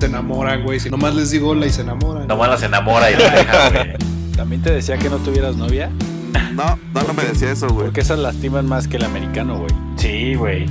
[0.00, 0.80] Se enamoran, güey.
[0.80, 2.26] Si nomás les digo hola y se enamoran.
[2.26, 3.96] Nomás las enamora y la deja, güey.
[4.34, 5.90] ¿También te decía que no tuvieras novia?
[6.54, 7.86] No, no, no me decía eso, güey.
[7.86, 9.70] Porque esas lastiman más que el americano, güey.
[9.96, 10.66] Sí, güey.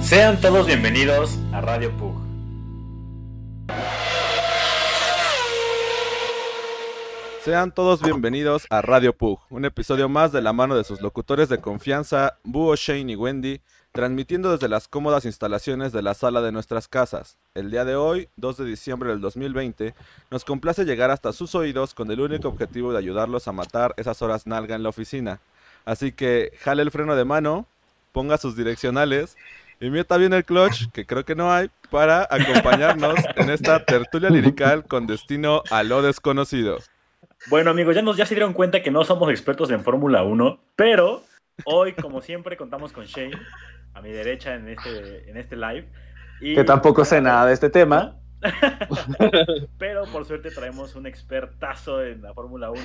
[0.00, 2.26] Sean todos bienvenidos a Radio Pug.
[7.44, 11.48] Sean todos bienvenidos a Radio Pug, un episodio más de la mano de sus locutores
[11.48, 13.60] de confianza, Búho, Shane y Wendy,
[13.96, 17.38] transmitiendo desde las cómodas instalaciones de la sala de nuestras casas.
[17.54, 19.94] El día de hoy, 2 de diciembre del 2020,
[20.30, 24.20] nos complace llegar hasta sus oídos con el único objetivo de ayudarlos a matar esas
[24.20, 25.40] horas nalga en la oficina.
[25.86, 27.66] Así que jale el freno de mano,
[28.12, 29.34] ponga sus direccionales
[29.80, 34.28] y meta bien el clutch, que creo que no hay, para acompañarnos en esta tertulia
[34.28, 36.80] lirical con destino a lo desconocido.
[37.48, 40.60] Bueno, amigos, ya, nos, ya se dieron cuenta que no somos expertos en Fórmula 1,
[40.76, 41.22] pero
[41.64, 43.38] hoy, como siempre, contamos con Shane,
[43.96, 45.88] a mi derecha en este, en este live.
[46.40, 46.54] Y...
[46.54, 48.16] Que tampoco sé nada de este tema.
[49.78, 52.80] pero por suerte traemos un expertazo en la Fórmula 1,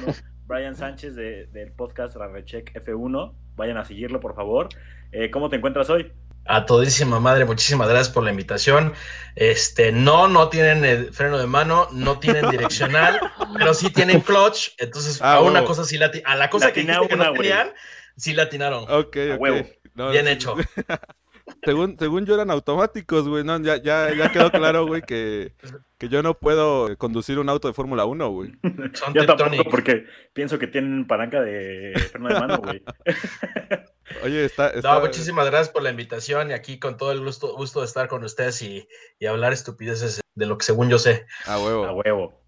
[0.48, 3.34] Brian Sánchez de, del podcast Rarrecheck F1.
[3.56, 4.70] Vayan a seguirlo, por favor.
[5.12, 6.12] Eh, ¿Cómo te encuentras hoy?
[6.46, 8.94] A todísima madre, muchísimas gracias por la invitación.
[9.36, 13.20] Este, no, no tienen el freno de mano, no tienen direccional,
[13.58, 14.70] pero sí tienen clutch.
[14.80, 15.68] Entonces, Ah, a una huevo.
[15.68, 17.72] cosa sí la a la cosa que, que no tenían,
[18.16, 18.86] sí la atinaron.
[18.90, 19.42] Ok, A ok.
[19.42, 19.68] huevo.
[19.96, 20.32] No, Bien sí.
[20.32, 20.56] hecho.
[21.64, 23.44] Según, según yo eran automáticos, güey.
[23.44, 25.54] No, ya, ya, ya quedó claro, güey, que,
[25.98, 28.52] que yo no puedo conducir un auto de Fórmula 1, güey.
[28.94, 32.84] Son Yo tampoco, porque pienso que tienen palanca de freno de mano, güey.
[34.24, 34.70] Oye, está...
[34.70, 34.94] está...
[34.94, 38.08] No, muchísimas gracias por la invitación y aquí con todo el gusto, gusto de estar
[38.08, 38.88] con ustedes y,
[39.20, 41.26] y hablar estupideces de lo que según yo sé.
[41.46, 41.86] A huevo.
[41.86, 42.42] A huevo.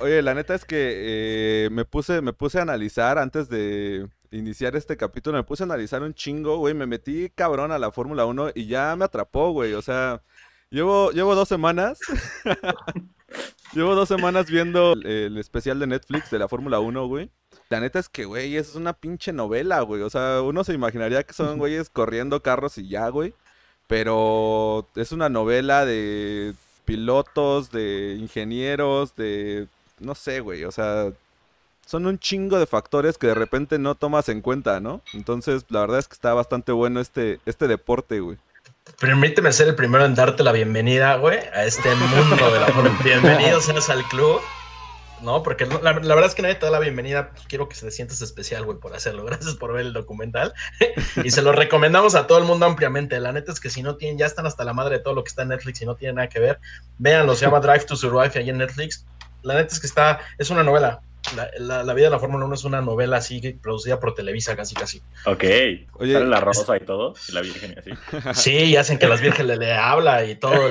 [0.00, 4.76] Oye, la neta es que eh, me puse, me puse a analizar antes de iniciar
[4.76, 8.26] este capítulo, me puse a analizar un chingo, güey, me metí cabrón a la Fórmula
[8.26, 10.22] 1 y ya me atrapó, güey, o sea,
[10.70, 11.98] llevo, llevo dos semanas,
[13.72, 17.30] llevo dos semanas viendo el especial de Netflix de la Fórmula 1, güey.
[17.68, 21.22] La neta es que, güey, es una pinche novela, güey, o sea, uno se imaginaría
[21.24, 23.34] que son güeyes corriendo carros y ya, güey,
[23.86, 26.54] pero es una novela de
[26.84, 29.68] pilotos, de ingenieros, de...
[30.00, 31.12] no sé, güey, o sea,
[31.86, 35.00] son un chingo de factores que de repente no tomas en cuenta, ¿no?
[35.14, 38.36] Entonces, la verdad es que está bastante bueno este, este deporte, güey.
[39.00, 42.98] Permíteme ser el primero en darte la bienvenida, güey, a este mundo de la Fórmula.
[43.04, 44.40] Bienvenido seas al club.
[45.22, 47.30] No, porque la, verdad es que nadie te da la bienvenida.
[47.30, 49.24] pues, quiero que te sientas especial, güey, por hacerlo.
[49.24, 50.52] Gracias por ver el documental.
[51.24, 53.18] y se lo recomendamos a todo el mundo ampliamente.
[53.20, 55.24] La neta es que si no tienen, ya están hasta la madre de todo lo
[55.24, 56.60] que está en Netflix y no tienen nada que ver,
[56.98, 57.34] véanlo.
[57.34, 59.06] Se llama Drive to Survive ahí en Netflix.
[59.42, 61.00] La neta es que está, es una novela.
[61.34, 64.54] La, la- la vida de la Fórmula 1 es una novela así producida por Televisa,
[64.54, 65.02] casi, casi.
[65.24, 65.44] Ok.
[65.94, 67.90] Oye, Sale la rosa y todo, y la virgen y así.
[68.50, 70.68] Sí, y hacen que las vírgenes le, le habla y todo.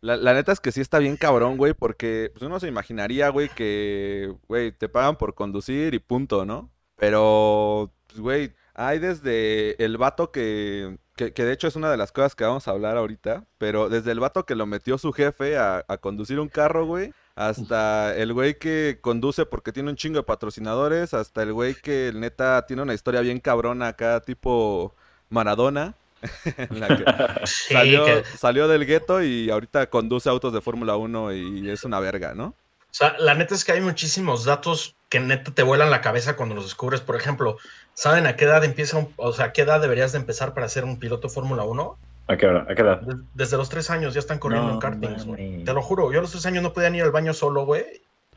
[0.00, 3.30] La, la neta es que sí está bien cabrón, güey, porque pues, uno se imaginaría,
[3.30, 6.70] güey, que, güey, te pagan por conducir y punto, ¿no?
[6.96, 11.96] Pero, pues, güey, hay desde el vato que, que, que de hecho es una de
[11.96, 15.12] las cosas que vamos a hablar ahorita, pero desde el vato que lo metió su
[15.12, 19.96] jefe a, a conducir un carro, güey, hasta el güey que conduce porque tiene un
[19.96, 24.92] chingo de patrocinadores, hasta el güey que neta tiene una historia bien cabrona acá, tipo
[25.30, 25.94] Maradona.
[26.56, 27.04] en la que
[27.46, 31.84] Sí, salió, que- salió del gueto y ahorita conduce autos de Fórmula 1 y es
[31.84, 32.46] una verga, ¿no?
[32.46, 36.34] O sea, la neta es que hay muchísimos datos que neta te vuelan la cabeza
[36.34, 37.00] cuando los descubres.
[37.00, 37.56] Por ejemplo,
[37.94, 40.68] ¿saben a qué edad empieza un, o sea, a qué edad deberías de empezar para
[40.68, 41.96] ser un piloto Fórmula 1?
[42.28, 42.66] ¿A qué hora?
[42.68, 43.00] ¿A qué edad?
[43.00, 45.64] De- Desde los tres años ya están corriendo No en kartings, güey.
[45.64, 47.64] Te lo juro, yo a los tres años no podía ni ir al baño solo,
[47.64, 47.84] güey.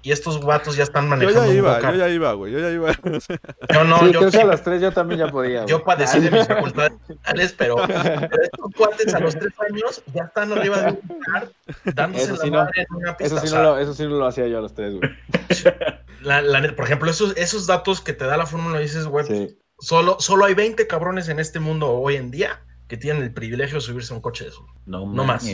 [0.04, 2.60] Y estos vatos ya están Yo manejando ya un iba, yo ya iba, güey, yo
[2.60, 2.92] ya iba.
[3.72, 5.60] Yo no, sí, yo, creo que sí- a las tres yo también ya podía.
[5.60, 5.70] güey.
[5.70, 10.24] yo padecí de mis facultades mentales, pero, pero estos cuates a los tres años ya
[10.24, 11.52] están arriba de un kart
[11.94, 12.58] dándose Eso la sí no.
[12.58, 13.26] madre en una pista.
[13.26, 14.96] Eso o sí, sea, no lo, eso sí no lo hacía yo a los tres,
[14.96, 15.12] güey.
[16.24, 19.26] la- la neta, por ejemplo, esos, esos datos que te da la fórmula, dices, güey,
[19.28, 19.58] Sí.
[19.80, 22.60] Solo, solo hay 20 cabrones en este mundo hoy en día
[22.92, 24.68] que tienen el privilegio de subirse a un coche de eso.
[24.86, 25.46] No, No más.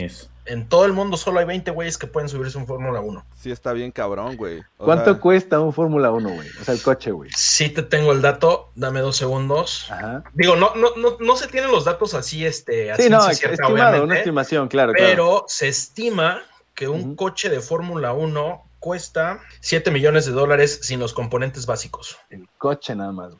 [0.44, 3.24] En todo el mundo solo hay 20 güeyes que pueden subirse a un Fórmula 1.
[3.36, 4.58] Sí está bien cabrón, güey.
[4.76, 6.48] O ¿Cuánto sea, cuesta un Fórmula 1, güey?
[6.60, 7.30] O sea, el coche, güey.
[7.36, 9.86] Sí te tengo el dato, dame dos segundos.
[9.88, 10.24] Ajá.
[10.34, 13.62] Digo, no, no, no, no se tienen los datos así, este, así Sí, no, cierta,
[13.62, 15.08] estimado, una estimación, claro, claro.
[15.08, 16.42] pero se estima
[16.74, 22.18] que un coche de Fórmula 1 cuesta 7 millones de dólares sin los componentes básicos.
[22.30, 23.34] El coche nada más.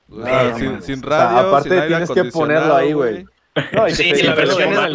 [0.56, 3.26] sin, sin O sea, radio, aparte sin aire tienes que ponerlo ahí, güey.
[3.72, 4.88] No, y Sí, y la versión, es- la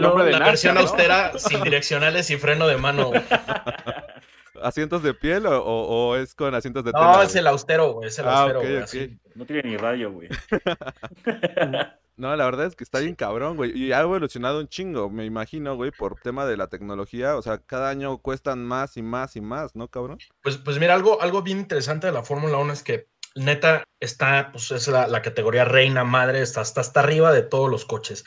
[0.73, 0.79] ¿no?
[0.79, 3.07] austera sin direccionales y freno de mano.
[3.09, 3.21] güey.
[4.61, 7.13] ¿Asientos de piel o, o- o es con asientos de tela?
[7.13, 8.83] No, es el austero, güey, es el Ah, austero, ok, güey, ok.
[8.83, 9.17] así.
[9.35, 10.29] No tiene ni radio, güey.
[12.15, 13.75] No, la verdad es que está bien cabrón, güey.
[13.75, 17.35] Y ha evolucionado un chingo, me imagino, güey, por tema de la tecnología.
[17.37, 20.19] O sea, cada año cuestan más y más y más, ¿no, cabrón?
[20.43, 24.49] Pues, pues mira, algo, algo bien interesante de la Fórmula 1 es que neta está,
[24.51, 28.23] pues es la, la categoría reina madre, está, está hasta arriba de todos los coches.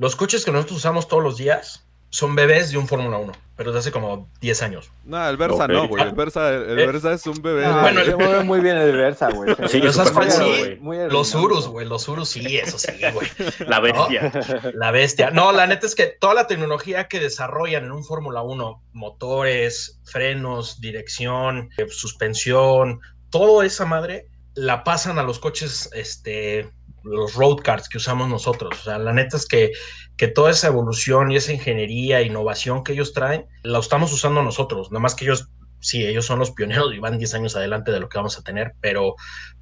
[0.00, 3.70] Los coches que nosotros usamos todos los días son bebés de un Fórmula 1, pero
[3.70, 4.90] de hace como 10 años.
[5.04, 6.02] No, el Versa no, güey.
[6.02, 7.66] El Versa, el, el Eh, Versa es un bebé.
[7.66, 9.54] Ah, bueno, se mueve muy bien el Versa, güey.
[9.68, 11.12] Sí, Pero es ¿sabes súper cuál cómodo, sí?
[11.12, 11.34] Los.
[11.34, 13.28] Urus, güey, los Urus sí, eso sí, güey.
[13.66, 14.32] La bestia.
[14.72, 15.32] La bestia.
[15.32, 20.00] No, la neta es que toda la tecnología que desarrollan en un Fórmula 1, motores,
[20.04, 26.70] frenos, dirección, eh, suspensión, toda esa madre, la pasan a los coches, este,
[27.04, 28.78] los road cars que usamos nosotros.
[28.80, 29.72] O sea, la neta es que,
[30.16, 34.90] que toda esa evolución y esa ingeniería, innovación que ellos traen, la estamos usando nosotros.
[34.90, 35.48] Nada más que ellos,
[35.80, 38.42] sí, ellos son los pioneros y van 10 años adelante de lo que vamos a
[38.42, 39.14] tener, pero,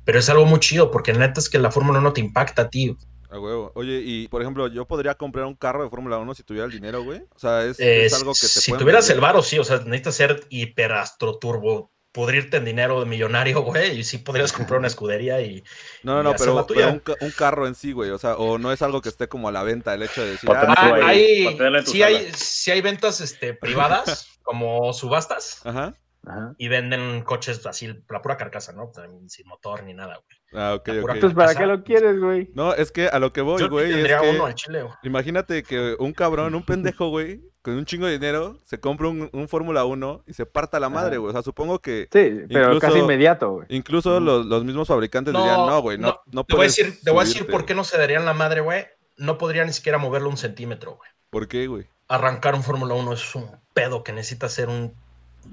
[0.05, 2.62] pero es algo muy chido porque la neta es que la Fórmula 1 te impacta
[2.62, 2.96] a ti.
[3.31, 3.70] A huevo.
[3.75, 6.73] Oye, y por ejemplo, yo podría comprar un carro de Fórmula 1 si tuviera el
[6.73, 7.20] dinero, güey.
[7.34, 9.17] O sea, es, Eh, es algo que te si tuvieras vender.
[9.17, 14.00] el varo, sí, o sea, necesitas ser hiperastro turbo, pudrirte en dinero de millonario, güey,
[14.00, 15.62] y sí podrías comprar una escudería y
[16.03, 16.81] No, no, y pero, la tuya.
[16.81, 18.11] pero un, ca- un carro en sí, güey.
[18.11, 20.32] O sea, o no es algo que esté como a la venta, el hecho de
[20.32, 22.37] decir, ah, sí, hay, sí, hay, sala.
[22.37, 25.94] sí hay ventas este, privadas, como subastas, Ajá.
[26.26, 26.55] Ajá.
[26.59, 28.88] y venden coches así, la pura carcasa, ¿no?
[28.93, 30.61] También Sin motor ni nada, güey.
[30.61, 31.11] Ah, ok, ok.
[31.15, 32.50] Entonces, ¿para qué lo quieres, güey?
[32.55, 34.82] No, es que a lo que voy, Yo güey, es tendría que uno al chile,
[34.82, 34.94] güey.
[35.05, 39.29] imagínate que un cabrón, un pendejo, güey, con un chingo de dinero, se compra un,
[39.32, 41.31] un Fórmula 1 y se parta la madre, güey.
[41.31, 43.67] O sea, supongo que Sí, pero Incluso- casi inmediato, güey.
[43.70, 46.69] incluso los, los mismos fabricantes No, dirían, no, güey, no, no, no Te voy a
[46.69, 47.53] decir, te voy a decir subirte".
[47.53, 48.87] por qué no se darían la madre, güey.
[49.17, 51.11] No podría ni siquiera moverlo un centímetro, güey.
[51.31, 51.87] ¿Por qué, güey?
[52.11, 54.94] arrancar un Fórmula 1 es un pedo que necesita hacer un...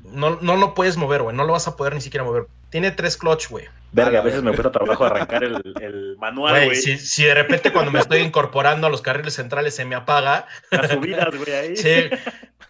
[0.03, 1.35] No, no lo puedes mover, güey.
[1.35, 2.45] No lo vas a poder ni siquiera mover.
[2.69, 3.65] Tiene tres clutch, güey.
[3.91, 7.71] Verga, a veces me cuesta trabajo arrancar el, el manual, Güey, si, si de repente
[7.71, 11.77] cuando me estoy incorporando a los carriles centrales se me apaga, Las subidas, güey, ahí.
[11.77, 12.09] sí,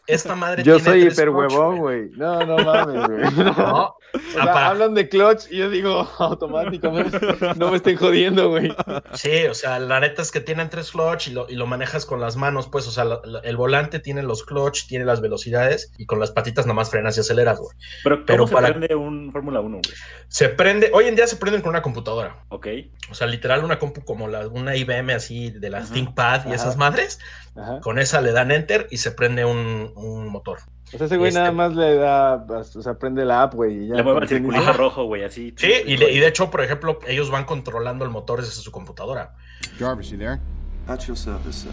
[0.08, 2.10] esta madre Yo tiene soy hiper clutch, huevón, güey.
[2.12, 3.46] No, no mames, güey.
[3.58, 7.20] No, O sea, para- hablan de clutch y yo digo automáticamente,
[7.58, 8.74] no me estén jodiendo, güey.
[9.14, 12.06] sí, o sea, la neta es que tienen tres clutch y lo, y lo manejas
[12.06, 15.20] con las manos, pues, o sea, la- la- el volante tiene los clutch, tiene las
[15.22, 17.76] velocidades y con las patitas nada más frenas y aceleras, güey.
[18.04, 19.96] Pero, ¿cómo Pero se para- prende un Fórmula 1, güey?
[20.30, 22.44] Se prende, hoy en día se prenden con una computadora.
[22.50, 22.68] Ok.
[23.12, 25.92] O sea, literal una compu como la, una IBM así de las.
[25.92, 26.56] ThinkPad y Ajá.
[26.56, 27.20] esas madres.
[27.56, 27.80] Ajá.
[27.82, 30.60] Con esa le dan enter y se prende un, un motor.
[30.94, 33.86] O sea, ese güey Este- nada más le da, o sea, prende la app, güey.
[33.86, 35.54] y ya Le mueve el circulito rojo, güey, así.
[35.58, 38.72] Sí, y, de- y de hecho, por ejemplo, ellos van controlando el motor desde su
[38.72, 39.34] computadora.
[39.80, 40.40] Jarvis, you there?
[40.88, 41.72] At your service, sir.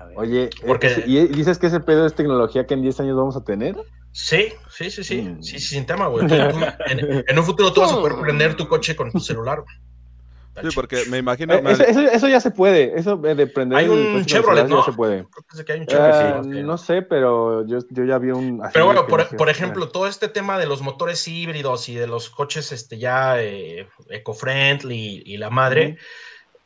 [0.00, 0.14] A ver.
[0.16, 3.36] Oye, Porque- ese- ¿y dices que ese pedo es tecnología que en 10 años vamos
[3.36, 3.76] a tener?
[4.12, 5.22] Sí, sí, sí, sí.
[5.22, 5.42] Mm.
[5.42, 6.26] Sí, sí, sin tema, güey.
[6.30, 9.62] En, en un futuro tú vas a poder prender tu coche con tu celular.
[9.62, 9.76] güey.
[10.62, 11.54] Sí, porque me imagino...
[11.54, 14.82] Eh, me- eso, eso, eso ya se puede, eso de prender Hay un Chevrolet, ¿no?
[14.84, 15.26] se puede.
[15.48, 18.60] Creo que hay un Chevrolet, sí, no sé, pero yo, yo ya vi un...
[18.62, 22.06] así Pero bueno, por, por ejemplo, todo este tema de los motores híbridos y de
[22.06, 25.98] los coches este, ya eh, eco-friendly y la madre,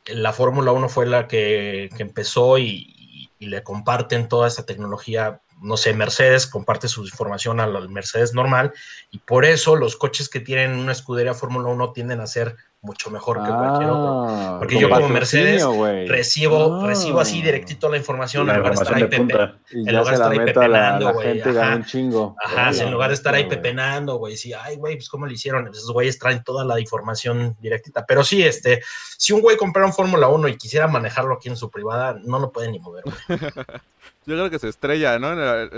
[0.05, 2.65] la Fórmula 1 fue la que, que empezó y,
[2.97, 5.41] y- y le comparten toda esta tecnología.
[5.61, 8.73] No sé, Mercedes comparte su información al Mercedes normal
[9.11, 13.09] y por eso los coches que tienen una escudería Fórmula 1 tienden a ser mucho
[13.09, 14.25] mejor que cualquier otro.
[14.29, 15.63] Ah, Porque yo como Mercedes.
[16.07, 16.87] Recibo, Ah.
[16.87, 19.95] recibo así directito la información La en lugar de estar información ahí de pepe- en
[19.97, 21.51] lugar de estar ahí pepenando, güey, ajá.
[21.53, 22.35] gana un chingo.
[22.43, 25.33] Ajá, Hola, en lugar de estar ahí pepenando, güey, sí, ay, güey, pues cómo le
[25.33, 28.05] hicieron, esos güeyes traen toda la información directita.
[28.05, 28.81] Pero sí, este,
[29.17, 32.37] si un güey comprara un Fórmula 1 y quisiera manejarlo aquí en su privada, no
[32.39, 33.03] lo puede ni mover.
[33.05, 33.39] güey.
[34.25, 35.35] Yo creo que se estrella, ¿no?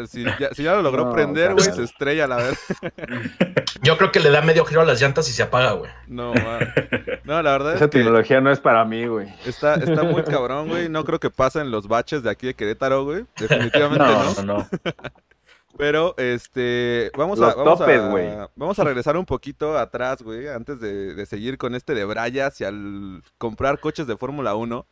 [0.07, 2.57] Si ya, si ya lo logró No, prender, güey, se estrella, la verdad.
[3.81, 5.91] Yo creo que le da medio giro a las llantas y se apaga, güey.
[6.07, 6.73] No, man.
[7.23, 9.27] No, la verdad Esa es que tecnología no es para mí, güey.
[9.45, 10.89] está, está muy cabrón, güey.
[10.89, 13.25] No creo que pasen los baches de aquí de Querétaro, güey.
[13.37, 14.23] Definitivamente no.
[14.23, 14.67] No, no, no.
[15.77, 18.29] Pero, este, vamos Los a, vamos, topes, a, güey.
[18.55, 22.47] vamos a regresar un poquito atrás, güey, antes de, de seguir con este de Braya
[22.47, 24.87] hacia el comprar coches de Fórmula 1.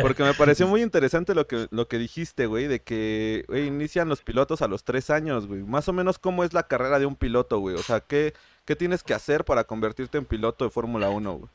[0.00, 4.22] Porque me pareció muy interesante lo que, lo que dijiste, güey, de que inician los
[4.22, 5.62] pilotos a los tres años, güey.
[5.62, 7.76] Más o menos, ¿cómo es la carrera de un piloto, güey?
[7.76, 11.50] O sea, ¿qué, qué tienes que hacer para convertirte en piloto de Fórmula 1, güey?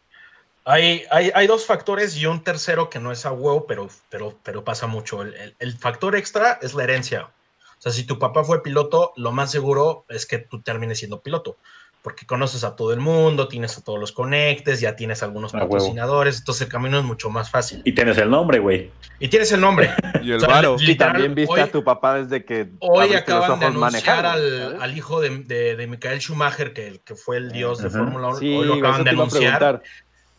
[0.66, 4.40] Hay, hay, hay, dos factores y un tercero que no es a huevo, pero, pero,
[4.44, 5.22] pero pasa mucho.
[5.22, 7.24] El, factor extra es la herencia.
[7.26, 11.22] O sea, si tu papá fue piloto, lo más seguro es que tú termines siendo
[11.22, 11.58] piloto
[12.04, 15.60] porque conoces a todo el mundo, tienes a todos los conectes, ya tienes algunos A
[15.60, 17.82] patrocinadores, entonces el camino es mucho más fácil.
[17.86, 18.92] Y tienes el nombre, güey.
[19.20, 19.90] Y tienes el nombre.
[20.22, 20.76] Y el O sea, varo.
[20.78, 24.98] li- Y también viste hoy- a tu papá desde que Hoy acaban de anunciar al,
[24.98, 27.90] hijo de, de, de Michael Schumacher, que, que fue el dios de.
[27.90, 28.38] Fórmula 1.
[28.38, 29.82] Sí, hoy lo acaban de anunciar.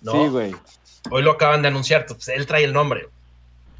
[0.02, 0.12] ¿no?
[0.12, 0.54] Sí, güey.
[1.10, 3.08] Hoy lo acaban de anunciar, pues él trae el nombre.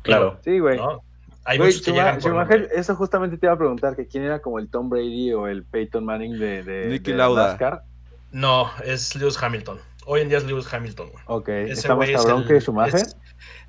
[0.03, 0.38] Claro.
[0.45, 0.76] Sí, güey.
[0.79, 1.03] ¿no?
[1.47, 2.81] Hay Güey, muchos que Schuma- llegan por Schumacher, nombre.
[2.81, 5.63] eso justamente te iba a preguntar, que quién era como el Tom Brady o el
[5.65, 7.49] Peyton Manning de, de, de Lauda.
[7.49, 7.83] NASCAR.
[8.33, 9.79] No, es Lewis Hamilton.
[10.07, 11.11] Hoy en día es Lewis Hamilton.
[11.11, 11.25] güey.
[11.27, 12.95] Ok, Ese ¿está más güey es el- que Schumacher?
[13.01, 13.17] es-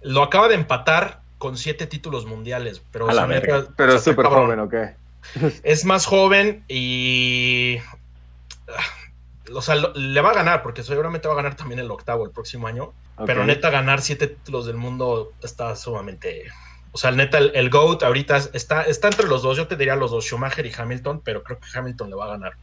[0.01, 4.25] lo acaba de empatar con siete títulos mundiales, pero, la neta, Pero o es súper
[4.27, 4.73] joven, ¿ok?
[5.63, 7.77] Es más joven y.
[9.53, 12.25] O sea, lo- le va a ganar, porque seguramente va a ganar también el octavo
[12.25, 12.93] el próximo año.
[13.25, 16.43] Pero neta, ganar siete títulos del mundo está sumamente.
[16.95, 19.57] O sea, neta, el, el GOAT ahorita está, está entre los dos.
[19.57, 22.29] Yo te diría los dos, Schumacher y Hamilton, pero creo que Hamilton le va a
[22.29, 22.53] ganar.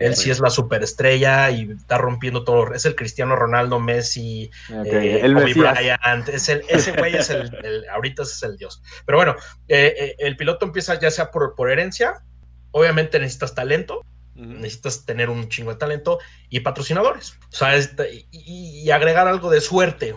[0.00, 2.74] Él sí es la superestrella y está rompiendo todo.
[2.74, 5.74] Es el Cristiano Ronaldo, Messi, Ok, eh, el Kobe Mesías.
[5.78, 8.82] Bryant, es el, ese güey es el, el- ahorita es el dios.
[9.04, 9.36] Pero bueno,
[9.68, 12.24] eh, eh, el piloto empieza ya sea por, por herencia,
[12.72, 16.18] obviamente necesitas talento, necesitas tener un chingo de talento
[16.50, 17.38] y patrocinadores.
[17.52, 17.92] O sea, es-
[18.32, 20.16] y, y agregar algo de suerte,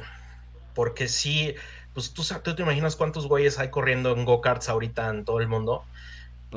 [0.73, 1.53] porque si,
[1.93, 5.47] pues tú, tú te imaginas cuántos güeyes hay corriendo en go-karts ahorita en todo el
[5.47, 5.83] mundo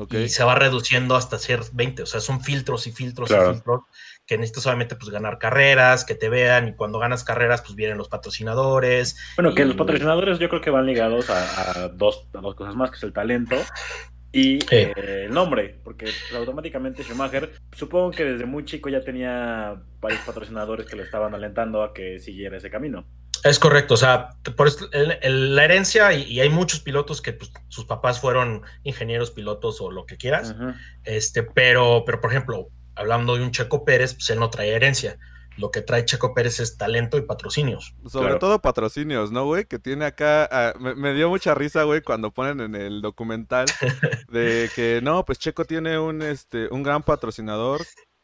[0.09, 3.51] y se va reduciendo hasta ser 20, o sea, son filtros y filtros Claro.
[3.51, 3.81] y filtros
[4.25, 7.97] que necesitas obviamente pues ganar carreras, que te vean y cuando ganas carreras pues vienen
[7.97, 9.17] los patrocinadores.
[9.35, 12.75] Bueno, que los patrocinadores yo creo que van ligados a, a dos, a dos cosas
[12.75, 13.55] más, que es el talento
[14.31, 14.67] y Sí.
[14.71, 20.21] eh, el nombre, porque pues, automáticamente Schumacher, supongo que desde muy chico ya tenía varios
[20.21, 23.05] patrocinadores que le estaban alentando a que siguiera ese camino.
[23.43, 27.21] Es correcto, o sea, por esto, el- el- la herencia y, y hay muchos pilotos
[27.21, 30.55] que pues, sus papás fueron ingenieros, pilotos o lo que quieras,
[31.03, 35.17] este, pero, pero por ejemplo, hablando de un Checo Pérez, pues él no trae herencia.
[35.55, 37.93] Lo que trae Checo Pérez es talento y patrocinios.
[38.07, 38.39] Sobre Claro.
[38.39, 39.65] todo patrocinios, ¿no, güey?
[39.65, 40.49] Que tiene acá.
[40.51, 43.65] ah, me, me dio mucha risa, güey, cuando ponen en el documental
[44.31, 47.81] de que no, pues Checo tiene un este un gran patrocinador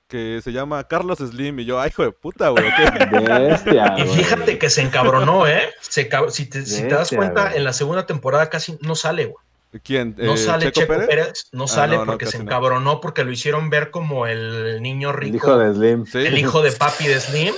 [0.10, 1.60] que se llama Carlos Slim.
[1.62, 2.66] Y yo, ay, hijo de puta, güey.
[2.76, 3.20] ¿qué?
[3.40, 4.18] Bestia, Y güey.
[4.18, 5.70] fíjate que se encabronó, ¿eh?
[5.80, 7.58] Se si, te, si te das cuenta, güey.
[7.58, 9.38] en la segunda temporada casi no sale, güey.
[9.84, 10.16] ¿Quién?
[10.18, 11.48] No Eh, sale Checo, Pérez?
[11.52, 12.46] no Ah, sale no, porque se no.
[12.46, 16.06] encabronó porque lo hicieron ver como el niño El rico, hijo de Slim.
[16.08, 16.18] Sí.
[16.26, 17.54] el hijo de papi de Slim,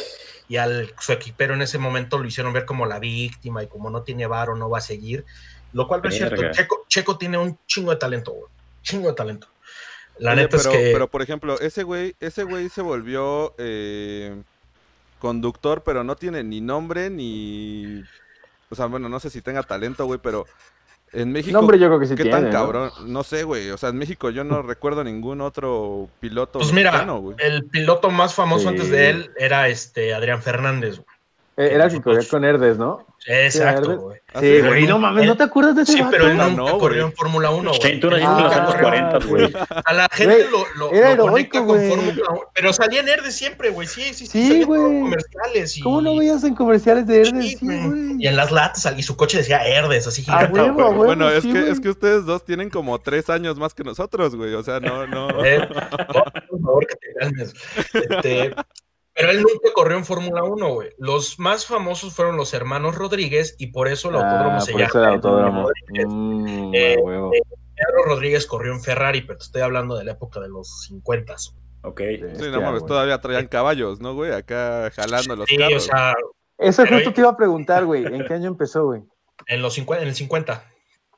[0.50, 3.89] y al su equipero en ese momento lo hicieron ver como la víctima y como
[3.89, 5.24] no tiene varo, no va a seguir.
[5.72, 6.41] Lo cual no es cierto.
[6.51, 8.51] Checo, Checo tiene un chingo de talento, güey.
[8.84, 9.48] Chingo de talento.
[10.20, 10.91] La Oye, neta pero, es que.
[10.94, 14.41] pero por ejemplo, ese güey, ese güey se volvió eh,
[15.20, 18.03] conductor, pero no tiene ni nombre ni.
[18.70, 20.46] O sea, bueno, no sé si tenga talento, güey, pero
[21.13, 21.58] en México.
[21.58, 22.51] Nombre yo creo que sí ¿Qué tiene, tan ¿no?
[22.51, 22.91] cabrón?
[23.08, 23.24] ¿no?
[23.24, 23.70] sé, güey.
[23.72, 27.36] O sea, en México yo no recuerdo ningún otro piloto Pues mira, mexicano, güey.
[27.39, 28.68] el piloto más famoso Sí.
[28.70, 31.08] antes de él era este Adrián Fernández, güey.
[31.62, 33.06] Eh, Era el que corría con Herdes, ¿no?
[33.27, 34.20] Exacto, güey.
[34.34, 36.12] ¿Ah, Sí, güey, no mames, ¿no te acuerdas de ese Sí, vato?
[36.12, 38.00] pero él Ah, nunca no, corrió en Fórmula 1, güey.
[38.00, 39.53] Tú en en los Ah, años 40, güey.
[39.86, 41.80] A la gente lo, lo, era lo heroico, conecta con.
[41.89, 42.41] Fórmula 1.
[42.56, 43.88] Pero salía en Herdes siempre, güey.
[43.88, 44.48] Sí, sí, sí.
[44.48, 44.82] Sí, güey.
[44.82, 45.77] comerciales.
[45.77, 47.50] Y, ¿Cómo no veías en comerciales de Herdes?
[47.51, 48.15] Sí, güey.
[48.18, 50.72] Y en las latas, y su coche decía Herdes, así gigante.
[50.72, 54.36] Bueno, es sí, que, es que ustedes dos tienen como tres años más que nosotros,
[54.36, 54.53] güey.
[54.56, 55.30] O sea, no, no.
[55.46, 55.68] Eh,
[56.50, 57.53] por favor, que te calmes.
[57.94, 58.56] Este,
[59.13, 60.89] pero él nunca corrió en Fórmula 1, güey.
[60.98, 64.82] Los más famosos fueron los hermanos Rodríguez y por eso el autódromo Ah, se por
[64.82, 65.62] eso llama el autódromo.
[65.68, 66.08] Rodríguez.
[66.10, 66.98] Mm, Eh.
[67.75, 71.36] Pedro Rodríguez corrió en Ferrari, pero te estoy hablando de la época de los 50.
[71.84, 72.00] Ok.
[72.36, 74.32] Sí, no mames, todavía traían caballos, ¿no, güey?
[74.32, 75.75] Acá jalando los Sí, carros.
[75.84, 76.13] o sea,
[76.60, 78.06] Eso justo ahí- te iba a preguntar, güey.
[78.06, 79.01] ¿En qué año empezó, güey?
[79.48, 80.63] en, los 50, en el 50.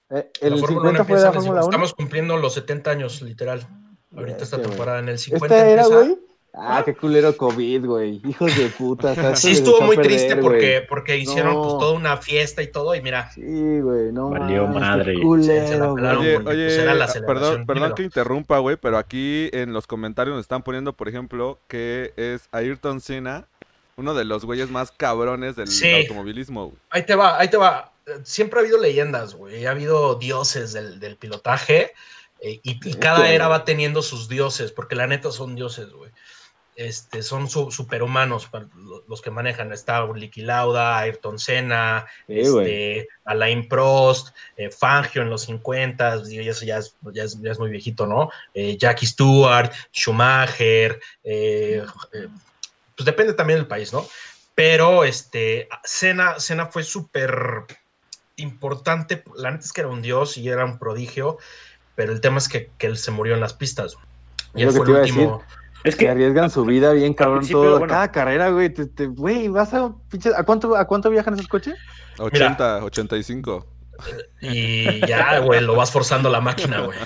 [0.10, 1.70] Eh, La ¿El Fórmula 1 50 fue empieza la en el Fórmula 1?
[1.70, 3.68] Estamos cumpliendo los 70 años, literal.
[4.16, 6.02] Ahorita esta temporada en el 50 ¿Esta era, empieza.
[6.06, 6.20] güey?
[6.56, 8.22] Ah, qué culero COVID, güey.
[8.24, 9.36] Hijos de puta.
[9.36, 11.62] Sí, estuvo muy perder, triste porque, porque hicieron No.
[11.64, 15.20] pues, toda una fiesta y todo, y mira, Sí, güey, no Valió madre.
[15.20, 16.06] Culero, güey.
[16.06, 17.96] Oye, porque, oye, pues, era la ah, perdón, perdón Dímelo.
[17.96, 22.48] que interrumpa, güey, pero aquí en los comentarios nos están poniendo, por ejemplo, que es
[22.52, 23.48] Ayrton Senna,
[23.98, 25.92] uno de los güeyes más cabrones del Sí.
[25.92, 26.66] automovilismo.
[26.66, 26.78] güey.
[26.92, 27.92] Ahí te va, ahí te va.
[28.24, 29.66] Siempre ha habido leyendas, güey.
[29.66, 31.94] Ha habido dioses del, del pilotaje.
[32.46, 36.12] eh, y, y cada era va teniendo sus dioses, porque la neta son dioses, güey.
[36.76, 38.68] Este, son su- superhumanos para
[39.08, 39.72] los que manejan.
[39.72, 46.42] Está Licky Lauda, Ayrton Senna, Sí, este, Alain Prost, eh, Fangio en los 50, digo,
[46.44, 48.30] y eso ya es, ya es- ya es muy viejito, ¿no?
[48.54, 51.84] Eh, Jackie Stewart, Schumacher, eh,
[52.96, 54.06] pues depende también del país, ¿no?
[54.56, 57.66] Pero este, Senna, Senna fue súper
[58.36, 61.38] importante, la neta es que era un dios y era un prodigio,
[61.96, 63.96] pero el tema es que, que él se murió en las pistas.
[64.56, 65.30] Y Es él fue el decir.
[65.84, 67.80] Es Que que arriesgan su vida bien cabrón todo.
[67.80, 67.88] bueno.
[67.94, 68.70] Cada carrera, güey.
[68.74, 71.76] te- te- Güey, vas a pinche- ¿A cuánto, ¿A cuánto viajan esos coches?
[72.20, 73.68] 80, 85.
[74.42, 76.98] Y ya, güey, lo vas forzando la máquina, güey.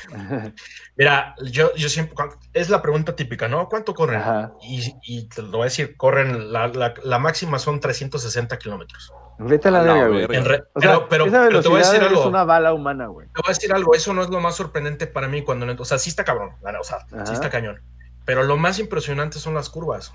[0.95, 2.15] Mira, yo, yo siempre,
[2.53, 3.67] es la pregunta típica, ¿no?
[3.69, 4.21] ¿Cuánto corren?
[4.21, 4.53] Ajá.
[4.63, 9.11] Y, y te lo voy a decir, corren, la, la- la máxima son 360 kilómetros.
[9.39, 10.19] Vete a la verga, güey.
[10.21, 10.37] verga.
[10.37, 12.27] En re- O sea, pero, pero, esa pero te voy a decir es algo.
[12.27, 13.27] una bala humana, güey.
[13.27, 15.85] Te voy a decir algo, eso no es lo más sorprendente para mí cuando, o
[15.85, 17.25] sea, sí está cabrón, o sea, Ajá.
[17.25, 17.79] sí está cañón.
[18.27, 20.13] Pero lo más impresionante son las curvas,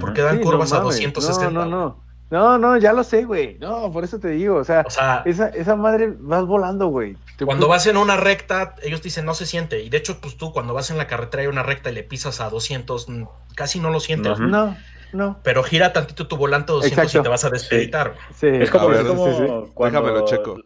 [0.00, 0.96] porque dan Sí, curvas no a mames.
[0.96, 1.50] 260.
[1.52, 2.10] No, no, no.
[2.30, 3.58] No, no, ya lo sé, güey.
[3.58, 4.56] No, por eso te digo.
[4.56, 7.16] O sea, O sea, esa, esa madre vas volando, güey.
[7.44, 9.82] Cuando vas en una recta, ellos dicen no se siente.
[9.82, 12.02] Y de hecho, pues tú cuando vas en la carretera y una recta y le
[12.02, 13.24] pisas a 200, mm,
[13.56, 14.38] casi no lo sientes.
[14.38, 14.76] No,
[15.12, 15.38] no.
[15.42, 18.14] Pero gira tantito tu volante a 200 y te vas a despeditar.
[18.14, 18.20] güey.
[18.38, 18.62] Sí.
[18.62, 19.70] Es como, ver, es como sí, sí.
[19.74, 20.56] cuando Déjamelo checo.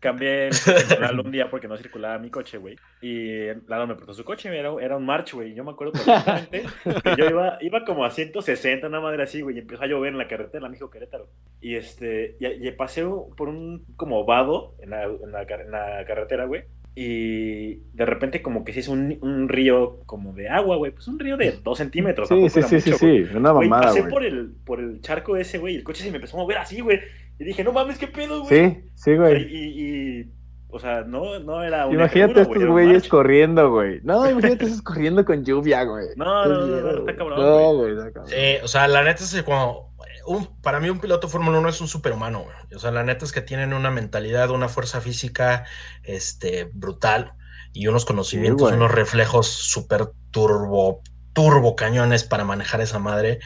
[0.00, 2.76] Cambié el un día porque no circulaba mi coche, güey.
[3.00, 5.54] Y Lalo me prestó su coche, era, era un March, güey.
[5.54, 6.64] Yo me acuerdo perfectamente
[7.04, 9.56] que yo iba, iba como a 160, una madre así, güey.
[9.56, 11.28] Y empezó a llover en la carretera, en México Querétaro.
[11.60, 13.04] Y este, y, y pasé
[13.36, 16.64] por un como vado en la, en la en la carretera, güey.
[17.00, 20.90] Y de repente como que se hizo un, un río como de agua, güey.
[20.92, 22.28] Pues un río de dos centímetros.
[22.28, 23.24] Sí, sí, sí, sí, mucho, güey.
[23.24, 23.30] sí.
[23.36, 24.10] Una Güey, mamada, pasé güey.
[24.10, 26.58] por el, por el charco ese, güey, y el coche se me empezó a mover
[26.58, 26.98] así, güey.
[27.38, 28.70] Y dije, no mames, qué pedo, güey.
[28.72, 29.42] Sí, sí, O sea, güey.
[29.48, 30.32] y, y,
[30.70, 34.00] o sea, no, no era un Imagínate F1, estos güeyes corriendo, güey.
[34.02, 36.08] No, imagínate esos corriendo con lluvia, güey.
[36.16, 38.30] No, no, no, no, está cabrón, No, güey, está cabrón.
[38.30, 39.88] Sí, o sea, la neta es que cuando.
[40.26, 42.56] un- para mí, un piloto de Fórmula 1 es un superhumano, güey.
[42.74, 45.64] O sea, la neta es que tienen una mentalidad, una fuerza física
[46.02, 47.32] este, brutal
[47.72, 51.02] y unos conocimientos, unos reflejos súper turbo,
[51.32, 53.38] turbo cañones para manejar esa madre.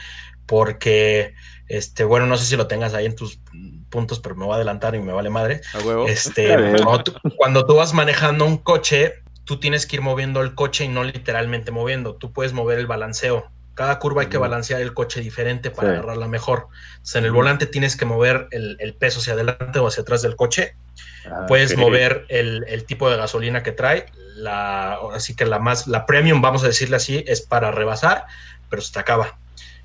[0.45, 1.33] Porque,
[1.67, 3.39] este, bueno, no sé si lo tengas ahí en tus
[3.93, 5.61] puntos, pero me voy a adelantar y me vale madre.
[5.73, 6.07] A huevo.
[6.07, 6.47] Este,
[6.83, 10.85] cuando, tú, cuando tú vas manejando un coche, tú tienes que ir moviendo el coche
[10.85, 12.15] y no literalmente moviendo.
[12.15, 13.45] Tú puedes mover el balanceo.
[13.75, 15.93] Cada curva hay que balancear el coche diferente para Sí.
[15.93, 16.67] agarrarla mejor.
[16.93, 20.21] Entonces, en el volante tienes que mover el, el peso hacia adelante o hacia atrás
[20.23, 20.75] del coche.
[21.25, 24.05] Ah, Puedes mover el, el tipo de gasolina que trae.
[24.35, 28.25] La, así que la más, la premium, vamos a decirle así, es para rebasar,
[28.69, 29.37] pero se te acaba.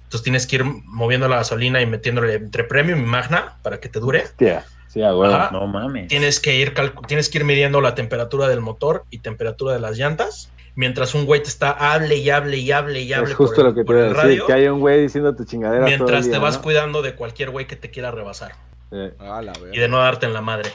[0.08, 3.90] Entonces tienes que ir moviendo la gasolina y metiéndole entre premium y magna para que
[3.90, 4.22] te dure.
[4.22, 4.64] Hostia.
[4.86, 5.02] Sí.
[5.02, 5.50] Ajá.
[5.52, 6.08] No mames.
[6.08, 6.72] Tienes que ir
[7.06, 11.26] tienes que ir midiendo la temperatura del motor y temperatura de las llantas, mientras un
[11.26, 13.74] güey te está hable y hable y hable y hable Es justo por el- lo
[13.76, 16.38] que te a decir, que haya un güey diciendo tu chingadera todo el mientras te
[16.38, 16.62] vas ¿no?
[16.62, 18.52] cuidando de cualquier güey que te quiera rebasar
[18.90, 19.10] Sí.
[19.18, 20.70] A la y de no darte en la madre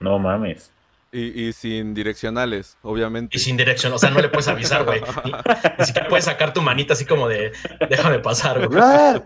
[0.00, 0.72] No mames.
[1.12, 3.36] Y, y sin direccionales, obviamente.
[3.36, 5.00] y sin dirección, o sea, no le puedes avisar, güey.
[5.78, 7.52] Ni, siquiera puedes sacar tu manita así como de
[7.88, 8.80] déjame pasar, güey.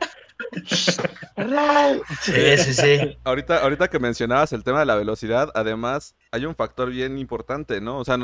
[2.20, 3.18] Sí, sí, sí.
[3.24, 7.80] Ahorita, ahorita que mencionabas el tema de la velocidad, además hay un factor bien importante,
[7.80, 7.98] ¿no?
[7.98, 8.18] O sea,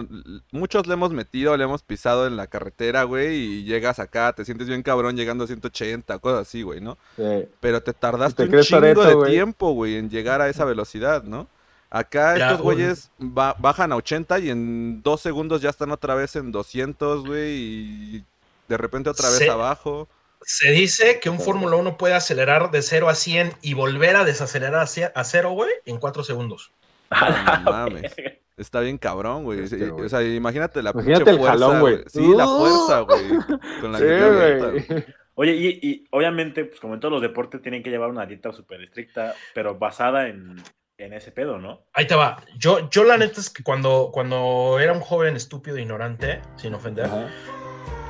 [0.52, 4.44] muchos le hemos metido, le hemos pisado en la carretera, güey, y llegas acá, te
[4.44, 6.98] sientes bien cabrón llegando a 180, cosas así, güey, ¿no?
[7.16, 7.46] Sí.
[7.60, 11.48] Pero te tardaste Te un chingo de tiempo, güey, en llegar a esa velocidad, ¿no?
[11.90, 16.36] Acá estos güeyes ba- bajan a 80 y en dos segundos ya están otra vez
[16.36, 18.24] en 200, güey, y
[18.68, 20.08] de repente otra vez abajo.
[20.42, 24.24] Se dice que un Fórmula 1 puede acelerar de 0 a 100 y volver a
[24.24, 26.70] desacelerar a ce- a 0, güey, en 4 segundos.
[27.10, 28.14] No mames.
[28.56, 29.60] Está bien cabrón, güey.
[29.64, 29.90] Este.
[29.90, 32.04] O sea, imagínate la Imagínate pinche el fuerza, jalón, güey.
[32.06, 32.58] Sí, la ¡Uh!
[32.58, 33.28] fuerza, güey.
[33.80, 35.04] Con la Sí, que güey.
[35.34, 38.52] Oye, y, y obviamente, pues como en todos los deportes, tienen que llevar una dieta
[38.52, 40.62] súper estricta, pero basada en,
[41.00, 41.86] en ese pedo, ¿no?
[41.92, 42.42] Ahí te va.
[42.58, 46.74] Yo, yo la neta es que cuando, cuando era un joven estúpido e ignorante, sin
[46.74, 47.28] ofender, Ajá.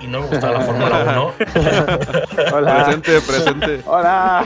[0.00, 2.84] y no me gustaba la Fórmula 1, Hola.
[2.84, 3.82] Presente, presente.
[3.86, 4.44] Hola.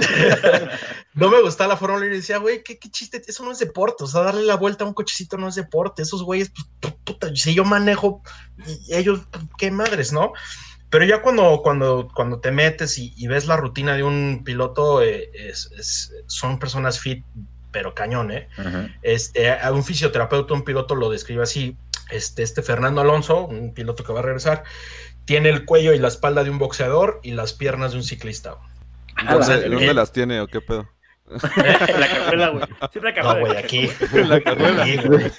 [1.15, 3.59] no me gustaba la Fórmula 1 y decía, güey, ¿qué, qué chiste, eso no es
[3.59, 6.95] deporte, o sea, darle la vuelta a un cochecito no es deporte, esos güeyes, pues,
[7.05, 8.23] puta, si yo manejo,
[8.67, 10.33] y ellos, pues, qué madres, ¿no?
[10.91, 15.03] Pero ya cuando, cuando, cuando te metes y, y ves la rutina de un piloto,
[15.03, 17.25] eh, es- es- son personas fit,
[17.75, 18.49] pero cañón, ¿eh?
[19.03, 21.77] Este, a un fisioterapeuta, un piloto lo describe así.
[22.11, 24.63] Este, este Fernando Alonso, un piloto que va a regresar,
[25.25, 28.57] tiene el cuello y la espalda de un boxeador y las piernas de un ciclista.
[29.29, 30.89] ¿Dónde, el- dónde las tiene o qué pedo?
[31.29, 31.41] En
[32.01, 32.65] la cajuela, güey.
[32.93, 33.91] Siempre acaba No, güey, aquí.
[34.13, 34.83] En la cajuela.
[34.83, 35.19] Aquí, güey.
[35.19, 35.33] güey.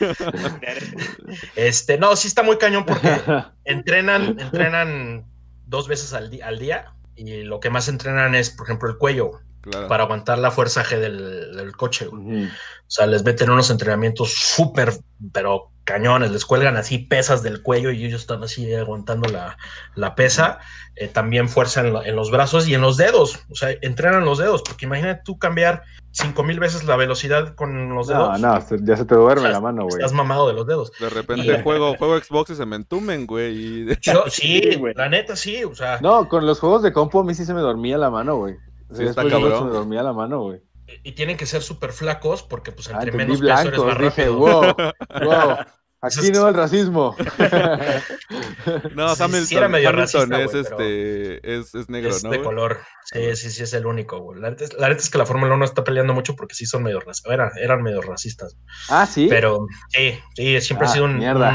[1.55, 3.09] Este, no, sí está muy cañón porque
[3.65, 5.25] entrenan, entrenan
[5.67, 9.39] dos veces al, al día y lo que más entrenan es, por ejemplo, el cuello,
[9.69, 9.87] Claro.
[9.87, 12.05] para aguantar la fuerza G del, del coche.
[12.05, 12.45] güey.
[12.45, 12.49] O
[12.87, 14.93] sea, les meten unos entrenamientos súper,
[15.33, 19.57] pero cañones, les cuelgan así pesas del cuello y ellos están así aguantando la,
[19.95, 20.59] la pesa.
[20.95, 23.39] Eh, también fuerza en, lo- en los brazos y en los dedos.
[23.51, 27.93] O sea, entrenan los dedos, porque imagínate tú cambiar cinco mil veces la velocidad con
[27.93, 28.39] los No, dedos.
[28.39, 29.95] no, se- ya se te duerme O sea, la mano, güey.
[29.95, 30.91] Estás mamado de los dedos.
[30.99, 33.55] De repente juego, juego Xbox y se me entumen, güey.
[33.91, 34.93] y- Yo- sí, Sí, güey.
[34.95, 37.53] la neta sí, o sea, No, con los juegos de compu a mí sí se
[37.53, 38.55] me dormía la mano, güey.
[38.93, 39.59] Sí, está de cabrón.
[39.59, 40.61] Se me dormía la mano, güey.
[41.03, 43.87] y tienen que ser súper flacos porque pues Ah, entre entendí menos peso eres blancos.
[43.87, 44.37] más Dije, rápido.
[44.37, 44.75] wow,
[45.25, 45.57] wow.
[46.01, 47.15] Aquí es- no el racismo.
[48.95, 52.31] No, Sí, sí Hamilton, era medio Hamilton racista, es, este, es, es negro, es ¿no?
[52.31, 52.45] de güey?
[52.47, 52.79] color.
[53.05, 54.39] Sí, sí, sí, es el único, güey.
[54.41, 56.99] La neta, es- es que la Fórmula 1 está peleando mucho porque sí son medio
[56.99, 57.31] racistas.
[57.31, 58.57] Eran, eran medio racistas.
[58.89, 59.27] Ah, sí.
[59.29, 61.17] Pero sí, sí, siempre Ah, ha sido un.
[61.17, 61.51] mierda.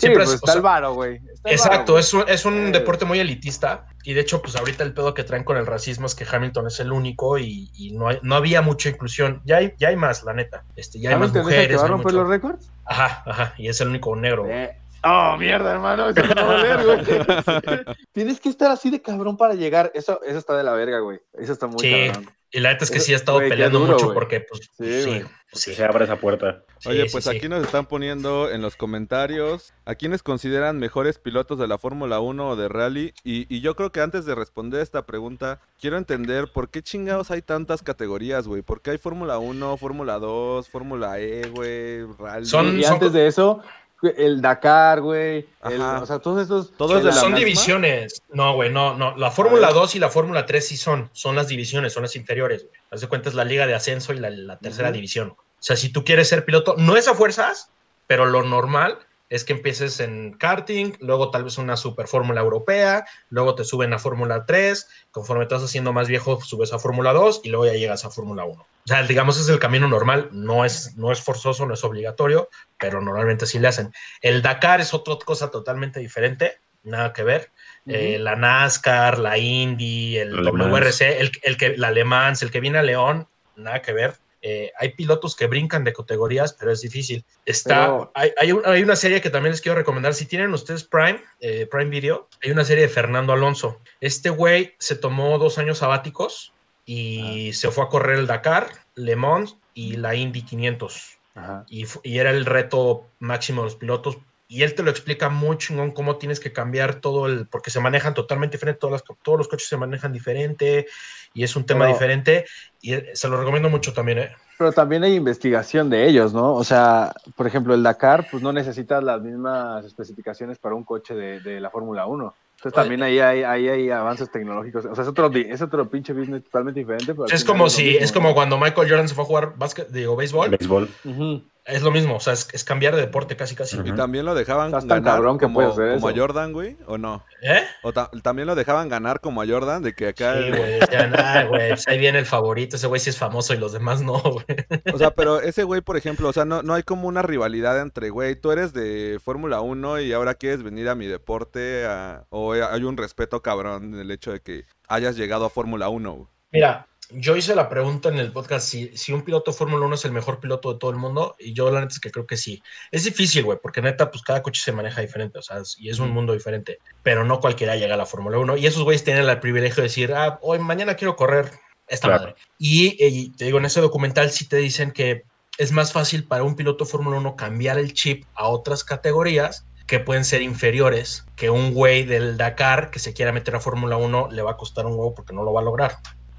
[0.00, 1.20] Sí, siempre pues es- o está sea, el varo, güey.
[1.44, 2.70] Exacto, es un, es un Eh.
[2.72, 3.86] deporte muy elitista.
[4.02, 6.66] Y de hecho, pues ahorita el pedo que traen con el racismo es que Hamilton
[6.68, 9.42] es el único y, y no, hay- no había mucha inclusión.
[9.44, 10.64] Ya hay, ya hay más, la neta.
[10.76, 11.80] Este, ya hay más ¿Hamilton es el que mujeres.
[11.80, 12.70] va a romper los récords?
[12.86, 13.54] Ajá, ajá.
[13.58, 14.46] Y es el único negro.
[14.48, 16.10] Eh, Oh, mierda, hermano.
[16.10, 16.98] Eso me va a doler, güey.
[18.12, 19.90] Tienes que estar así de cabrón para llegar.
[19.94, 21.18] Eso, eso está de la verga, güey.
[21.38, 22.08] Eso está muy Sí.
[22.12, 22.30] cabrón.
[22.52, 24.14] Y la neta es que sí ha estado güey, peleando duro, mucho güey.
[24.14, 25.22] porque, pues, Sí, sí, güey.
[25.22, 25.74] pues, sí.
[25.74, 26.64] Se abre esa puerta.
[26.84, 27.36] Oye, Sí, pues sí, sí.
[27.36, 32.18] aquí nos están poniendo en los comentarios a quienes consideran mejores pilotos de la Fórmula
[32.20, 33.14] 1 o de rally.
[33.22, 37.30] Y, y yo creo que antes de responder esta pregunta, quiero entender por qué chingados
[37.30, 38.62] hay tantas categorías, güey.
[38.62, 42.46] ¿Por qué hay Fórmula 1, Fórmula 2, Fórmula E, güey, rally?
[42.46, 43.62] Son- Y antes de eso,
[44.02, 45.46] el Dakar, güey.
[45.64, 45.80] el-.
[45.80, 46.72] O sea, todos estos.
[46.76, 47.38] Todo es de la son misma?
[47.38, 48.22] divisiones.
[48.32, 49.16] No, güey, no, no.
[49.16, 51.10] La Fórmula 2 y la Fórmula 3 sí son.
[51.12, 52.64] Son las divisiones, son las inferiores.
[52.64, 52.80] güey.
[52.90, 55.30] Haz de cuenta es la liga de ascenso y la, la tercera división.
[55.30, 57.70] O sea, si tú quieres ser piloto, no es a fuerzas,
[58.06, 58.98] pero lo normal
[59.30, 63.92] es que empieces en karting, luego tal vez una super fórmula europea, luego te suben
[63.92, 67.66] a Fórmula 3, conforme te vas haciendo más viejo subes a Fórmula 2 y luego
[67.66, 68.60] ya llegas a Fórmula 1.
[68.60, 72.48] O sea, digamos es el camino normal, no es, no es forzoso, no es obligatorio,
[72.76, 73.92] pero normalmente sí le hacen.
[74.20, 77.50] El Dakar es otra cosa totalmente diferente, nada que ver.
[77.86, 80.44] Eh, la NASCAR, la Indy, el.
[80.44, 84.14] WRC, el, el que, la Le Mans, el que viene a León, nada que ver.
[84.42, 87.24] Eh, hay pilotos que brincan de categorías, pero es difícil.
[87.44, 90.14] Está, Pero- hay, hay, un- hay una serie que también les quiero recomendar.
[90.14, 93.80] Si tienen ustedes Prime, eh, Prime Video, hay una serie de Fernando Alonso.
[94.00, 96.52] Este güey se tomó dos años sabáticos
[96.86, 101.64] y se fue a correr el Dakar, Le Mans y la Indy 500 Ajá.
[101.68, 104.16] y, y era el reto máximo de los pilotos.
[104.52, 107.78] Y él te lo explica muy chingón cómo tienes que cambiar todo el, porque se
[107.78, 110.86] manejan totalmente diferente, todas las- todos los coches se manejan diferente
[111.32, 112.44] y es un tema Pero- diferente
[112.80, 114.18] y eh, se lo recomiendo mucho también.
[114.18, 114.30] ¿eh?
[114.58, 116.54] Pero también hay investigación de ellos, ¿no?
[116.54, 121.14] O sea, por ejemplo, el Dakar, pues no necesitas las mismas especificaciones para un coche
[121.14, 122.34] de, de la Fórmula 1.
[122.56, 124.84] Entonces también ahí hay, ahí hay avances tecnológicos.
[124.84, 127.14] O sea, es otro, es otro pinche business totalmente diferente.
[127.14, 129.88] pero Es como si, mismo, es como cuando Michael Jordan se fue a jugar básquet,
[129.90, 130.90] digo, béisbol, Béisbol.
[131.04, 131.42] Ujú.
[131.70, 133.78] Es lo mismo, o sea, es, es cambiar de deporte casi casi.
[133.78, 133.88] Ujú.
[133.88, 136.12] Y también lo dejaban Estás ganar cabrón que como, como a eso.
[136.14, 137.24] Jordan, güey, ¿o no?
[137.42, 137.62] ¿Eh?
[137.82, 140.34] O ta- también lo dejaban ganar como a Jordan, de que acá...
[140.38, 143.54] Sí, güey, decían, ah, güey, pues ahí viene el favorito, ese güey sí es famoso
[143.54, 144.44] y los demás no, güey.
[144.92, 147.80] O sea, pero ese güey, por ejemplo, o sea, no, no hay como una rivalidad
[147.80, 152.24] entre, güey, tú eres de Fórmula 1 y ahora quieres venir a mi deporte, a-
[152.30, 156.12] o hay un respeto cabrón en el hecho de que hayas llegado a Fórmula 1,
[156.12, 156.26] güey.
[156.52, 160.04] Mira, yo hice la pregunta en el podcast si, si un piloto Fórmula 1 es
[160.04, 162.36] el mejor piloto de todo el mundo, y yo la neta es que creo que
[162.36, 162.62] sí.
[162.90, 165.98] Es difícil, güey, porque neta, pues cada coche se maneja diferente, o sea, y es
[165.98, 169.28] un mundo diferente, pero no cualquiera llega a la Fórmula 1, y esos güeyes tienen
[169.28, 171.50] el privilegio de decir, ah, hoy mañana quiero correr
[171.88, 172.22] esta Claro.
[172.22, 172.36] madre.
[172.58, 175.24] Y, y te digo, en ese documental sí te dicen que
[175.58, 179.98] es más fácil para un piloto Fórmula 1 cambiar el chip a otras categorías que
[179.98, 184.28] pueden ser inferiores, que un güey del Dakar que se quiera meter a Fórmula 1
[184.30, 185.98] le va a costar un huevo porque no lo va a lograr.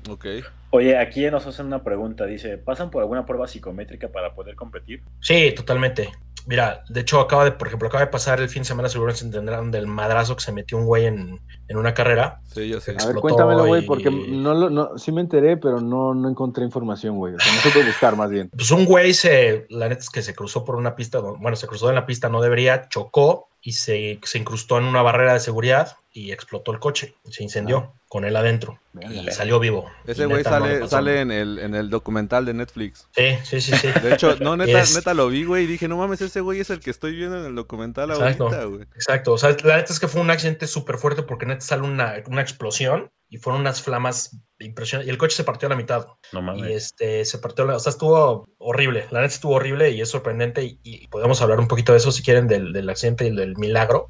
[0.10, 0.26] Ok.
[0.72, 2.26] Oye, aquí nos hacen una pregunta.
[2.26, 5.04] Dice, ¿pasan por alguna prueba psicométrica para poder competir?
[5.20, 6.10] Sí, totalmente.
[6.48, 9.14] Mira, de hecho acaba de, por ejemplo, acaba de pasar el fin de semana, seguro
[9.14, 12.40] se entenderán del madrazo que se metió un güey en, en una carrera.
[12.52, 12.92] Sí, yo sé.
[12.92, 16.16] A ver, explotó cuéntamelo, güey, y- porque no lo, no, sí me enteré, pero no,
[16.16, 17.36] no encontré información, güey.
[17.36, 18.50] O sea, no supe buscar más bien.
[18.50, 21.68] Pues un güey se, la neta es que se cruzó por una pista, bueno, se
[21.68, 25.40] cruzó en la pista, no debería, chocó y se, se incrustó en una barrera de
[25.42, 29.90] seguridad y explotó el coche, se incendió con él adentro y salió vivo.
[30.06, 33.08] Ese güey no sale, sale en el, en el documental de Netflix.
[33.16, 33.88] Sí, sí, sí, sí.
[34.04, 36.60] De hecho, no, neta, Es- neta lo vi, güey, y dije, no mames, ese güey
[36.60, 38.46] es el que estoy viendo en el documental Exacto.
[38.48, 38.82] ahorita, güey.
[38.96, 41.84] Exacto, o sea, la neta es que fue un accidente súper fuerte porque neta sale
[41.84, 45.76] una, una explosión y fueron unas flamas impresionantes y el coche se partió a la
[45.78, 46.72] mitad No y mames.
[46.76, 50.64] este se partió, la- o sea, estuvo horrible, la neta estuvo horrible y es sorprendente
[50.64, 53.56] y, y podemos hablar un poquito de eso si quieren del, del accidente y del
[53.58, 54.10] milagro,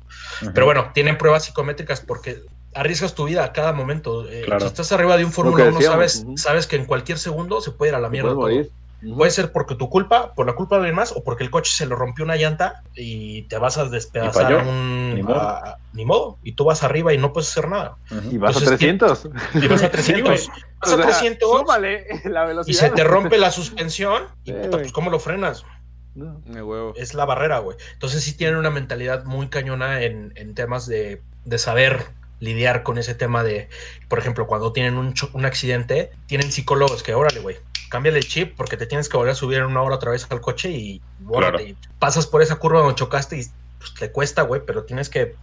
[0.53, 2.41] pero bueno, tienen pruebas psicométricas porque
[2.73, 4.27] arriesgas tu vida a cada momento.
[4.29, 4.61] Eh, Claro.
[4.61, 7.61] Si estás arriba de un Fórmula que 1, decíamos, sabes, sabes que en cualquier segundo
[7.61, 8.29] se puede ir a la mierda.
[8.29, 8.39] todo.
[8.41, 8.71] morir.
[9.15, 11.71] Puede ser porque tu culpa, por la culpa de alguien más, o porque el coche
[11.73, 15.15] se le rompió una llanta y te vas a despedazar un.
[15.15, 15.39] Ni modo.
[15.41, 16.37] a- ni modo.
[16.43, 17.95] Y tú vas arriba y no puedes hacer nada.
[18.29, 19.29] Y vas Entonces, a 300.
[19.55, 20.23] Y vas a Sí, 300.
[20.23, 20.39] güey.
[20.79, 22.79] vas a 300 súmale la y velocidad.
[22.79, 24.23] se te rompe la suspensión.
[24.45, 25.65] Y puta, pues, ¿cómo lo frenas?
[26.13, 26.41] No.
[26.45, 26.93] Huevo.
[26.97, 27.77] es la barrera, güey.
[27.93, 32.05] Entonces sí tienen una mentalidad muy cañona en, en temas de, de saber
[32.41, 33.69] lidiar con ese tema de,
[34.09, 37.55] por ejemplo, cuando tienen un, cho- un accidente, tienen psicólogos que, órale, güey,
[37.89, 40.27] cámbiale el chip porque te tienes que volver a subir en una hora otra vez
[40.29, 41.69] al coche y, órale, Claro.
[41.69, 43.45] y pasas por esa curva donde chocaste y
[43.77, 45.35] pues, te cuesta, güey, pero tienes que,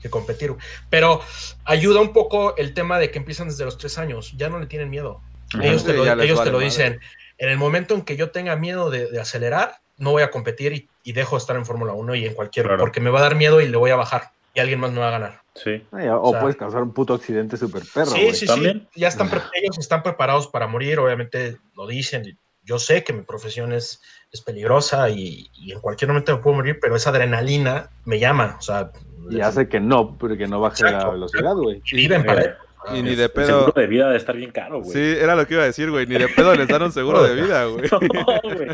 [0.00, 0.54] que competir.
[0.90, 1.20] Pero
[1.64, 4.66] ayuda un poco el tema de que empiezan desde los tres años, ya no le
[4.66, 5.20] tienen miedo.
[5.60, 7.00] Ellos Sí, te lo, ellos te lo dicen.
[7.38, 10.72] En el momento en que yo tenga miedo de, de acelerar, no voy a competir
[10.72, 12.80] y, y dejo de estar en Fórmula 1 y en cualquier, Claro.
[12.80, 15.00] porque me va a dar miedo y le voy a bajar y alguien más me
[15.00, 15.40] va a ganar.
[15.54, 15.82] Sí.
[15.92, 18.34] Ay, o O sea- puedes causar un puto accidente súper perro, sí, güey.
[18.34, 18.88] sí, ¿También?
[18.92, 19.00] sí.
[19.00, 22.38] Ya están, pre- ellos están preparados para morir, obviamente lo dicen.
[22.62, 24.00] Yo sé que mi profesión es,
[24.32, 28.56] es peligrosa y, y en cualquier momento me puedo morir, pero esa adrenalina me llama.
[28.58, 28.90] O sea,
[29.30, 31.06] Y hace que no, porque no baje Exacto.
[31.06, 31.82] la velocidad, güey.
[31.84, 32.54] y viven para Eh,
[32.94, 33.46] Y ni de El pedo.
[33.46, 34.92] seguro de vida debe estar bien caro, güey.
[34.92, 36.06] Sí, era lo que iba a decir, güey.
[36.06, 37.84] Ni de pedo les dan un seguro de vida, güey.
[38.12, 38.68] No, güey.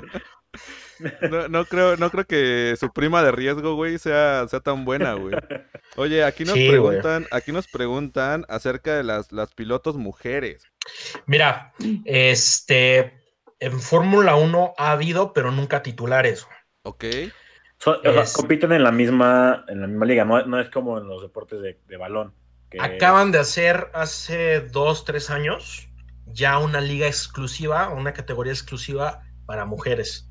[1.30, 5.14] No, no creo, no creo que su prima de riesgo, güey, sea, sea tan buena,
[5.14, 5.34] güey.
[5.96, 6.80] Oye, aquí nos Sí, güey.
[6.98, 10.64] preguntan, aquí nos preguntan acerca de las, las pilotos mujeres.
[11.26, 11.72] Mira,
[12.04, 13.18] este,
[13.58, 16.46] en Fórmula 1 ha habido, pero nunca titulares.
[16.82, 17.04] ¿Ok?
[17.78, 20.68] So- o sea, Es- compiten en la misma, en la misma liga, no, no es
[20.70, 22.34] como en los deportes de, de balón.
[22.70, 25.88] que- Acaban de hacer hace dos, tres años
[26.26, 30.29] ya una liga exclusiva, una categoría exclusiva para mujeres.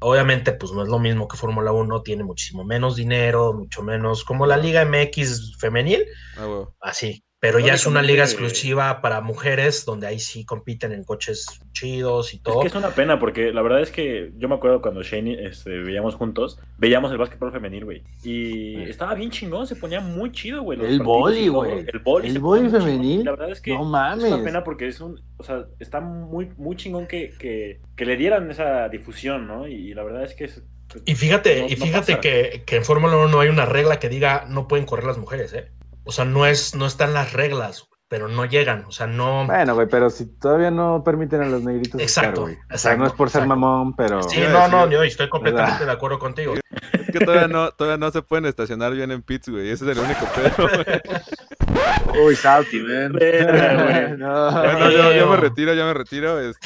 [0.00, 4.24] Obviamente, pues no es lo mismo que Fórmula 1, tiene muchísimo menos dinero, mucho menos,
[4.24, 6.04] como la Liga MX femenil,
[6.36, 7.22] Ah, así.
[7.46, 12.32] Pero ya es una liga exclusiva para mujeres, donde ahí sí compiten en coches chidos
[12.34, 12.60] y Es todo.
[12.60, 15.70] que es una pena porque la verdad es que yo me acuerdo cuando Shane este,
[15.70, 18.02] veíamos juntos, veíamos el básquetbol femenil, güey.
[18.24, 20.80] Y estaba bien chingón, se ponía muy chido, güey.
[20.80, 21.04] El todo.
[21.50, 21.84] güey.
[21.92, 22.28] El boli.
[22.28, 23.24] El femenil.
[23.24, 24.32] La verdad es que No es mames.
[24.32, 28.16] una pena porque es un, o sea, está muy, muy chingón que, que, que le
[28.16, 29.66] dieran esa difusión, ¿no?
[29.68, 30.62] Y, la verdad es que es,
[31.04, 34.08] Y fíjate, No- y fíjate que, que en Fórmula 1 no hay una regla que
[34.08, 35.68] diga no pueden correr las mujeres, ¿eh?
[36.06, 38.84] O sea, no es, no están las reglas, pero no llegan.
[38.86, 39.44] O sea, no.
[39.46, 42.54] Bueno, güey, pero si todavía no permiten a los negritos Exacto, estar, güey.
[42.54, 43.56] O sea, exacto, no es por ser exacto.
[43.60, 44.22] mamón, pero...
[44.22, 45.86] Sí, no, no, yo estoy completamente ¿Verdad?
[45.86, 46.54] de acuerdo contigo.
[46.54, 49.68] Es que todavía no, todavía no se pueden estacionar bien en pits, güey.
[49.70, 52.24] Ese es el único pedo, güey.
[52.24, 53.12] Uy, salty, man.
[54.18, 54.50] No.
[54.52, 56.38] Bueno, yo, yo me retiro, ya me retiro.
[56.40, 56.58] este.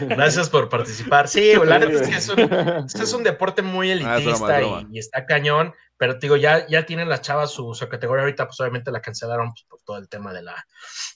[0.06, 1.28] Gracias por participar.
[1.28, 4.58] Sí, la neta es que es un, es un deporte muy Ah, es broma, elitista
[4.60, 4.88] es broma.
[4.90, 8.46] y, y está cañón, pero digo, ya, ya tienen las chavas su, su categoría ahorita,
[8.46, 10.64] pues obviamente la cancelaron pues, por todo el tema de la,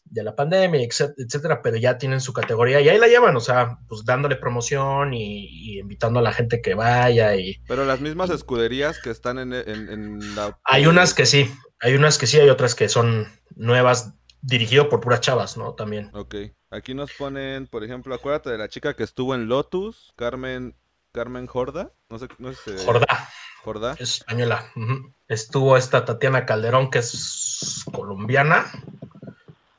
[0.05, 3.41] de la pandemia, etc- etcétera, pero ya tienen su categoría y ahí la llevan, o
[3.41, 8.03] sea, pues dándole promoción y, y invitando a la gente que vaya y Pero las
[8.03, 10.59] mismas escuderías que están en, en, en la...
[10.65, 15.01] hay unas que sí, hay unas que sí, hay otras que son nuevas, dirigido por
[15.01, 15.73] puras chavas, ¿no?
[15.73, 16.11] También.
[16.13, 16.35] Ok.
[16.69, 20.77] Aquí nos ponen, por ejemplo, acuérdate de la chica que estuvo en Lotus, Carmen,
[21.13, 21.95] Carmen Jorda.
[22.11, 22.77] No sé, no sé.
[22.77, 22.85] si-
[23.65, 23.75] Jordá.
[23.91, 23.97] Jordá.
[23.99, 24.71] Es española.
[25.29, 28.71] Estuvo esta Tatiana Calderón, que es colombiana.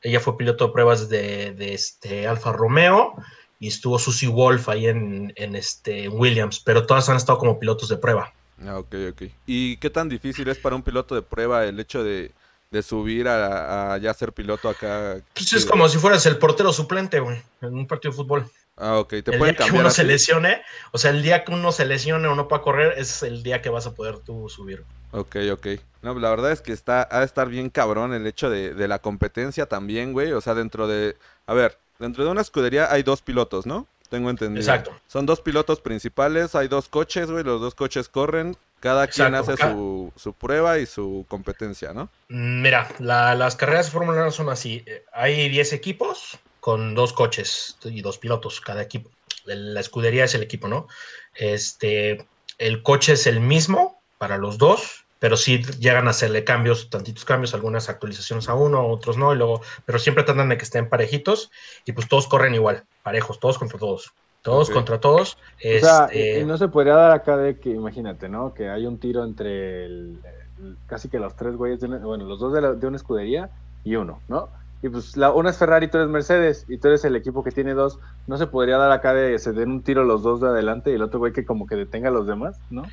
[0.02, 3.14] Ella fue piloto de pruebas de, de este Alfa Romeo
[3.58, 7.88] y estuvo Susie Wolf ahí en, en este Williams, pero todas han estado como pilotos
[7.88, 8.32] de prueba.
[8.66, 9.22] Ah, ok, ok.
[9.46, 12.32] ¿Y qué tan difícil es para un piloto de prueba el hecho de,
[12.70, 15.16] de subir a, a ya ser piloto acá?
[15.34, 18.50] Pues es como si fueras el portero suplente, güey, en un partido de fútbol.
[18.76, 19.08] Ah, ok.
[19.08, 19.96] Te el pueden día que cambiar uno así?
[19.96, 20.62] se lesione,
[20.92, 23.62] o sea, el día que uno se lesione o no pueda correr, es el día
[23.62, 24.84] que vas a poder tú subir.
[25.12, 25.66] Ok, ok.
[26.02, 28.86] No, la verdad es que está, ha de estar bien cabrón el hecho de, de
[28.88, 30.32] la competencia también, güey.
[30.32, 31.16] O sea, dentro de...
[31.46, 33.86] A ver, dentro de una escudería hay dos pilotos, ¿no?
[34.10, 34.60] Tengo entendido.
[34.60, 34.94] Exacto.
[35.08, 37.42] Son dos pilotos principales, hay dos coches, güey.
[37.44, 38.56] Los dos coches corren.
[38.78, 42.08] Cada quien hace su, su prueba y su competencia, ¿no?
[42.28, 44.84] Mira, la- las carreras de Fórmula 1 son así.
[45.12, 49.08] Hay 10 equipos con dos coches y dos pilotos cada equipo.
[49.44, 50.88] La escudería es el equipo, ¿no?
[51.32, 52.26] Este,
[52.58, 57.24] el coche es el mismo para los dos, pero sí llegan a hacerle cambios, tantitos
[57.24, 60.88] cambios, algunas actualizaciones a uno, otros no, y luego, pero siempre tratan de que estén
[60.88, 61.52] parejitos
[61.84, 64.10] y pues todos corren igual, parejos, todos contra todos.
[64.42, 65.34] Todos contra todos.
[65.34, 68.54] O sea, Este, y- y no se podría dar acá de que, imagínate, ¿no?
[68.54, 70.18] Que hay un tiro entre el-
[70.58, 72.96] el- casi que los tres güeyes, de una- bueno, los dos de, la- de una
[72.96, 73.50] escudería
[73.84, 74.48] y uno, ¿no?
[74.86, 77.50] Y pues la, una es Ferrari, tú eres Mercedes y tú eres el equipo que
[77.50, 77.98] tiene dos.
[78.28, 80.94] No se podría dar acá de se den un tiro los dos de adelante y
[80.94, 82.84] el otro güey que como que detenga a los demás, ¿no?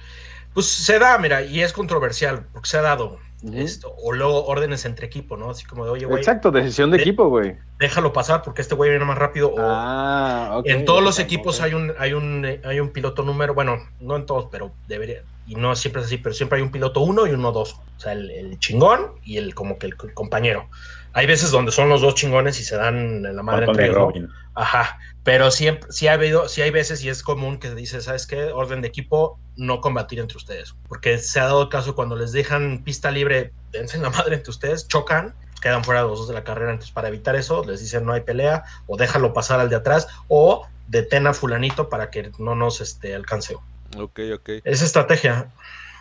[0.54, 3.18] Pues se da, mira, y es controversial, porque se ha dado.
[3.54, 5.50] Esto, o luego órdenes entre equipo, ¿no?
[5.50, 7.58] Así como de, oye, güey, Exacto, decisión de de- equipo, güey.
[7.78, 9.50] déjalo pasar porque este güey viene más rápido.
[9.50, 10.66] O Ah, ok.
[10.68, 14.26] en todos los equipos hay un, hay un, hay un piloto número, bueno, no en
[14.26, 17.32] todos, pero debería, y no siempre es así, pero siempre hay un piloto uno y
[17.32, 17.74] uno dos.
[17.98, 20.70] O sea, el, el chingón y el como que el compañero.
[21.14, 24.14] Hay veces donde son los dos chingones y se dan en la madre entre ellos.
[24.56, 28.28] Ajá, pero siempre, sí ha habido, sí hay veces y es común que dice, ¿sabes
[28.28, 28.46] qué?
[28.46, 30.76] Orden de equipo, no combatir entre ustedes.
[30.88, 34.52] Porque se ha dado caso cuando les dejan pista libre, dense en la madre entre
[34.52, 36.72] ustedes, chocan, quedan fuera los dos de la carrera.
[36.72, 40.08] Entonces, para evitar eso, les dicen no hay pelea, o déjalo pasar al de atrás,
[40.28, 43.56] o detén a fulanito para que no nos este, alcance.
[43.98, 44.50] Ok, ok.
[44.64, 45.48] Esa estrategia.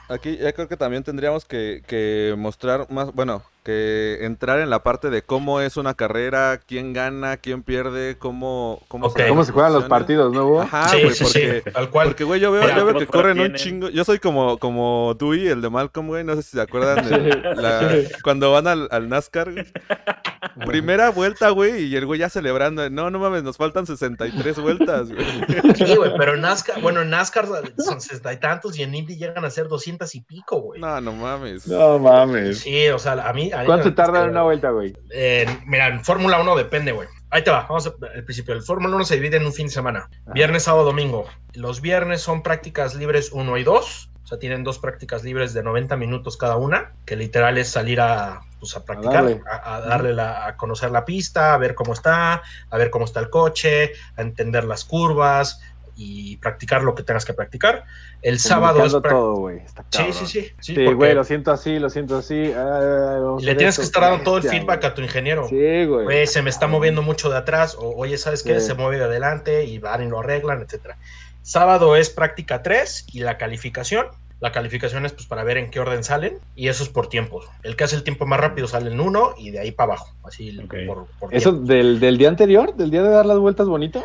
[0.08, 4.82] Aquí ya creo que también tendríamos que, que mostrar más, bueno, que entrar en la
[4.82, 9.52] parte de cómo es una carrera, quién gana, quién pierde, cómo, cómo, dan ¿Cómo se
[9.52, 10.62] juegan los partidos, no, Hugo?
[10.62, 12.08] Ajá, sí, güey, sí, porque, sí, tal cual.
[12.08, 13.88] porque, güey, yo veo, Mira, yo veo ¿cómo que corren un chingo.
[13.88, 17.36] Yo soy como, como Dewey, el de Malcolm, güey, no sé si se acuerdan de
[17.56, 17.92] la-
[18.24, 19.52] cuando van al, al NASCAR.
[19.52, 19.64] güey.
[20.66, 22.88] Primera vuelta, güey, y el güey ya celebrando.
[22.90, 25.22] No, no mames, nos faltan 63 vueltas, güey.
[25.76, 27.46] Sí, güey, pero en NASCAR, bueno, en NASCAR
[27.78, 30.80] son sesenta y tantos y en Indy llegan a ser doscientas y pico, güey.
[30.80, 31.66] No, no mames.
[31.66, 32.58] No mames.
[32.60, 33.50] Sí, o sea, a mí...
[33.66, 34.94] ¿Cuánto tarda en una vuelta, güey?
[35.10, 37.08] Eh, mira, en Fórmula 1 depende, güey.
[37.30, 38.54] Ahí te va, vamos a- al principio.
[38.54, 40.08] El Fórmula 1 se divide en un fin de semana.
[40.34, 41.24] Viernes, sábado, domingo.
[41.54, 44.08] Los viernes son prácticas libres 1 y 2.
[44.24, 48.00] O sea, tienen dos prácticas libres de 90 minutos cada una, que literal es salir
[48.00, 49.40] a, pues, a practicar, darle.
[49.50, 53.04] a, a darle la, a conocer la pista, a ver cómo está, a ver cómo
[53.04, 55.60] está el coche, a entender las curvas
[55.96, 57.84] y practicar lo que tengas que practicar.
[58.22, 58.92] El sábado es...
[58.92, 59.58] Todo, güey.
[59.58, 60.42] Está Sí, sí, sí.
[60.60, 62.34] Sí, Sí, porque güey, lo siento así, lo siento así.
[62.34, 64.90] le tienes que estar dando todo el feedback güey.
[64.90, 65.48] a tu ingeniero.
[65.48, 66.04] Sí, güey.
[66.04, 68.60] Güey, se me está moviendo mucho de atrás, o oye, ¿sabes qué?
[68.60, 68.66] Sí.
[68.66, 70.96] Se mueve de adelante y van y lo arreglan, etcétera.
[71.42, 74.06] Sábado es práctica 3 y la calificación.
[74.40, 77.48] La calificación es pues para ver en qué orden salen y eso es por tiempos.
[77.62, 80.16] El que hace el tiempo más rápido sale en uno y de ahí para abajo,
[80.24, 82.74] así por, por ¿Eso del, del día anterior?
[82.74, 84.04] ¿Del día de dar las vueltas bonito?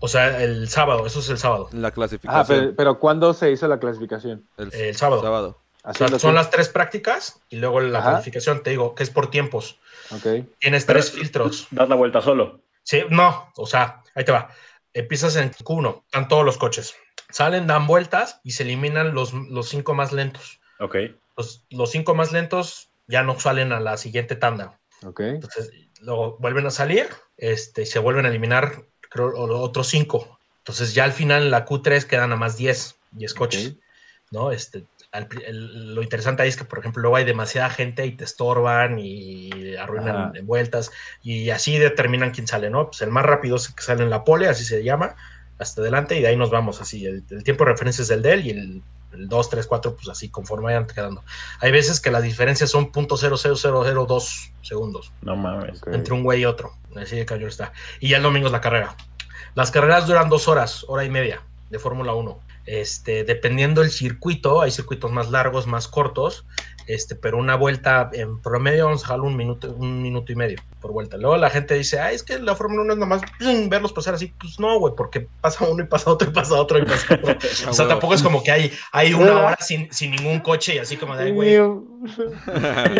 [0.00, 1.68] O sea, el sábado, eso es el sábado.
[1.72, 2.58] La Ah, clasificación.
[2.58, 4.48] pero, pero ¿cuándo se hizo la clasificación?
[4.56, 5.22] el, el sábado.
[5.22, 5.58] sábado.
[5.82, 8.12] O Así sea, lo son las tres prácticas y luego la Ajá.
[8.12, 9.78] calificación, te digo, que es por tiempos.
[10.10, 10.46] Ok.
[10.58, 11.68] Tienes Pero- tres filtros.
[11.70, 12.60] Das la vuelta solo.
[12.82, 14.50] Sí, no, o sea, ahí te va.
[14.92, 16.94] Empiezas en Q1, están todos los coches.
[17.30, 20.60] Salen, dan vueltas y se eliminan los, los cinco más lentos.
[20.80, 20.96] Ok.
[21.36, 24.78] Los, los cinco más lentos ya no salen a la siguiente tanda.
[25.04, 25.20] Ok.
[25.20, 30.40] Entonces, luego vuelven a salir, este, se vuelven a eliminar, creo, o- otros cinco.
[30.60, 33.82] Entonces, ya al final en la Q3 quedan a más 10, 10 coches, Ok.
[34.32, 34.52] ¿no?
[34.52, 38.16] Este, al el- lo interesante ahí es que, por ejemplo, luego hay demasiada gente y
[38.16, 40.32] te estorban y arruinan Ajá.
[40.44, 40.90] vueltas
[41.22, 42.86] y así determinan quién sale, ¿no?
[42.86, 45.16] Pues el más rápido es el que sale en la pole, así se llama,
[45.58, 47.04] hasta adelante y de ahí nos vamos así.
[47.06, 49.96] El, el tiempo de referencia es el de él y el, el 2, 3, 4,
[49.96, 51.22] pues así conforme vayan quedando.
[51.60, 55.82] Hay veces que las diferencias son .00002 segundos No mames.
[55.82, 55.88] ok.
[55.94, 56.72] entre un güey y otro.
[56.96, 57.72] Así de cañón está.
[58.00, 58.96] Y ya el domingo es la carrera.
[59.54, 62.38] Las carreras duran dos horas, hora y media de Fórmula 1.
[62.70, 66.46] Este, dependiendo del circuito, hay circuitos más largos, más cortos,
[66.86, 70.62] este, pero una vuelta en promedio vamos a dejarlo un minuto, un minuto y medio
[70.80, 71.16] por vuelta.
[71.16, 73.68] Luego la gente dice, ah, es que la Fórmula 1 es nomás ¡pum!
[73.68, 74.32] verlos pasar así.
[74.38, 77.36] Pues no, güey, porque pasa uno y pasa otro y pasa otro y pasa otro.
[77.70, 80.78] o sea, tampoco es como que hay, hay una hora sin, sin ningún coche y
[80.78, 81.56] así como de, "Ay, güey.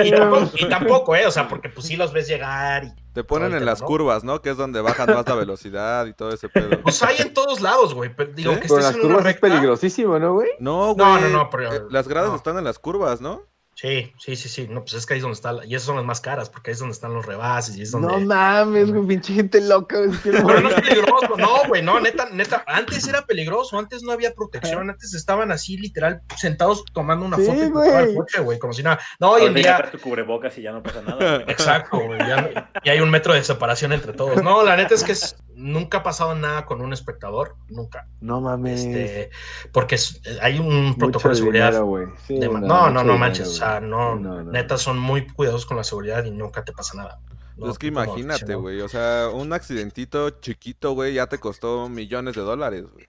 [0.04, 1.26] Y tampoco, y tampoco, ¿eh?
[1.26, 3.86] O sea, porque pues sí los ves llegar y Te ponen en las ¿no?
[3.88, 4.40] curvas, ¿no?
[4.40, 6.80] Que es donde bajan más la velocidad y todo ese pedo.
[6.82, 8.14] Pues hay en todos lados, güey.
[8.14, 8.60] Pero digo, ¿Sí?
[8.60, 9.40] que Pero estés las en una curvas es recta.
[9.48, 10.48] peligrosísimo, ¿no, güey?
[10.60, 10.96] No, güey.
[11.06, 12.36] No, no, no, pero- eh, Las gradas no.
[12.36, 13.42] están en las curvas, ¿no?
[13.80, 14.66] Sí, sí, sí, sí.
[14.68, 15.52] No, pues es que ahí es donde está.
[15.52, 17.82] la- Y esas son las más caras, porque ahí es donde están los rebases y
[17.82, 18.08] es donde.
[18.08, 19.96] No mames, güey, pinche gente loca.
[20.22, 22.62] quiero Pero no es peligroso, no, güey, no, neta, neta.
[22.66, 27.46] Antes era peligroso, antes no había protección, antes estaban así, literal, sentados tomando una Sí,
[27.46, 27.88] foto y güey.
[27.90, 28.98] todo el coche, güey, como si nada.
[29.18, 29.88] No, hoy en día.
[29.90, 31.36] tu cubrebocas y ya no pasa nada.
[31.38, 31.50] güey.
[31.50, 32.18] Exacto, güey.
[32.18, 34.42] Ya, y hay un metro de separación entre todos.
[34.42, 38.08] No, la neta es que es- nunca ha pasado nada con un espectador, nunca.
[38.20, 38.84] No mames.
[38.84, 39.30] Este,
[39.72, 41.72] porque es- hay un Mucho protocolo de seguridad.
[41.72, 42.14] dinero.
[42.26, 43.48] Sí, de no, no, no, mucho no dinero, manches.
[43.48, 46.64] O sea, no, Sí, no, no, neta, son muy cuidadosos con la seguridad y nunca
[46.64, 47.20] te pasa nada.
[47.56, 48.80] No, es que imagínate, güey.
[48.80, 53.06] O sea, un accidentito chiquito, güey, ya te costó millones de dólares, güey.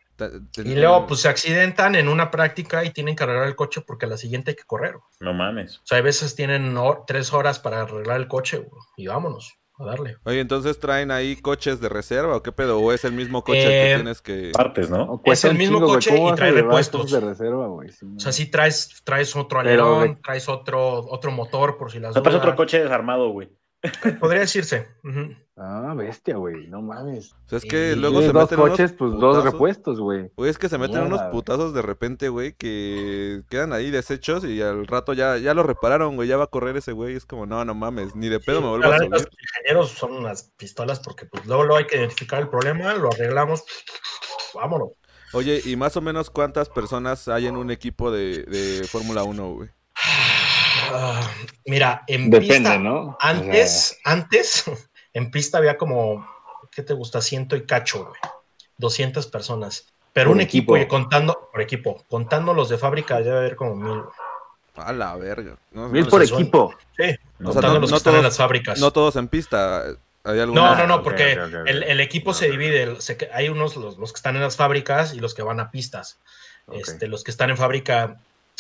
[0.63, 4.05] Y luego, pues se accidentan en una práctica y tienen que arreglar el coche porque
[4.05, 4.95] a la siguiente hay que correr.
[4.97, 5.79] O No mames.
[5.83, 6.75] sea, hay veces tienen
[7.07, 10.17] tres horas para arreglar el coche güey, y vámonos a darle.
[10.23, 12.79] Oye, entonces traen ahí coches de reserva o qué pedo?
[12.79, 14.51] ¿O es el mismo coche el Eh, que tienes que.
[14.53, 15.21] Partes, ¿no?
[15.23, 17.11] Cuesta el mismo coche ¿cómo y trae repuestos.
[17.11, 17.89] de reserva, güey?
[17.89, 18.17] Sí, no.
[18.17, 22.13] O sea, sí traes, traes otro alerón, traes otro, otro motor por si las O
[22.13, 23.49] sea, traes otro coche desarmado, güey.
[24.19, 24.87] Podría decirse.
[25.57, 26.67] Ah, bestia, güey.
[26.67, 27.33] No mames.
[27.33, 29.43] O sea, es que Y luego se dos meten unos coches, pues dos putazos.
[29.45, 30.31] repuestos, güey.
[30.35, 34.43] Güey, es que se meten Mierda, unos putazos de repente, güey, que quedan ahí deshechos
[34.43, 37.15] y al rato ya, ya lo repararon, güey, ya va a correr ese güey.
[37.15, 39.11] Es como, no, no mames, ni de pedo me vuelvo a subir.
[39.11, 43.09] Los ingenieros son unas pistolas porque pues, luego, luego hay que identificar el problema, lo
[43.11, 43.63] arreglamos,
[44.53, 44.89] vámonos.
[45.33, 49.53] Oye, ¿y más o menos cuántas personas hay en un equipo de, de Fórmula 1,
[49.53, 49.69] güey?
[50.93, 51.21] Ah,
[51.65, 53.17] mira, en Depende, pista, ¿no?
[53.19, 54.63] Antes, antes,
[55.13, 56.27] en pista había como,
[56.71, 57.21] ¿qué te gusta?
[57.21, 58.19] Ciento y cacho, güey.
[58.77, 59.85] 200 personas.
[60.13, 60.87] Pero Por un equipo, equipo.
[60.87, 64.01] y contando, por equipo, contando los de fábrica, debe haber como mil.
[64.75, 65.55] A la verga.
[65.71, 66.73] No, Mil no, por son- equipo.
[66.97, 68.79] Sí, O sea, contando no- los no que están en todos- las fábricas.
[68.79, 69.83] no todos en pista.
[70.23, 71.33] Hay No, no, no, porque.
[71.33, 74.55] El, el equipo se divide, el- se- hay unos, los, los que están en las
[74.57, 76.17] fábricas y los que van a pistas.
[76.71, 78.19] Este, los que están en fábrica,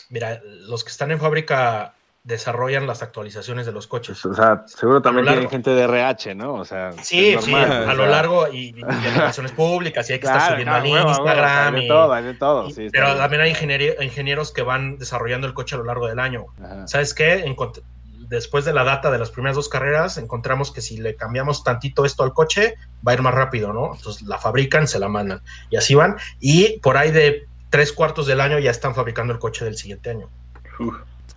[0.09, 1.93] mira, los que están en fábrica
[2.23, 4.19] desarrollan las actualizaciones de los coches.
[4.21, 6.53] Pues, o sea, seguro también tienen gente de RH, ¿no?
[6.53, 10.19] O sea, Sí, sí, a o lo largo y, y de relaciones públicas, y hay
[10.19, 11.73] que estar subiendo al Instagram.
[11.75, 12.67] de y- todo, hay de todo.
[12.67, 13.17] y- sí, está pero bien.
[13.17, 16.45] también hay ingenieros que van desarrollando el coche a lo largo del año.
[16.63, 16.87] Ajá.
[16.87, 17.43] ¿Sabes qué?
[17.45, 17.81] Encont-
[18.27, 22.05] Después de la data de las primeras dos carreras, encontramos que si le cambiamos tantito
[22.05, 23.93] esto al coche, va a ir más rápido, ¿no?
[23.93, 25.41] Entonces la fabrican, se la mandan.
[25.69, 26.15] Y así van.
[26.39, 30.11] Y por ahí de tres cuartos del año ya están fabricando el coche del siguiente
[30.11, 30.29] año.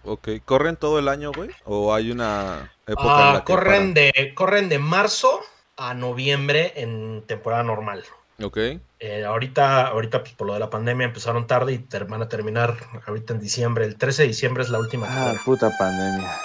[0.05, 1.51] Ok, ¿corren todo el año, güey?
[1.65, 5.41] ¿O hay una época Ah, en la que corren, de, corren de marzo
[5.77, 8.05] a noviembre en temporada normal.
[8.43, 8.59] Ok.
[9.01, 12.29] Eh, ahorita, ahorita pues, por lo de la pandemia empezaron tarde y ter- van a
[12.29, 12.77] terminar
[13.07, 13.85] ahorita en diciembre.
[13.85, 15.07] El 13 de diciembre es la última.
[15.09, 15.43] Ah, carrera.
[15.45, 16.37] puta pandemia.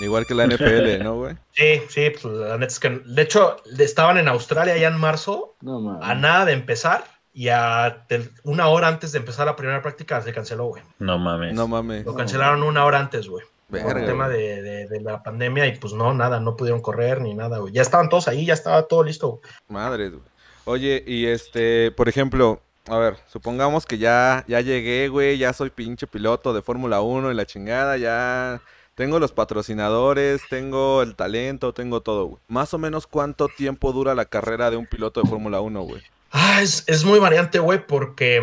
[0.00, 1.36] Igual que la NFL, ¿no, güey?
[1.52, 5.56] Sí, sí, pues la neta es que, de hecho, estaban en Australia ya en marzo,
[5.60, 7.04] No a nada de empezar,
[7.38, 8.04] y a
[8.42, 10.82] una hora antes de empezar la primera práctica se canceló, güey.
[10.98, 11.54] No mames.
[11.54, 12.04] No mames.
[12.04, 13.44] Lo cancelaron una hora antes, güey.
[13.70, 17.20] Por el tema de, de- de la pandemia, y pues no, nada, no pudieron correr
[17.20, 17.72] ni nada, güey.
[17.72, 19.40] Ya estaban todos ahí, ya estaba todo listo.
[19.68, 20.22] Madres, güey.
[20.64, 25.70] Oye, y este, por ejemplo, a ver, supongamos que ya, ya llegué, güey, ya soy
[25.70, 28.60] pinche piloto de Fórmula 1 y la chingada, ya
[28.96, 32.42] tengo los patrocinadores, tengo el talento, tengo todo, güey.
[32.48, 36.02] Más o menos cuánto tiempo dura la carrera de un piloto de Fórmula 1, güey.
[36.30, 38.42] Ah, es, es muy variante, güey, porque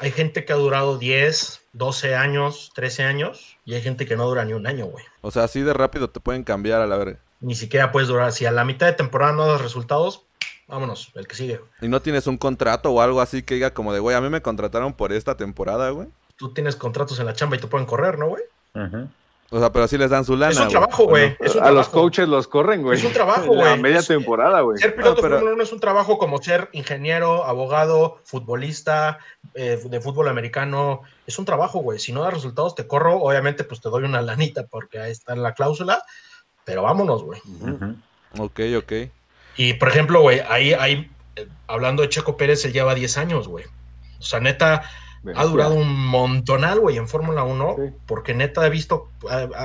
[0.00, 4.26] hay gente que ha durado 10, 12 años, 13 años, y hay gente que no
[4.26, 5.04] dura ni un año, güey.
[5.20, 7.18] O sea, así de rápido te pueden cambiar a la verga.
[7.40, 8.32] Ni siquiera puedes durar.
[8.32, 10.24] Si a la mitad de temporada no das resultados,
[10.68, 11.60] vámonos, el que sigue.
[11.80, 14.28] Y no tienes un contrato o algo así que diga como de, güey, a mí
[14.28, 16.08] me contrataron por esta temporada, güey.
[16.36, 18.42] Tú tienes contratos en la chamba y te pueden correr, ¿no, güey?
[18.74, 19.08] Ujú.
[19.54, 21.10] O sea, pero sí les dan su lana, Es un trabajo, ¿o no?
[21.10, 21.36] güey.
[21.60, 22.98] A los coaches los corren, güey.
[22.98, 23.78] Es un trabajo, güey.
[23.80, 24.78] media Es- temporada, güey.
[24.78, 29.18] Ser piloto Ah, pero- de Fórmula 1 es un trabajo como ser ingeniero, abogado, futbolista
[29.54, 31.02] eh, de fútbol americano.
[31.26, 31.98] Es un trabajo, güey.
[31.98, 33.18] Si no das resultados, te corro.
[33.18, 36.02] Obviamente, pues te doy una lanita porque ahí está en la cláusula.
[36.64, 37.40] Pero vámonos, güey.
[37.60, 37.96] Ujú.
[38.38, 38.92] Ok, ok.
[39.58, 43.48] Y por ejemplo, güey, ahí, ahí, eh, hablando de Checo Pérez, él lleva 10 años,
[43.48, 43.66] güey.
[44.18, 44.82] O sea, neta,
[45.34, 47.94] ha durado un montonal, güey, en Fórmula 1, Sí.
[48.06, 49.08] porque neta ha visto,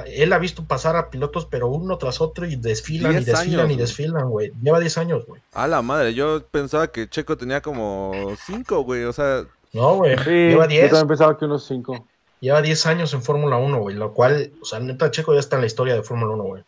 [0.07, 3.59] él ha visto pasar a pilotos, pero uno tras otro y desfilan y 10 desfilan
[3.65, 4.51] años, y desfilan, güey.
[4.61, 5.41] Lleva 10 años, güey.
[5.53, 8.11] A la madre, yo pensaba que Checo tenía como
[8.45, 9.03] cinco, güey.
[9.05, 9.43] O sea,
[9.73, 10.17] No, güey.
[10.19, 10.89] Sí, lleva yo 10.
[10.91, 12.05] también pensaba que unos cinco.
[12.39, 13.95] Lleva 10 años en Fórmula 1, güey.
[13.95, 16.63] Lo cual, o sea, neta, Checo ya está en la historia de Fórmula 1, güey.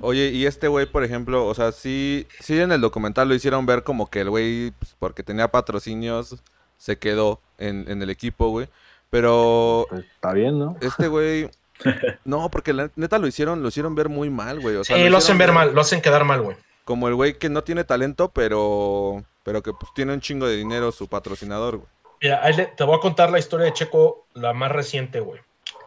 [0.00, 3.66] oye, y este güey, por ejemplo, o sea, sí, sí en el documental lo hicieron
[3.66, 6.42] ver como que el güey, pues, porque tenía patrocinios,
[6.78, 8.68] se quedó en, en el equipo, güey.
[9.10, 10.76] Pero Pues está bien, ¿no?
[10.80, 11.48] este güey,
[12.24, 14.76] no, porque la neta lo hicieron, lo hicieron ver muy mal, güey.
[14.76, 16.56] O sea, Sí, lo hacen ver mal, lo hacen quedar mal, güey.
[16.84, 20.56] Como el güey que no tiene talento, pero, pero que pues tiene un chingo de
[20.56, 21.88] dinero su patrocinador, güey.
[22.20, 25.40] Mira, ahí le- te voy a contar la historia de Checo, la más reciente, güey.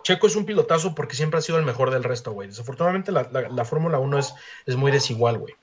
[0.03, 2.47] Checo es un pilotazo porque siempre ha sido el mejor del resto, güey.
[2.47, 4.33] Desafortunadamente la, la- la Fórmula 1 es,
[4.65, 5.53] es muy desigual, güey.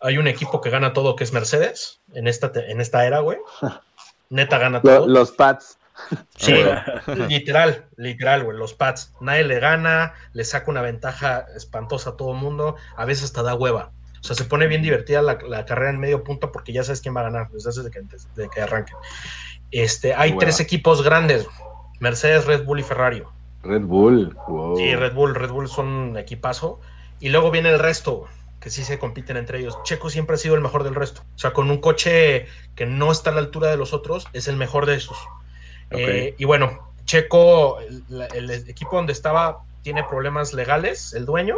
[0.00, 3.38] Hay un equipo que gana todo, que es Mercedes, en esta, en esta era, güey.
[4.30, 5.06] Neta gana todo.
[5.06, 5.78] los Pats.
[6.36, 6.54] Sí,
[7.28, 8.56] literal, literal, güey.
[8.56, 9.12] Los Pats.
[9.20, 12.76] Nadie le gana, le saca una ventaja espantosa a todo el mundo.
[12.96, 13.92] A veces hasta da hueva.
[14.20, 17.00] O sea, se pone bien divertida la, la carrera en medio punto porque ya sabes
[17.00, 18.96] quién va a ganar desde antes de que, desde que arranquen.
[19.70, 20.40] Este, hay Hueva.
[20.40, 21.46] tres equipos grandes:
[22.00, 23.22] Mercedes, Red Bull y Ferrari.
[23.62, 24.34] Red Bull.
[24.48, 24.76] Wow.
[24.76, 26.80] Sí, Red Bull, Red Bull son un equipazo.
[27.18, 28.26] Y luego viene el resto,
[28.60, 29.78] que sí se compiten entre ellos.
[29.84, 31.22] Checo siempre ha sido el mejor del resto.
[31.34, 34.48] O sea, con un coche que no está a la altura de los otros, es
[34.48, 35.16] el mejor de esos.
[35.90, 38.04] Eh, y bueno, Checo, el,
[38.34, 41.56] el equipo donde estaba, tiene problemas legales, el dueño,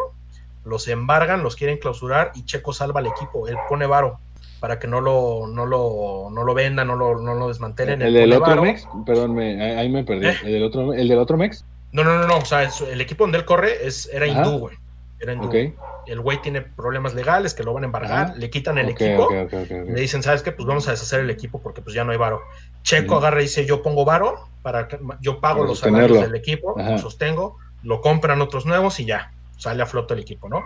[0.64, 3.48] los embargan, los quieren clausurar y Checo salva al equipo.
[3.48, 4.20] Él pone varo
[4.60, 8.00] para que no lo, no lo, no lo vendan, no lo, no lo desmantelen.
[8.00, 8.62] ¿El del otro varo.
[8.62, 8.86] Mex?
[9.04, 10.28] Perdón, me, ahí me perdí.
[10.28, 10.36] ¿Eh?
[10.44, 11.64] ¿El, del otro, ¿El del otro Mex?
[11.90, 12.38] No, no, no, no.
[12.38, 14.34] O sea, el equipo donde él corre es, era Ajá.
[14.34, 14.76] hindú, güey.
[16.04, 19.24] El güey tiene problemas legales que lo van a embargar, le quitan el equipo.
[19.24, 19.88] ok, ok, ok, ok.
[19.94, 20.50] Le dicen, ¿sabes qué?
[20.52, 22.42] Pues vamos a deshacer el equipo porque pues ya no hay varo.
[22.82, 26.78] Checo agarra y dice, yo pongo varo, para que- yo pago los salarios del equipo,
[26.78, 26.92] Ajá.
[26.92, 30.64] lo sostengo, lo compran otros nuevos y ya, sale a flote el equipo, ¿no?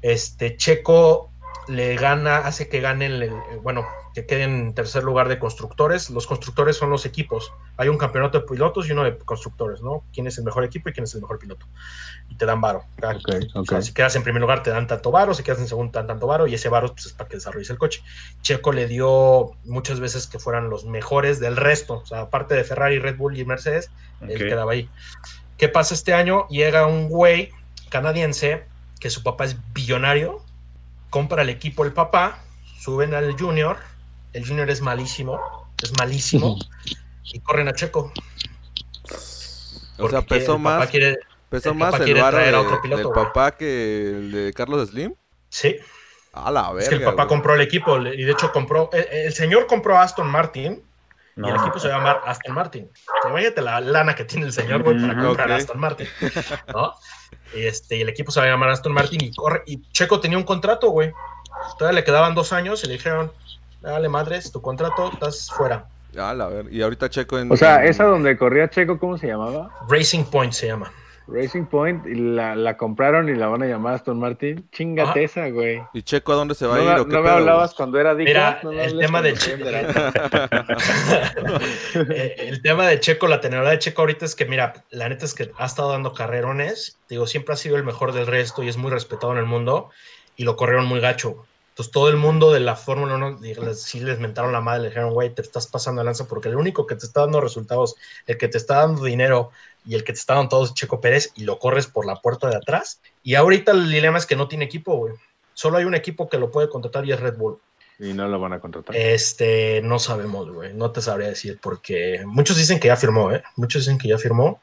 [0.00, 1.31] Este, Checo
[1.68, 3.32] le gana, hace que gane, el, el-
[3.62, 6.10] bueno, que quede en tercer lugar de constructores.
[6.10, 7.50] Los constructores son los equipos.
[7.78, 10.04] Hay un campeonato de pilotos y uno de constructores, ¿no?
[10.12, 11.66] ¿Quién es el mejor equipo y quién es el mejor piloto?
[12.28, 12.84] Y te dan varo.
[13.00, 15.60] cada- Ok, o sea, si quedas en primer lugar te dan tanto varo, si quedas
[15.60, 17.78] en segundo te dan tanto varo y ese varo pues, es para que desarrolles el
[17.78, 18.02] coche.
[18.42, 22.64] Checo le dio muchas veces que fueran los mejores del resto, o sea, aparte de
[22.64, 23.90] Ferrari, Red Bull y Mercedes,
[24.20, 24.48] él Ok.
[24.48, 24.90] quedaba ahí.
[25.56, 26.46] ¿Qué pasa este año?
[26.48, 27.50] Llega un güey
[27.88, 28.64] canadiense
[29.00, 30.42] que su papá es billonario,
[31.12, 32.38] compra el equipo el papá,
[32.80, 33.76] suben al junior,
[34.32, 35.38] el junior es malísimo,
[35.82, 36.56] es malísimo,
[37.24, 38.10] y corren a Checo.
[39.98, 41.18] O sea, pesó más, quiere-
[41.50, 44.08] pesó el más papá el quiere varo traer a de- otro piloto, del papá que
[44.08, 45.14] el de Carlos Slim.
[45.50, 45.76] sí,
[46.32, 46.82] A la verga.
[46.82, 47.28] es que el papá güey.
[47.28, 50.82] compró el equipo y de hecho compró, el, el señor compró a Aston Martin
[51.36, 52.90] No, y el equipo se va a llamar Aston Martin.
[53.28, 55.56] Imagínate la lana que tiene el señor, güey, para comprar Ok.
[55.58, 56.08] Aston Martin,
[56.72, 56.94] ¿no?
[57.54, 60.38] Este, y el equipo se va a llamar Aston Martin y corre, y Checo tenía
[60.38, 61.12] un contrato, güey.
[61.78, 63.30] Todavía le quedaban dos años y le dijeron,
[63.80, 65.86] dale madres, tu contrato, estás fuera.
[66.18, 66.70] A la verga.
[66.70, 67.50] Y ahorita Checo en.
[67.52, 69.70] O sea, en- esa donde corría Checo, ¿cómo se llamaba?
[69.88, 70.92] Racing Point se llama.
[71.28, 74.68] Racing Point, y la, la compraron y la van a llamar Aston Martin.
[74.72, 75.20] Chingate Ajá.
[75.20, 75.82] esa, güey.
[75.94, 77.74] ¿Y Checo a dónde se va No, a ir o qué no me pedo, hablabas
[77.74, 78.28] cuando era Dico.
[78.28, 79.64] Mira, no el tema de Checo.
[81.94, 85.24] Eh, el tema de Checo, la teneridad de Checo ahorita es que, mira, la neta
[85.24, 88.68] es que ha estado dando carrerones, digo, siempre ha sido el mejor del resto y
[88.68, 89.90] es muy respetado en el mundo
[90.36, 91.46] y lo corrieron muy gacho.
[91.70, 94.82] Entonces todo el mundo de la Fórmula 1 digo, les- sí les mentaron la madre,
[94.82, 97.40] le dijeron, güey, te estás pasando de lanza porque el único que te está dando
[97.40, 97.94] resultados,
[98.26, 99.50] el que te está dando dinero
[99.84, 102.16] y el que te está dando todo es Checo Pérez y lo corres por la
[102.16, 103.00] puerta de atrás.
[103.22, 105.14] Y ahorita el dilema es que no tiene equipo, güey.
[105.54, 107.58] Solo hay un equipo que lo puede contratar y es Red Bull.
[107.98, 108.96] Y no lo van a contratar.
[108.96, 110.72] Este, no sabemos, güey.
[110.74, 113.42] No te sabría decir porque muchos dicen que ya firmó, ¿eh?
[113.56, 114.60] Muchos dicen que ya firmó,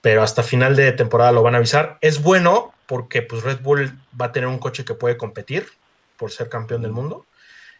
[0.00, 1.98] pero hasta final de temporada lo van a avisar.
[2.00, 5.66] Es bueno porque pues Red Bull va a tener un coche que puede competir
[6.16, 7.26] por ser campeón del mundo.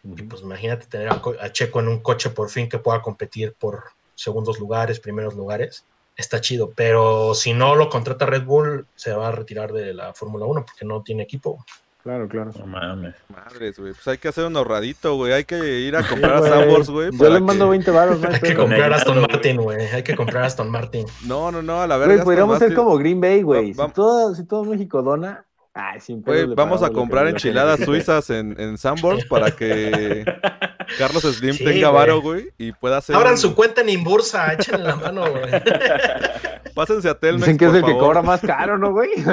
[0.03, 3.53] Y pues imagínate tener a, a Checo en un coche por fin que pueda competir
[3.53, 3.83] por
[4.15, 5.85] segundos lugares, primeros lugares.
[6.15, 10.13] Está chido, pero si no lo contrata Red Bull, se va a retirar de la
[10.13, 11.65] Fórmula 1 porque no tiene equipo.
[12.03, 12.51] Claro, claro.
[12.59, 13.15] No mames.
[13.29, 13.93] Madres, güey.
[13.93, 15.31] Pues hay que hacer un ahorradito, güey.
[15.31, 17.09] Hay que ir a comprar a Güey, Sanborns, güey.
[17.17, 19.27] Yo le mando que- 20 baros, no hay que comprar Aston güey.
[19.31, 19.81] Martin, güey.
[19.87, 21.05] Hay que comprar Aston Martin.
[21.25, 22.15] No, no, no, a la verga.
[22.15, 23.73] Güey, podríamos ser como Green Bay, güey.
[23.73, 26.23] Si todo, si todo México dona, ay, sin
[26.55, 30.23] vamos a comprar enchiladas suizas en, en Sanborns para que
[30.97, 33.15] Carlos Slim Sí, tenga varo, güey, y pueda hacer.
[33.15, 35.43] Abran un- su cuenta en Inbursa, échenle la mano, güey.
[36.75, 39.09] Pásense a Telmex, Dicen que es el que cobra más caro, ¿no, güey?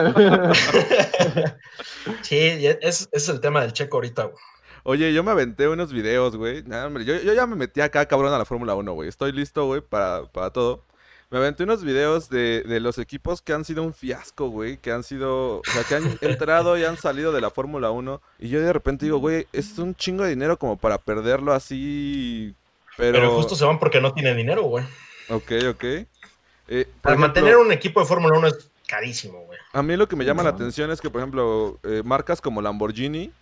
[2.22, 4.36] Sí, es- ese es el tema del checo ahorita, güey.
[4.82, 6.62] Oye, yo me aventé unos videos, güey.
[6.62, 9.09] Nah, hombre, yo, yo ya me metí acá, cabrón, a la Fórmula 1, güey.
[9.11, 10.86] Estoy listo, güey, para, para todo.
[11.31, 14.78] Me aventé unos videos de, de los equipos que han sido un fiasco, güey.
[14.78, 18.20] Que han sido, o sea, que han entrado y han salido de la Fórmula 1.
[18.41, 22.53] Y yo de repente digo, güey, es un chingo de dinero como para perderlo así.
[22.97, 24.85] Pero, Pero, justo se van porque no tienen dinero, güey.
[25.28, 25.85] Ok, ok.
[26.66, 29.59] Eh, Para mantener un equipo de Fórmula 1 es carísimo, güey.
[29.72, 32.61] A mí lo que me llama la atención es que, por ejemplo, eh, marcas como
[32.61, 33.33] Lamborghini,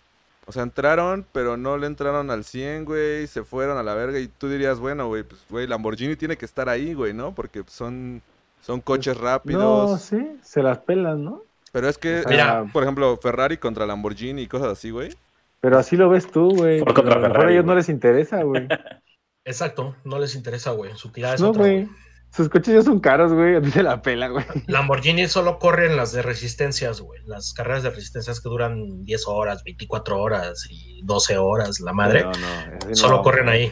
[0.49, 4.19] o sea, entraron, pero no le entraron al 100, güey, se fueron a la verga
[4.19, 7.35] y tú dirías, bueno, güey, pues, güey, Lamborghini tiene que estar ahí, güey, ¿no?
[7.35, 8.21] Porque son,
[8.61, 10.01] son coches No, rápidos.
[10.01, 11.43] sí, se las pelan, ¿no?
[11.71, 12.65] Pero es que, Mira.
[12.73, 15.15] por ejemplo, Ferrari contra Lamborghini y cosas así, güey.
[15.61, 16.79] Pero así lo ves tú, güey.
[16.79, 18.67] Ford contra Ferrari, a ellos no les interesa, güey.
[19.45, 20.95] Exacto, no les interesa, güey.
[20.95, 21.87] Su tirada es No, otra, güey.
[22.31, 23.55] Sus coches ya son caros, güey.
[23.79, 24.45] A la pela, güey.
[24.67, 27.21] Lamborghini solo corren las de resistencias, güey.
[27.25, 32.23] Las carreras de resistencias que duran 10 horas, 24 horas y 12 horas, la madre.
[32.23, 33.71] No, no, solo corren ahí.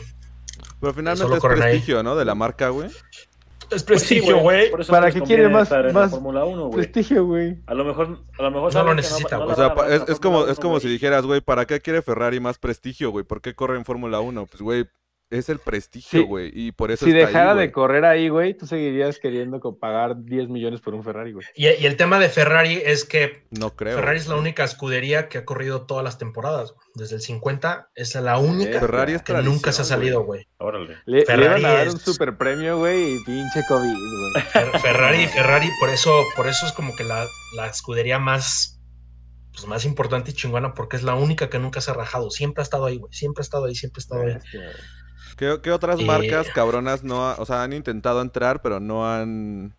[0.79, 1.71] Pero finalmente Solo es corren ahí.
[1.71, 2.15] prestigio, ¿no?
[2.15, 2.87] De la marca, güey.
[2.87, 3.03] Es
[3.69, 4.71] Pues prestigio, güey.
[4.71, 6.73] Por eso ¿Para qué quiere más- en más la Fórmula 1, güey.
[6.77, 7.57] Prestigio, güey.
[7.65, 9.53] A lo mejor, a lo mejor No lo necesita, no güey.
[9.53, 10.93] O sea, la es, en la es como, es como 1, si güey.
[10.93, 13.25] dijeras, güey, ¿para qué quiere Ferrari más prestigio, güey?
[13.25, 14.45] ¿Por qué corre en Fórmula 1?
[14.45, 14.85] Pues, güey,
[15.29, 16.25] es el prestigio, Sí.
[16.25, 20.23] güey, y por eso Si está dejara de correr ahí, güey, tú seguirías queriendo pagar
[20.23, 21.45] 10 millones por un Ferrari, güey.
[21.55, 23.95] Y, y el tema de Ferrari es que No creo.
[23.97, 26.71] Ferrari es la única escudería que ha corrido todas las temporadas.
[26.73, 26.87] güey.
[26.95, 30.47] Desde el 50 es la única Ferrari es que nunca se ha salido, güey.
[30.59, 30.95] Órale.
[31.05, 34.43] Le, Ferrari a dar es- un super premio, güey, y pinche COVID, güey.
[34.53, 37.25] Fer- Ferrari, Ferrari, por eso, por eso es como que la,
[37.57, 38.79] la escudería más,
[39.51, 42.29] pues, más importante y chingona, porque es la única que nunca se ha rajado.
[42.31, 43.11] Siempre ha estado ahí, güey.
[43.13, 44.37] Siempre ha estado ahí, siempre ha estado ahí.
[45.37, 49.09] ¿Qué, qué otras Eh, marcas cabronas no ha- o sea, han intentado entrar, pero no
[49.11, 49.75] han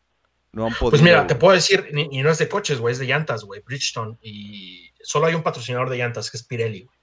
[0.52, 0.90] no han podido.
[0.90, 3.44] Pues mira, te puedo decir, ni- y no es de coches, güey, es de llantas,
[3.44, 4.16] güey, Bridgestone.
[4.22, 6.98] Y solo hay un patrocinador de llantas que es Pirelli, güey.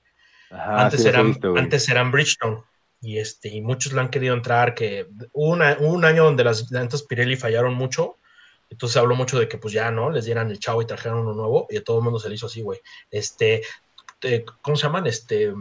[0.49, 2.63] Ajá, antes, sí, eran, visto, antes eran Bridgestone.
[3.01, 6.43] Y, este, y muchos le han querido entrar, que hubo, una- hubo un año donde
[6.43, 8.17] las llantas Pirelli fallaron mucho.
[8.71, 10.09] Entonces se habló mucho de que pues ya, ¿no?
[10.09, 11.67] Les dieran el chavo y trajeran uno nuevo.
[11.69, 12.79] Y a todo el mundo se le hizo así, güey.
[13.11, 13.61] Este,
[14.23, 15.05] eh, ¿cómo se llaman?
[15.05, 15.53] Este,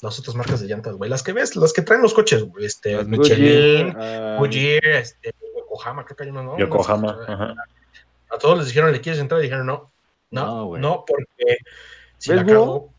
[0.00, 1.10] las otras marcas de llantas, güey.
[1.10, 2.64] Las que ves, las que traen los coches, güey.
[2.66, 6.58] Este, Las Michelin, ah, Goodyear, este, Yokohama, creo que hay uno, ¿no?
[6.58, 7.12] Yokohama.
[7.12, 7.54] No sé, Ajá.
[8.30, 9.40] a todos les dijeron, ¿le quieres entrar?
[9.40, 9.90] Y dijeron, no,
[10.30, 10.82] No, no, güey.
[10.82, 11.58] no, porque
[12.18, 12.92] si ¿Ves, la cago,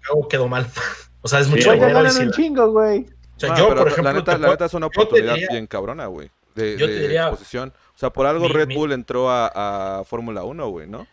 [0.00, 0.66] cago, quedo mal.
[1.22, 3.06] o sea, es Sí, mucho un decir- chingo, güey.
[3.36, 5.48] O sea, Ah, yo, por la ejemplo, neta, te la neta es una oportunidad diría-
[5.50, 6.30] bien cabrona, güey.
[6.54, 7.72] De, Yo te de diría- exposición.
[7.96, 11.06] O sea, por algo Mi- Red mi- Bull entró a, a Fórmula 1, güey, ¿no?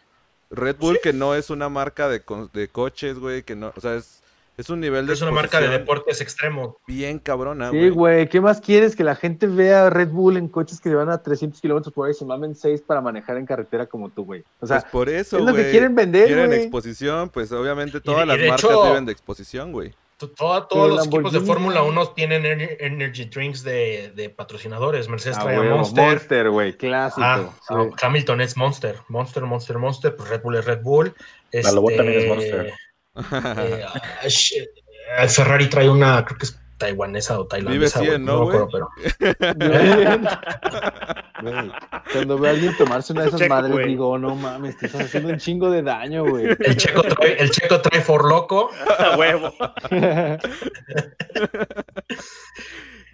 [0.51, 2.21] Red Bull que no es una marca de,
[2.53, 4.20] de coches, güey, que no, o sea, es,
[4.61, 6.77] es un nivel de es una marca de deportes extremo.
[6.87, 7.89] bien cabrona, Sí, güey.
[7.89, 8.95] güey, ¿qué más quieres?
[8.95, 12.11] Que la gente vea Red Bull en coches que van a 300 kilómetros por hora
[12.11, 14.43] y se mamen 6 para manejar en carretera como tú, güey.
[14.59, 15.71] O sea, pues por eso, es lo que güey.
[15.71, 16.61] quieren vender, Quieren güey.
[16.61, 19.93] exposición, pues obviamente todas y las marcas hecho- viven de exposición, güey.
[20.17, 24.29] To- toda- Pero todos los equipos de Fórmula 1 tienen ener- energy drinks de, de
[24.29, 25.09] patrocinadores.
[25.09, 26.03] Mercedes Ah, trae huevo, Monster.
[26.03, 27.21] Monster, güey, clásico.
[27.25, 27.73] Ah, sí.
[27.73, 28.97] ah, Hamilton es Monster.
[29.07, 30.15] Monster, Monster, Monster.
[30.15, 31.15] Pues Red Bull es Red Bull.
[31.51, 32.73] La Lobo Este, también es Monster.
[34.23, 37.99] eh, Ferrari trae una, creo que es taiwanesa o tailandesa.
[37.99, 38.59] Vive güey, 100, ¿no, güey?
[38.71, 38.89] pero-
[42.13, 44.85] Cuando veo a alguien tomarse una de esas Checo, madres, digo, "Oh, no mames, te
[44.87, 46.45] estás haciendo un chingo de daño, güey.
[46.59, 48.69] El checo trae, el checo trae For Loco.
[48.97, 49.53] A huevo.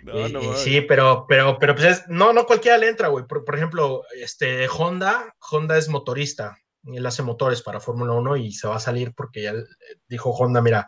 [0.03, 0.59] No, Y- no y mames.
[0.61, 3.25] sí, pero, pero, pero pues es- no, no cualquiera le entra, güey.
[3.25, 6.57] Por, por ejemplo, este Honda, Honda es motorista.
[6.93, 9.65] Él hace motores para Fórmula 1 y se va a salir porque ya eh,
[10.07, 10.87] dijo Honda, mira,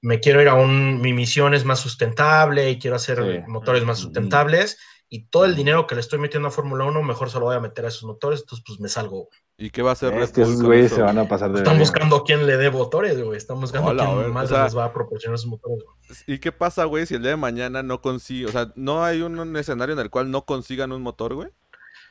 [0.00, 3.50] me quiero ir a un, mi misión es más sustentable y quiero hacer Sí.
[3.50, 7.30] motores más sustentables y todo el dinero que le estoy metiendo a Fórmula 1 mejor
[7.30, 9.28] se lo voy a meter a esos motores, entonces pues me salgo.
[9.58, 11.78] ¿Y qué va a hacer Es que esos güeyes se van a pasar de Están
[11.78, 13.36] buscando quién le dé motores, güey.
[13.36, 15.78] Están buscando Hola, quién ver, más o sea- les va a proporcionar esos motores.
[15.84, 16.18] güey.
[16.26, 19.20] ¿Y qué pasa, güey, si el día de mañana no consigue, o sea, no hay
[19.20, 21.50] un, un escenario en el cual no consigan un motor, güey?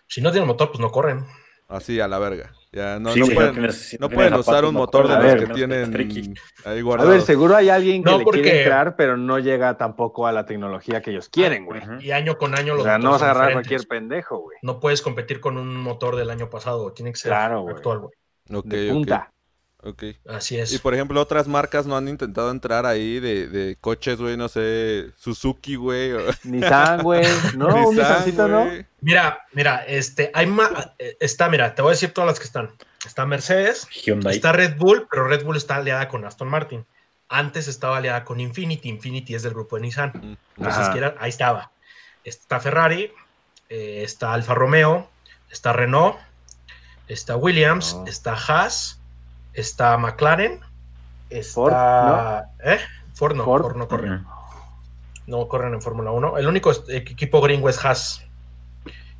[0.07, 1.25] Si no tienen motor, pues no corren.
[1.67, 2.53] Así a la verga.
[2.73, 5.17] Ya no, Sí, no pueden, tienes- no tienes pueden zapatos, usar un no motor de
[5.17, 6.33] los que tienen tricky.
[6.63, 9.77] ahí A ver, seguro hay alguien que No, le porque- quiere entrar, pero no llega
[9.77, 11.81] tampoco a la tecnología que ellos quieren, güey.
[11.99, 14.57] Y año con año O los sea, no vas a agarrar cualquier pendejo, güey.
[14.61, 17.75] No puedes competir con un motor del año pasado, tiene que ser Claro, güey.
[17.75, 18.11] actual, güey.
[18.53, 19.31] Ok, De ok, punta.
[19.83, 20.03] Ok.
[20.29, 20.71] Así es.
[20.73, 24.47] Y por ejemplo, otras marcas no han intentado entrar ahí de, de coches, güey, no
[24.49, 26.13] sé, Suzuki, güey.
[26.13, 27.25] o- Nissan, güey.
[27.55, 28.69] No, un Nissan, Nissancito, ¿no?
[29.01, 32.45] Mira, mira, este, hay ma- eh, está, mira, te voy a decir todas las que
[32.45, 32.69] están.
[33.05, 34.35] Está Mercedes, Hyundai.
[34.35, 36.85] está Red Bull, pero Red Bull está aliada con Aston Martin.
[37.29, 40.11] Antes estaba aliada con Infinity, Infinity es del grupo de Nissan.
[40.13, 41.71] Mm, Entonces, ahí estaba.
[42.23, 43.11] Está Ferrari,
[43.69, 45.09] eh, está Alfa Romeo,
[45.49, 46.17] está Renault,
[47.07, 48.05] está Williams, No.
[48.05, 48.99] está Haas,
[49.53, 50.59] está McLaren,
[51.29, 52.49] está...
[52.59, 52.79] Ford, ¿Eh?
[53.13, 53.61] Ford no, Ford.
[53.63, 54.19] Ford no corre.
[55.27, 56.37] No corren en Fórmula 1.
[56.37, 58.25] El único equipo gringo es Haas.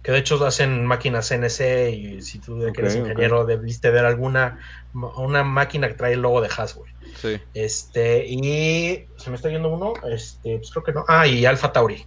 [0.03, 4.03] Que de hecho hacen máquinas CNC y si tú de que eres ingeniero debiste ver
[4.05, 4.57] alguna
[4.93, 6.91] una máquina que trae el logo de Haas, güey.
[7.15, 7.39] Sí.
[7.53, 11.05] Este, y se me está yendo uno, este, pues creo que no.
[11.07, 12.03] Ah, y Alfa Tauri.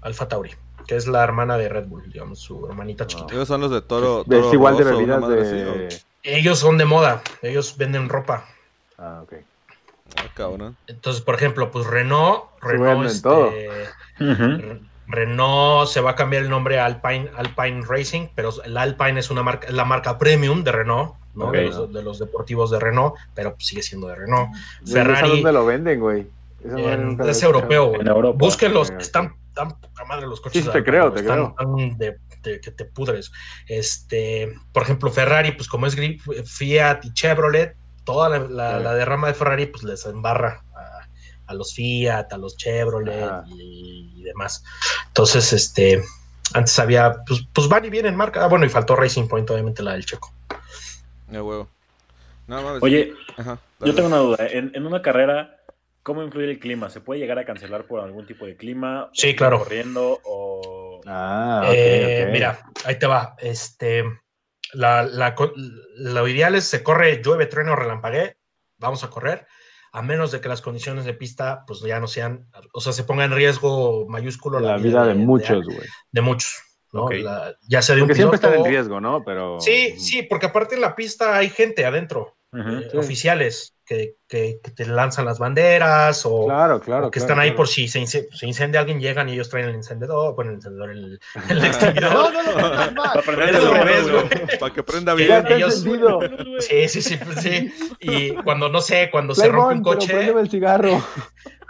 [0.00, 0.50] Alfa Tauri,
[0.86, 3.34] que es la hermana de Red Bull, digamos, su hermanita chiquita.
[3.34, 4.24] Ellos son los de Toro.
[4.28, 5.88] Es igual de Rosso, bebidas madre de...
[6.24, 8.46] Ellos son de moda, ellos venden ropa.
[8.98, 9.34] Ah, ok.
[10.16, 10.76] Ah, cabrón.
[10.86, 13.48] Entonces, por ejemplo, pues Renault, Renault, este, todo.
[13.48, 14.58] Ujú.
[14.58, 19.20] Re- Renault se va a cambiar el nombre a Alpine, Alpine Racing, pero el Alpine
[19.20, 21.48] es una marca, es la marca premium de Renault, ¿no?
[21.48, 21.52] Ok.
[21.52, 24.50] De, los, de los deportivos de Renault, pero pues sigue siendo de Renault.
[24.80, 26.26] ¿Y esa Ferrari dónde lo venden, güey?
[26.64, 28.00] En- es europeo, güey.
[28.00, 28.38] En Europa.
[28.38, 30.64] Búsquenlos, están poca madre los coches.
[30.64, 32.18] Sí, te creo, te están tan de,
[32.50, 33.30] de que te pudres.
[33.66, 35.96] Este, por ejemplo, Ferrari, pues como es
[36.46, 38.84] Fiat y Chevrolet, toda la, la- Claro.
[38.84, 41.08] la derrama de Ferrari, pues les embarra a,
[41.50, 44.62] a los Fiat, a los Chevrolet y, y demás.
[45.08, 46.02] Entonces, este,
[46.54, 48.44] antes había, pues, pues van y vienen marca.
[48.44, 50.32] Ah, bueno, y faltó Racing Point, obviamente la del Checo.
[51.30, 51.68] Ya, huevo.
[52.46, 52.82] No mames.
[52.82, 54.46] Oye, Ajá, yo tengo una duda.
[54.46, 55.56] En, en una carrera,
[56.02, 56.90] ¿cómo influye el clima?
[56.90, 59.08] ¿Se puede llegar a cancelar por algún tipo de clima?
[59.14, 59.58] Sí, ¿O claro.
[59.60, 60.83] Corriendo o...
[61.06, 62.32] Ah, ok, Eh, ok.
[62.32, 63.34] Mira, ahí te va.
[63.38, 64.04] Este,
[64.72, 65.34] la, la
[65.96, 68.36] lo ideal es se corre, llueve, trueno, o relampaguee,
[68.78, 69.46] vamos a correr,
[69.92, 73.04] a menos de que las condiciones de pista, pues ya no sean, o sea, se
[73.04, 75.86] ponga en riesgo mayúsculo La vida de muchos, güey.
[76.10, 76.52] de muchos,
[76.92, 77.08] ¿no?
[77.68, 79.22] Ya sea de un Porque siempre están en piloto- riesgo, ¿no?
[79.24, 79.60] Pero...
[79.60, 82.36] Sí, sí, porque aparte en la pista hay gente adentro.
[82.60, 82.68] Ujú.
[82.78, 82.96] eh, Sí.
[82.96, 87.08] oficiales que, que- que te lanzan las banderas o, Claro, claro.
[87.08, 87.56] o que claro, están ahí claro.
[87.58, 90.90] por si se, se incendia alguien, llegan y ellos traen el encendedor, bueno, el encendedor,
[90.90, 92.12] el, el extinguidor.
[92.12, 94.58] No, no, no, no, no, Para prender.
[94.60, 95.46] Para que prenda bien.
[95.48, 95.84] Ellos-.
[96.60, 97.72] Sí, sí, sí, pues sí.
[98.00, 100.12] Y cuando, no sé, cuando se rompe un Playmon, pero coche.
[100.14, 101.04] préndeme el cigarro.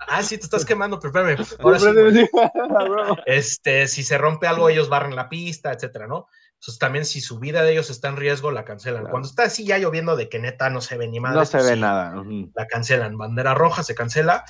[0.07, 1.47] Ah, sí, te estás quemando, pero espérame.
[1.61, 2.22] Ahora sí, Préndeme güey.
[2.22, 3.16] el cigarro, bro.
[3.26, 6.26] este, si se rompe algo, ellos barren la pista, etcétera, ¿no?
[6.64, 9.02] Entonces también si su vida de ellos está en riesgo, la cancelan.
[9.02, 9.10] Claro.
[9.10, 11.34] Cuando está así ya lloviendo de que neta no se ve ni más.
[11.34, 12.18] No se ve nada.
[12.18, 12.50] ujú.
[12.54, 13.18] La cancelan.
[13.18, 14.46] Bandera roja se cancela.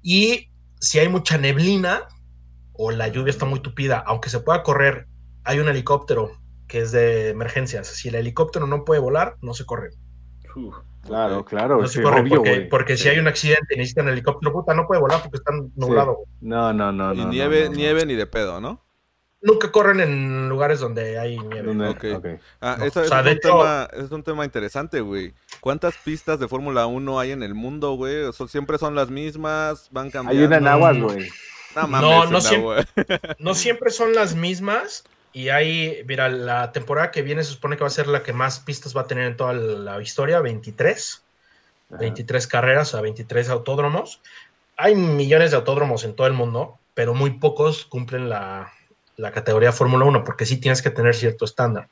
[0.00, 2.06] Y si hay mucha neblina
[2.72, 5.08] o la lluvia está muy tupida, aunque se pueda correr,
[5.42, 6.30] hay un helicóptero
[6.68, 7.88] que es de emergencias.
[7.88, 9.90] Si el helicóptero no puede volar, no se corre.
[11.02, 11.80] Claro, claro.
[11.80, 14.86] No sí, se corre obvio, porque, si hay un accidente y necesitan helicóptero, puta, no
[14.86, 16.18] puede volar porque está nublado.
[16.40, 17.12] No, no, no.
[17.12, 17.76] Y no, nieve, no, no, no.
[17.76, 18.85] nieve ni de pedo, ¿no?
[19.42, 21.70] Nunca corren en lugares donde hay nieve.
[22.60, 25.34] Ah, No, eso, o sea, es, de un hecho- tema, es un tema interesante, güey.
[25.60, 28.22] ¿Cuántas pistas de Fórmula 1 hay en el mundo, güey?
[28.22, 30.40] O sea, siempre son las mismas, van cambiando.
[30.40, 31.02] Hay una en aguas, Mm.
[31.02, 31.28] güey.
[31.76, 32.86] No, mames, No, siempre-.
[33.38, 35.04] No siempre son las mismas.
[35.32, 38.32] Y hay, mira, la temporada que viene se supone que va a ser la que
[38.32, 41.22] más pistas va a tener en toda la historia, 23.
[41.90, 41.98] Ajá.
[42.00, 44.22] 23 carreras, o sea, 23 autódromos.
[44.78, 48.72] Hay millones de autódromos en todo el mundo, pero muy pocos cumplen la,
[49.16, 51.88] la categoría Fórmula 1, porque sí tienes que tener cierto estándar.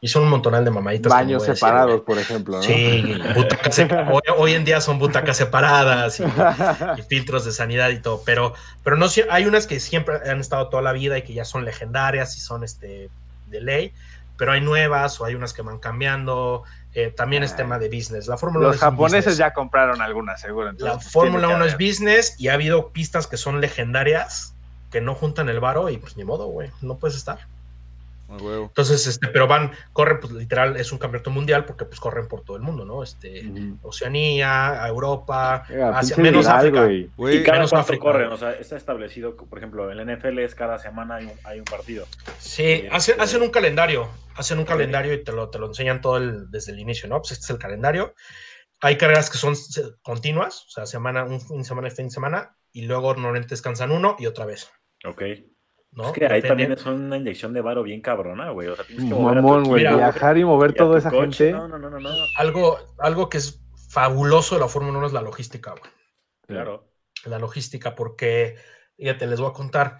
[0.00, 1.10] Y son un montonal de mamaditas.
[1.10, 2.62] Baños separados, por ejemplo, ¿no?
[2.62, 3.78] Sí, butacas
[4.12, 8.52] hoy, hoy en día son butacas separadas y, y filtros de sanidad y todo, pero,
[8.82, 11.64] pero no hay unas que siempre han estado toda la vida y que ya son
[11.64, 13.08] legendarias y son este
[13.46, 13.94] de ley,
[14.36, 16.64] pero hay nuevas o hay unas que van cambiando.
[16.92, 17.56] eh, también es Ay.
[17.58, 18.26] tema de business.
[18.28, 19.38] La Fórmula 1 Los es un japoneses business.
[19.38, 20.68] ya compraron algunas, seguro.
[20.70, 23.60] entonces, La pues, Fórmula tiene que 1 es business y ha habido pistas que son
[23.60, 24.53] legendarias
[24.94, 27.40] que no juntan el varo y pues ni modo, güey, no puedes estar.
[28.28, 28.66] A huevo.
[28.66, 32.42] Entonces, este, pero van, corren, pues literal, es un campeonato mundial porque pues corren por
[32.42, 33.02] todo el mundo, ¿no?
[33.02, 33.44] Este.
[33.82, 36.84] Oceanía, Europa, Oiga, Asia, menos viral, África.
[36.84, 37.10] güey.
[37.16, 38.02] Güey, ¿Y cada menos cuánto África.
[38.02, 38.32] corren?
[38.32, 41.58] O sea, está establecido, por ejemplo, en la NFL es cada semana hay un, hay
[41.58, 42.06] un partido.
[42.38, 46.00] Sí, hacen, este- hacen un calendario, hacen un calendario y te lo, te lo enseñan
[46.00, 47.18] todo el- desde el inicio, ¿no?
[47.20, 48.14] Pues este es el calendario.
[48.80, 49.54] Hay carreras que son
[50.02, 53.50] continuas, o sea, semana, un fin de semana y fin de semana, y luego normalmente
[53.50, 54.70] descansan uno y otra vez,
[55.04, 55.22] Ok.
[55.92, 56.06] ¿no?
[56.06, 58.66] Es que ahí también es una inyección de varo bien cabrona, güey.
[58.68, 59.82] O sea, tienes que mover a tu Mamón, güey.
[59.82, 61.44] Viajar y mover toda esa coche.
[61.52, 61.52] gente.
[61.52, 62.10] No, no, no, no, no.
[62.36, 65.92] Algo, algo que es fabuloso de la Fórmula 1 es la logística, güey.
[66.48, 66.88] Claro.
[67.26, 68.56] La logística, porque,
[68.96, 69.98] fíjate, les voy a contar.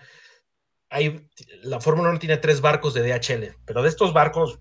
[0.91, 1.29] Hay,
[1.63, 4.61] la Fórmula 1 tiene tres barcos de DHL, pero de estos barcos.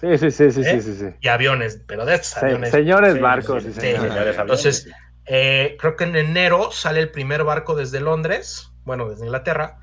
[0.00, 0.80] Sí, sí, sí, sí, ¿Eh?
[0.80, 1.06] sí, sí, sí.
[1.20, 2.70] y aviones, pero de estos Se- aviones.
[2.70, 4.00] señores Sí, barcos sí, señores.
[4.12, 4.88] señores aviones, Entonces.
[5.30, 9.78] Eh, creo que en enero sale el primer barco desde Londres, bueno, desde Inglaterra,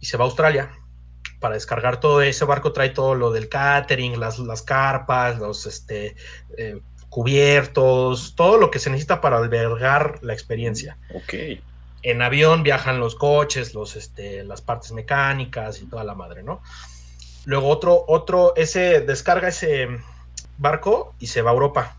[0.00, 0.72] y se va a Australia
[1.38, 6.16] para descargar todo ese barco, trae todo lo del catering, las, las carpas, los este,
[6.56, 10.98] eh, cubiertos, todo lo que se necesita para albergar la experiencia.
[11.14, 11.34] Ok.
[12.02, 16.60] En avión viajan los coches, los, este, las partes mecánicas y toda la madre, ¿no?
[17.44, 19.88] Luego otro, otro, ese descarga ese
[20.58, 21.96] barco y se va a Europa.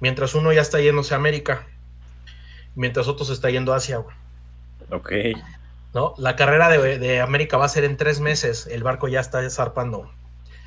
[0.00, 1.66] Mientras uno ya está yéndose a América.
[2.74, 4.16] Mientras otro se está yendo a Asia, güey,
[4.92, 5.12] Ok.
[5.94, 6.14] ¿no?
[6.18, 8.66] La carrera de, de América va a ser en tres meses.
[8.66, 10.10] El barco ya está zarpando.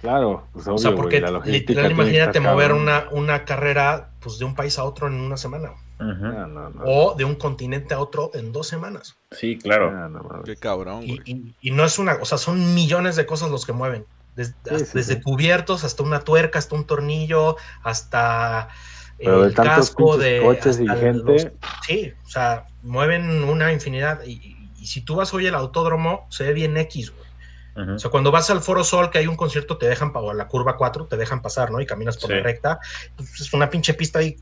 [0.01, 4.37] Claro, pues obvio, o sea, porque la logística literal, imagínate mover una, una carrera pues,
[4.37, 5.71] de un país a otro en una semana.
[5.99, 6.05] Ujú.
[6.25, 6.83] No, no, no.
[6.85, 9.15] O de un continente a otro en dos semanas.
[9.31, 9.91] Sí, claro.
[9.91, 10.45] No, no, mames.
[10.45, 11.21] Qué cabrón, Y, güey.
[11.25, 14.05] y- y no es una, o sea, son millones de cosas los que mueven.
[14.35, 15.21] Des- Sí, sí, desde sí.
[15.21, 18.67] cubiertos hasta una tuerca, hasta un tornillo, hasta
[19.17, 21.31] Pero de el tantos casco de coches y gente.
[21.33, 21.47] los-
[21.87, 24.23] sí, o sea, mueven una infinidad.
[24.25, 24.55] Y,
[24.85, 27.25] si tú vas hoy al autódromo, se ve bien X, güey.
[27.95, 30.47] O sea, cuando vas al Foro Sol, que hay un concierto, te dejan para la
[30.47, 31.81] curva 4, te dejan pasar, ¿no?
[31.81, 32.37] Y caminas por Sí.
[32.37, 32.79] la recta.
[33.17, 34.37] Pues, es una pinche pista ahí,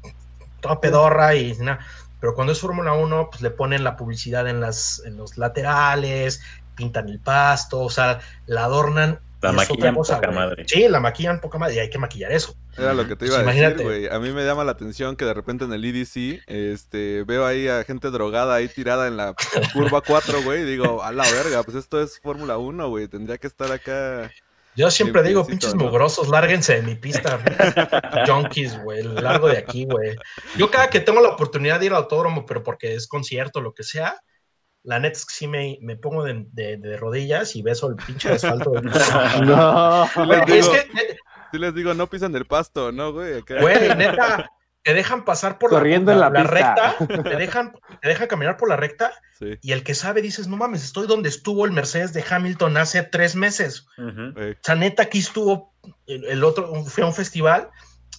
[0.60, 1.80] toda pedorra y nada.
[2.20, 6.42] Pero cuando es Fórmula 1, pues le ponen la publicidad en, las, en los laterales,
[6.76, 9.20] pintan el pasto, o sea, la adornan.
[9.52, 10.66] La es maquillan cosa, poca madre.
[10.68, 12.56] Sí, la maquillan poca madre y hay que maquillar eso.
[12.78, 13.84] Era lo que te Pues iba a imagínate.
[13.84, 14.08] decir, güey.
[14.08, 17.68] A mí me llama la atención que de repente en el EDC, este, veo ahí
[17.68, 19.36] a gente drogada ahí tirada en la
[19.74, 23.38] curva 4, güey, y digo, a la verga, pues esto es Fórmula 1, güey, tendría
[23.38, 24.32] que estar acá.
[24.76, 25.84] Yo siempre digo, pinches ¿no?
[25.86, 27.40] mugrosos, lárguense de mi pista.
[28.28, 30.16] Junkies, güey, largo de aquí, güey.
[30.58, 33.74] Yo cada que tengo la oportunidad de ir al autódromo, pero porque es concierto, lo
[33.74, 34.16] que sea,
[34.84, 37.96] la neta es que sí me, me pongo de, de- de rodillas y beso el
[37.96, 38.72] pinche asfalto.
[39.46, 40.08] No.
[40.26, 41.18] les es que, ne-
[41.52, 43.40] sí les digo, no pisan el pasto, ¿no, güey?
[43.40, 43.62] Acá.
[43.62, 44.52] güey, neta,
[44.84, 48.68] te dejan pasar por Corriendo la, en la recta, te dejan, te dejan caminar por
[48.70, 52.12] la recta Sí, y el que sabe dices, no mames, estoy donde estuvo el Mercedes
[52.14, 53.88] de Hamilton hace tres meses.
[53.98, 54.52] Güey.
[54.52, 55.74] O sea, neta, aquí estuvo
[56.08, 57.70] el, el otro, fue a un festival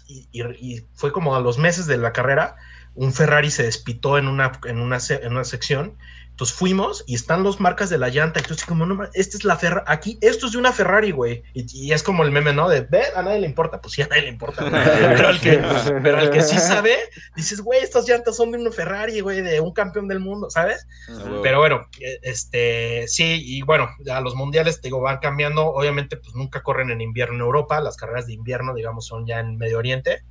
[0.07, 0.43] y, y-
[0.77, 2.57] y fue como a los meses de la carrera,
[2.95, 5.99] un Ferrari se despitó en una, en una, en una sección.
[6.35, 8.41] Entonces fuimos y están los marcas de la llanta.
[8.41, 9.85] Y tú así como, no, esta es la Ferrari.
[9.87, 11.45] Aquí, esto es de una Ferrari, güey.
[11.53, 12.68] Y, y es como el meme, ¿no?
[12.68, 13.80] De, ve, a nadie le importa.
[13.80, 14.64] Pues sí, a nadie le importa.
[15.16, 15.62] pero, al que,
[16.03, 16.97] pero al que sí sabe,
[17.37, 20.89] dices, güey, estas llantas son de una Ferrari, güey, de un campeón del mundo, ¿sabes?
[21.09, 21.39] Ah.
[21.41, 25.66] Pero bueno, eh, este, sí, y bueno, ya los mundiales, te digo, van cambiando.
[25.66, 27.80] Obviamente, pues nunca corren en invierno en Europa.
[27.80, 30.24] Las carreras de invierno, digamos, son ya en Medio Oriente,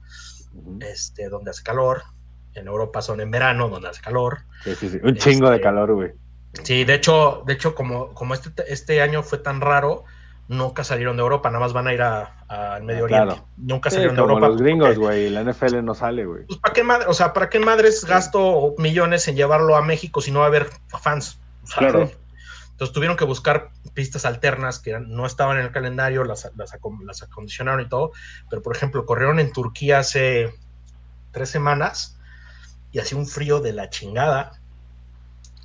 [0.81, 2.03] este, donde hace calor.
[2.55, 4.39] En Europa son en verano, donde hace calor.
[4.63, 4.99] Sí, sí, sí.
[5.03, 6.11] Un chingo de Este, calor, güey.
[6.63, 10.03] Sí, de hecho, de hecho, como, como este, este año fue tan raro,
[10.47, 13.31] nunca salieron de Europa, nada más van a ir a- a- al Medio Ah, claro.
[13.31, 13.47] Oriente.
[13.57, 14.47] Nunca Sí, salieron de como Europa.
[14.49, 15.29] los gringos, güey.
[15.31, 16.45] La NFL no sale, güey.
[16.45, 20.21] pues, ¿para qué madre, o sea, ¿para qué madres gasto millones en llevarlo a México
[20.21, 20.67] si no va a haber
[21.01, 21.39] fans?
[21.63, 22.11] O sea, Claro.
[22.71, 26.73] Entonces tuvieron que buscar pistas alternas que no estaban en el calendario, las, las,
[27.05, 28.11] las acondicionaron y todo.
[28.49, 30.53] Pero, por ejemplo, corrieron en Turquía hace
[31.31, 32.19] tres semanas
[32.93, 34.61] y hacía un frío de la chingada.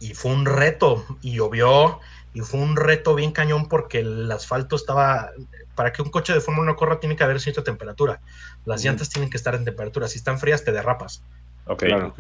[0.01, 2.01] Y fue un reto, y llovió,
[2.33, 5.31] y fue un reto bien cañón porque el asfalto estaba.
[5.75, 8.21] Para que un coche de Fórmula 1 corra, tiene que haber cierta temperatura.
[8.65, 10.09] Las llantas tienen que estar en temperatura.
[10.09, 11.23] Si están frías, te derrapas.
[11.67, 11.85] Ok.
[11.85, 12.09] Claro.
[12.09, 12.19] Ok.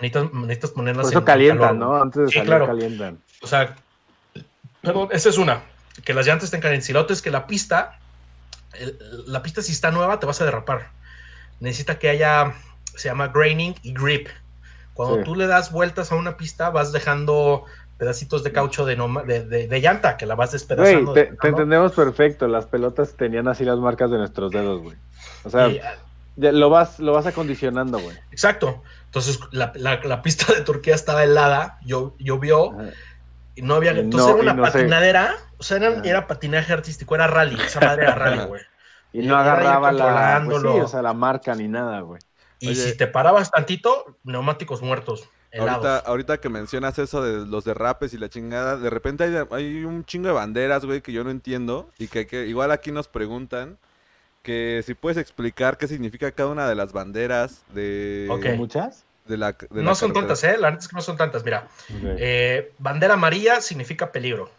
[0.00, 2.02] Necesitas, necesitas ponerlas Por eso en calientan, calor, ¿no?
[2.02, 2.66] Antes de Sí, salir claro.
[2.66, 3.18] calientan.
[3.42, 3.76] O sea,
[4.80, 5.62] perdón, esa es una.
[6.04, 6.88] Que las llantas estén calientes.
[6.88, 7.98] Y la otra es que la pista,
[8.74, 8.96] el-
[9.26, 10.90] la pista si está nueva, te vas a derrapar.
[11.60, 12.54] Necesita que haya,
[13.00, 14.28] se llama graining y grip.
[14.94, 15.24] Cuando Sí.
[15.24, 17.64] tú le das vueltas a una pista, vas dejando
[17.98, 18.96] pedacitos de caucho de,
[19.26, 21.12] de, de- de llanta, que la vas Güey, despedazando.
[21.14, 22.46] te, entendemos perfecto.
[22.48, 24.96] Las pelotas tenían así las marcas de nuestros dedos, güey.
[25.44, 25.94] O sea, Y, ah,
[26.36, 28.16] lo vas, lo vas acondicionando, güey.
[28.30, 28.82] exacto.
[29.06, 32.90] Entonces, la, la- la pista de Turquía estaba helada, llo- llovió, Ajá.
[33.56, 33.92] y no había.
[33.92, 34.72] Y Entonces no- era una no sé.
[34.72, 38.62] patinadera, o sea, era, patinaje artístico, era rally, esa madre era rally, güey.
[39.12, 42.20] Y Y no yo agarraba la, pues sí, o sea, la marca ni nada, güey.
[42.60, 42.76] Y Oye.
[42.76, 45.84] si te parabas tantito, neumáticos muertos, helados.
[45.84, 49.84] Ahorita, ahorita que mencionas eso de los derrapes y la chingada, de repente hay, hay
[49.84, 53.08] un chingo de banderas, güey, que yo no entiendo y que, que igual aquí nos
[53.08, 53.78] preguntan
[54.42, 58.54] que si puedes explicar qué significa cada una de las banderas de.
[58.56, 59.04] ¿Muchas?
[59.28, 60.34] de la de la no son carretera.
[60.34, 60.56] tantas, ¿eh?
[60.58, 61.44] La neta es que no son tantas.
[61.44, 61.68] Mira,
[62.18, 64.50] eh, bandera amarilla significa peligro.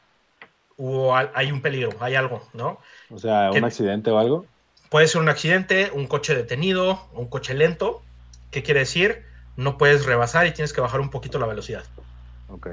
[0.77, 2.79] O hay un peligro, hay algo, ¿no?
[3.09, 4.45] o sea, un accidente o algo.
[4.89, 8.01] Puede ser un accidente, un coche detenido, un coche lento.
[8.51, 9.23] ¿Qué quiere decir?
[9.55, 11.83] No puedes rebasar y tienes que bajar un poquito la velocidad.
[12.47, 12.67] Ok.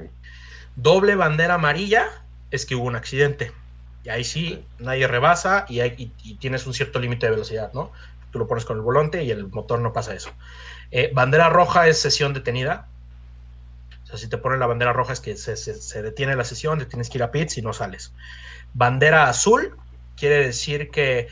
[0.76, 2.08] Doble bandera amarilla
[2.50, 3.52] es que hubo un accidente.
[4.04, 7.72] Y ahí sí, nadie rebasa y, hay- y- y tienes un cierto límite de velocidad,
[7.74, 7.92] ¿no?
[8.30, 10.30] Tú lo pones con el volante y el motor no pasa eso.
[10.90, 12.86] Eh, bandera roja es sesión detenida.
[14.04, 16.44] O sea, si te ponen la bandera roja es que se, se- se detiene la
[16.44, 18.12] sesión, te tienes que ir a pits y no sales.
[18.72, 19.76] Bandera azul
[20.16, 21.28] quiere decir que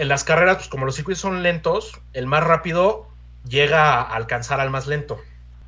[0.00, 3.06] en las carreras, pues como los circuitos son lentos, el más rápido
[3.48, 5.18] llega a alcanzar al más lento,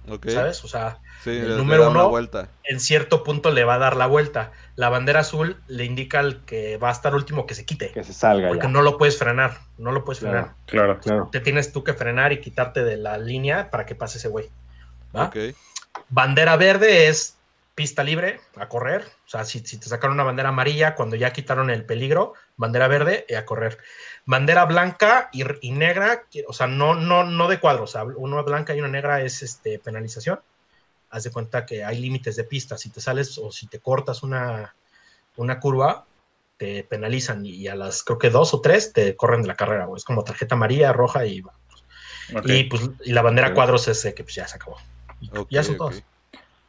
[0.08, 0.28] Ok.
[0.30, 0.64] ¿sabes?
[0.64, 2.48] O sea, Sí, El número uno- vuelta.
[2.64, 4.50] en cierto punto le va a dar la vuelta.
[4.74, 8.02] La bandera azul le indica al que va a estar último que se quite, Que
[8.02, 8.72] se salga porque ya.
[8.72, 10.32] no lo puedes frenar, no lo puedes Claro.
[10.32, 10.54] frenar.
[10.66, 10.98] Claro.
[11.00, 11.28] Claro.
[11.30, 14.50] Te tienes tú que frenar y quitarte de la línea para que pase ese güey.
[16.08, 17.36] Bandera verde es
[17.74, 19.04] pista libre a correr.
[19.26, 22.88] O sea, si, si te sacaron una bandera amarilla cuando ya quitaron el peligro, bandera
[22.88, 23.78] verde y a correr.
[24.26, 27.90] Bandera blanca y, y negra, o sea, no, no, no de cuadros.
[27.90, 30.40] O sea, una blanca y una negra es este, penalización.
[31.10, 32.78] Haz de cuenta que hay límites de pista.
[32.78, 34.74] Si te sales o si te cortas una,
[35.36, 36.06] una curva,
[36.56, 39.86] te penalizan y a las creo que dos o tres te corren de la carrera.
[39.86, 39.98] güey.
[39.98, 41.42] Es como tarjeta amarilla, roja y,
[42.44, 44.76] y, pues, y la bandera cuadros es que pues, ya se acabó.
[45.20, 45.94] Y ya son ok.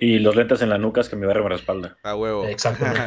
[0.06, 1.96] Y los lentes en la nuca es que me barren la espalda.
[2.04, 2.44] A huevo.
[2.46, 3.00] Exactamente.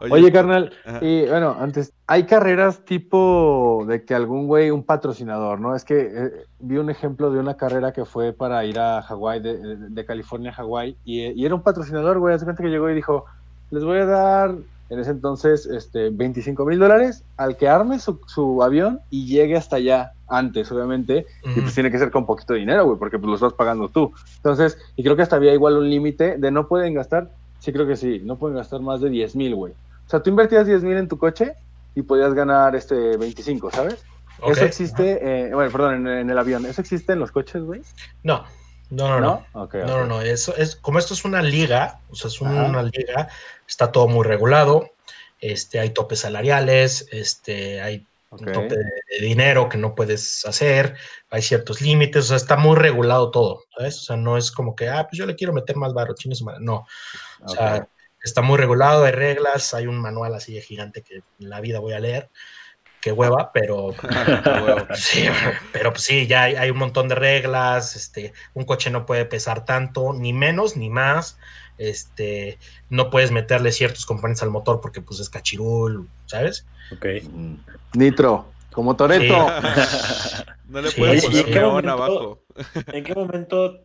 [0.10, 0.98] Oye, carnal, Ajá.
[1.00, 5.74] y bueno, antes, hay carreras tipo de que algún güey, un patrocinador, ¿no?
[5.74, 9.40] Es que eh, vi un ejemplo de una carrera que fue para ir a Hawái,
[9.40, 12.62] de, de- de California a Hawái, y, eh, y era un patrocinador, güey, hace cuenta
[12.62, 13.24] que llegó y dijo,
[13.70, 14.54] les voy a dar
[14.92, 19.56] en ese entonces este, 25 mil dólares al que arme su, su avión y llegue
[19.56, 21.26] hasta allá antes, obviamente,
[21.56, 24.12] y pues tiene que ser con poquito dinero, güey, porque pues lo estás pagando tú.
[24.36, 27.86] Entonces, y creo que hasta había igual un límite de no pueden gastar, sí creo
[27.86, 29.72] que sí, no pueden gastar más de 10 mil, güey.
[30.06, 31.54] O sea, tú invertías 10 mil en tu coche
[31.94, 34.04] y podías ganar este 25, ¿sabes?
[34.46, 37.80] Eso existe, eh, bueno, perdón, en, en el avión, ¿eso existe en los coches, güey?
[38.22, 38.44] No,
[38.92, 39.46] no, no, no.
[39.54, 40.20] No, no, no.
[40.20, 43.28] Eso es, como esto es una liga, o sea, es una liga,
[43.66, 44.90] está todo muy regulado.
[45.40, 48.84] Este, hay topes salariales, este, hay un tope de,
[49.18, 50.94] de dinero que no puedes hacer,
[51.30, 53.98] hay ciertos límites, o sea, está muy regulado todo, ¿sabes?
[53.98, 56.60] O sea, no es como que, ah, pues yo le quiero meter más barro, madre.
[56.60, 56.86] No,
[57.40, 57.88] o sea,
[58.22, 61.80] está muy regulado, hay reglas, hay un manual así de gigante que en la vida
[61.80, 62.30] voy a leer.
[63.02, 63.94] Qué hueva, pero
[64.94, 65.24] sí,
[65.72, 69.26] pero pues sí, ya hay, hay un montón de reglas, este, un coche no puede
[69.26, 71.36] pesar tanto, ni menos ni más,
[71.76, 76.66] este, no puedes meterle ciertos componentes al motor porque pues es cachirul, ¿sabes?
[76.92, 77.06] Ok.
[77.94, 79.34] Nitro, como Toreto.
[80.68, 81.50] No le Sí, puedes poner sí.
[81.50, 82.44] neón abajo.
[82.86, 83.84] ¿En qué momento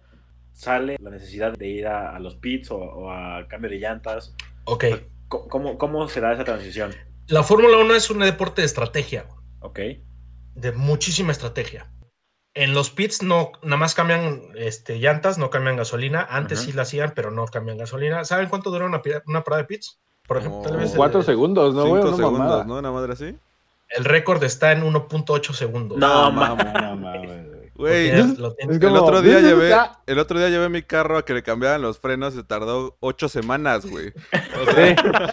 [0.54, 4.34] sale la necesidad de ir a, a los pits o, o a cambio de llantas?
[4.64, 4.86] Ok,
[5.28, 6.92] ¿Cómo, cómo se da esa transición?
[7.28, 9.26] La Fórmula 1 es un deporte de estrategia,
[9.62, 9.80] Ok.
[10.56, 11.92] de muchísima estrategia.
[12.54, 16.26] En los pits no, nada más cambian este, llantas, no cambian gasolina.
[16.28, 18.26] Antes sí la hacían, pero no cambian gasolina.
[18.26, 19.02] ¿Saben cuánto dura una,
[19.44, 20.00] parada de pits?
[20.28, 21.84] Por ejemplo, tal vez el- Cuatro segundos, ¿no?
[21.84, 22.16] Cinco mamada.
[22.18, 22.78] segundos, ¿no?
[22.80, 23.38] Una madre así.
[23.90, 25.98] el récord está en 1.8 segundos.
[26.00, 27.46] No, No, ma- no mames,
[27.78, 28.10] güey.
[28.58, 29.92] El como, otro día "This is llevé, that".
[30.08, 33.30] el otro día llevé mi carro a que le cambiaran los frenos y tardó ocho
[33.30, 34.08] semanas, güey.
[34.10, 35.30] O Sí, sea,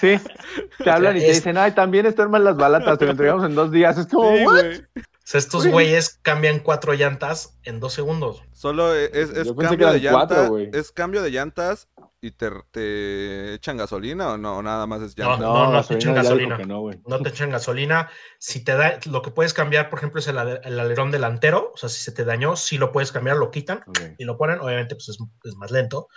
[0.00, 0.30] sí, sí.
[0.84, 3.54] Te hablan y te dicen, ay, también están mal las balatas, te lo entregamos en
[3.54, 3.96] dos días.
[3.98, 4.60] Es como, sí, "What?".
[4.62, 4.78] güey.
[4.96, 5.72] O sea, estos Güey.
[5.72, 8.44] güeyes cambian cuatro llantas en dos segundos.
[8.52, 10.48] Solo es, es cambio de llantas.
[10.48, 10.70] güey.
[10.72, 11.88] es cambio de llantas
[12.20, 15.38] y te, te echan gasolina o no, nada más es llanta.
[15.38, 16.58] No, no te echan ya dijo gasolina.
[16.58, 16.90] no.
[17.06, 18.08] No te echan gasolina.
[18.38, 21.72] Si te da, lo que puedes cambiar, por ejemplo, es el, alerón delantero.
[21.74, 23.84] O sea, si se te dañó, sí lo puedes cambiar, lo quitan
[24.18, 24.60] y lo ponen.
[24.60, 26.08] Obviamente, pues es, es más lento.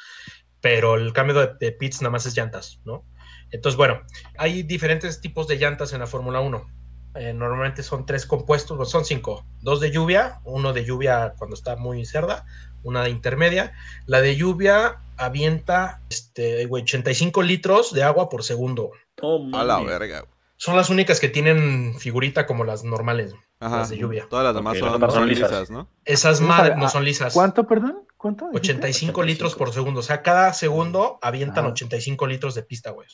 [0.62, 3.06] Pero el cambio de, de pits nada más es llantas, ¿no?
[3.52, 4.02] Entonces, bueno,
[4.38, 6.80] hay diferentes tipos de llantas en la Fórmula 1.
[7.16, 9.46] Eh, normalmente son tres compuestos, son cinco.
[9.62, 12.46] Dos de lluvia, uno de lluvia cuando está muy cerda,
[12.84, 13.74] una de intermedia.
[14.06, 18.92] La de lluvia avienta este, güey, 85 litros de agua por segundo.
[19.22, 20.26] Oh, A la verga.
[20.58, 23.34] Son las únicas que tienen figurita como las normales.
[23.62, 23.78] Ajá.
[23.80, 24.28] Las de lluvia.
[24.30, 25.52] Todas las demás son, lisas.
[25.52, 25.90] lisas, ¿no?
[26.06, 27.34] Esas madres no ah, son lisas.
[27.34, 28.06] ¿Cuánto, perdón?
[28.16, 28.46] ¿Cuánto?
[28.46, 28.72] dijiste?
[28.72, 29.58] 85 litros 85.
[29.58, 30.00] por segundo.
[30.00, 31.74] O sea, cada segundo avientan Ajá.
[31.74, 33.08] 85 litros de pista, güey.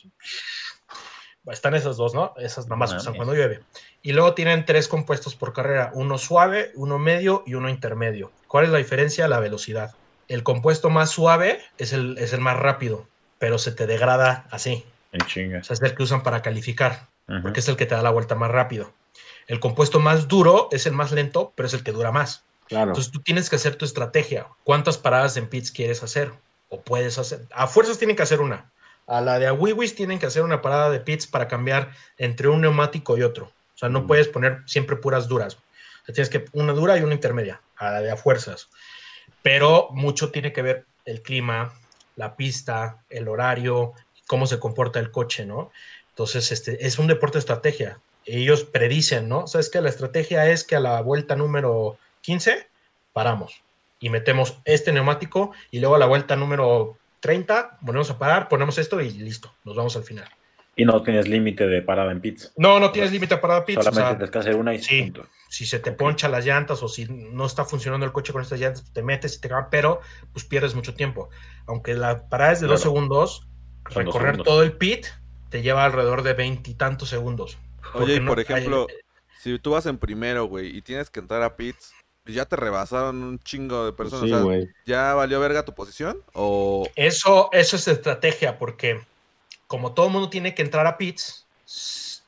[1.46, 2.34] Están esas dos, ¿no?
[2.38, 3.60] Esas nada más usan cuando llueve.
[4.02, 8.32] Y luego tienen tres compuestos por carrera: uno suave, uno medio y uno intermedio.
[8.48, 9.28] ¿Cuál es la diferencia?
[9.28, 9.94] La velocidad.
[10.28, 13.06] El compuesto más suave es el, es el más rápido,
[13.38, 14.84] pero se te degrada así.
[15.12, 17.06] En O sea, es el que usan para calificar.
[17.42, 18.92] Porque es el que te da la vuelta más rápido.
[19.48, 22.44] El compuesto más duro es el más lento, pero es el que dura más.
[22.68, 22.90] Claro.
[22.90, 24.46] Entonces tú tienes que hacer tu estrategia.
[24.64, 26.32] ¿Cuántas paradas en pits quieres hacer?
[26.68, 27.46] O puedes hacer.
[27.52, 28.70] A fuerzas tienen que hacer una.
[29.06, 32.60] A la de Awiwis tienen que hacer una parada de pits para cambiar entre un
[32.60, 33.46] neumático y otro.
[33.46, 34.06] O sea, no Mm.
[34.06, 35.54] puedes poner siempre puras duras.
[35.54, 37.60] O sea, tienes que una dura y una intermedia.
[37.76, 38.68] A la de a fuerzas.
[39.42, 41.72] Pero mucho tiene que ver el clima,
[42.16, 43.92] la pista, el horario,
[44.26, 45.70] cómo se comporta el coche, ¿no?
[46.10, 48.00] Entonces, este, es un deporte de estrategia.
[48.24, 49.46] Ellos predicen, ¿no?
[49.46, 52.66] Sabes que la estrategia es que a la vuelta número 15
[53.12, 53.60] paramos
[54.00, 56.96] y metemos este neumático y luego a la vuelta número
[57.26, 60.28] 30 ponemos a parar, ponemos esto y listo, nos vamos al final.
[60.76, 62.52] Y no tienes límite de parada en pits.
[62.56, 63.78] No, no tienes límite para pits.
[63.78, 65.02] o Solamente sea, tienes que hacer una y sí.
[65.02, 65.26] punto.
[65.48, 68.60] si se te poncha las llantas o si no está funcionando el coche con estas
[68.60, 70.00] llantas, te metes y te va, pero
[70.32, 71.30] pues pierdes mucho tiempo.
[71.66, 73.48] Aunque la parada es de dos segundos,
[73.90, 74.44] Son dos recorrer segundos.
[74.46, 75.06] todo el pit
[75.48, 77.56] te lleva alrededor de veintitantos segundos.
[77.94, 78.96] Oye, y no- por ejemplo, hay-
[79.40, 81.92] si tú vas en primero, güey, y tienes que entrar a pits,
[82.34, 84.28] ya te rebasaron un chingo de Pues personas.
[84.28, 84.68] sí, o sea, güey.
[84.84, 86.18] ¿ya valió verga tu posición?
[86.32, 86.88] O.
[86.96, 89.00] Eso, eso es estrategia, porque
[89.66, 91.46] como todo mundo tiene que entrar a pits,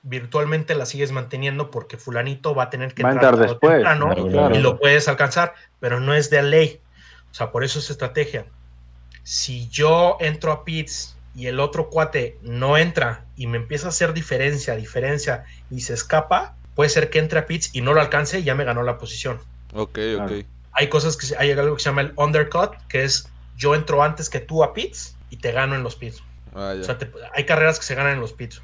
[0.03, 3.73] virtualmente la sigues manteniendo porque fulanito va a tener que Va entrar entrar después.
[3.75, 4.55] temprano Claro, claro.
[4.55, 6.81] y lo puedes alcanzar, pero no es de ley.
[7.31, 8.47] O sea, por eso es estrategia.
[9.23, 13.91] Si yo entro a pits y el otro cuate no entra y me empieza a
[13.91, 18.01] hacer diferencia, diferencia y se escapa, puede ser que entre a pits y no lo
[18.01, 19.41] alcance y ya me ganó la posición.
[19.75, 20.33] Ok, ok.
[20.73, 24.03] Hay cosas que se- hay algo que se llama el undercut, que es yo entro
[24.03, 26.23] antes que tú a pits y te gano en los pits.
[26.55, 26.81] Ah, ya.
[26.81, 28.63] O sea, te- hay carreras que se ganan en los pits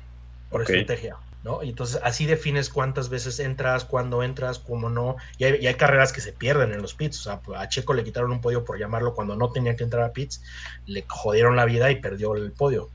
[0.50, 1.62] por estrategia, ¿no?
[1.62, 5.16] Y entonces así defines cuántas veces entras, cuándo entras, cómo no.
[5.38, 7.18] Y hay, y hay carreras que se pierden en los pits.
[7.20, 10.04] O sea, a Checo le quitaron un podio por llamarlo cuando no tenía que entrar
[10.04, 10.42] a pits.
[10.86, 12.90] Le jodieron la vida y perdió el podio.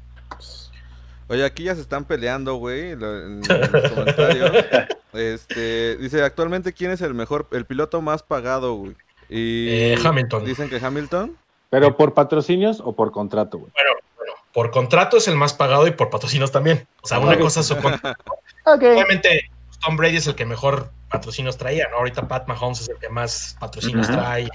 [1.30, 4.52] Oye, aquí ya se están peleando, güey, lo- en los comentarios.
[5.14, 8.96] Este, dice, actualmente, ¿quién es el mejor, el piloto más pagado, güey?
[9.30, 10.44] Y Eh, Hamilton.
[10.46, 11.38] Dicen que Hamilton.
[11.70, 13.72] ¿Pero por patrocinios o por contrato, güey?
[13.74, 16.88] Bueno, bueno, por contrato es el más pagado y por patrocinios también.
[17.04, 17.76] O sea, una cosa es su.
[18.66, 19.50] Obviamente,
[19.82, 21.98] Tom Brady es el que mejor patrocinios traía, ¿no?
[21.98, 24.50] Ahorita Pat Mahomes es el que más patrocinios trae.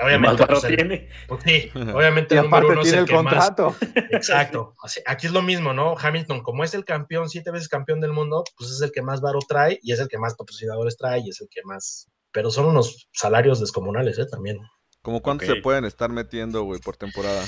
[0.00, 1.08] Obviamente, más varo pues, el- tiene.
[1.28, 3.34] pues sí, obviamente Y el número uno es tiene el el que más.
[3.50, 3.76] contrato.
[4.10, 4.74] Exacto.
[4.82, 5.94] Así- Aquí es lo mismo, ¿no?
[5.98, 9.20] Hamilton, como es el campeón, siete veces campeón del mundo, pues es el que más
[9.20, 12.08] varo trae y es el que más patrocinadores trae y es el que más.
[12.32, 14.26] Pero son unos salarios descomunales, ¿eh?
[14.30, 14.58] También.
[15.02, 17.42] ¿Cómo cuánto se pueden estar metiendo, güey, por temporada?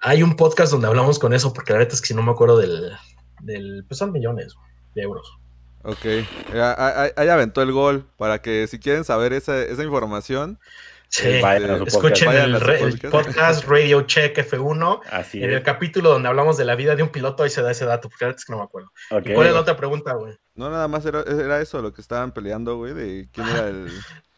[0.00, 2.30] Hay un podcast donde hablamos con eso, porque la verdad es que si no me
[2.30, 2.92] acuerdo del.
[3.42, 4.54] del pues son millones
[4.94, 5.30] de euros.
[5.82, 6.04] Ok,
[6.54, 10.58] ahí ahí aventó el gol para que si quieren saber esa, esa información,
[11.12, 13.12] Sí, Vayan a su escuchen el, a su re- el podcast.
[13.12, 15.00] podcast Radio Check F1.
[15.10, 15.56] Así En es.
[15.56, 18.08] el capítulo donde hablamos de la vida de un piloto, ahí se da ese dato,
[18.08, 18.90] porque ahorita es que no me acuerdo.
[19.10, 19.26] Ok.
[19.26, 20.34] ¿Y ¿Cuál es la otra pregunta, güey?
[20.54, 23.88] no nada más era, era eso lo que estaban peleando, güey, de quién era el,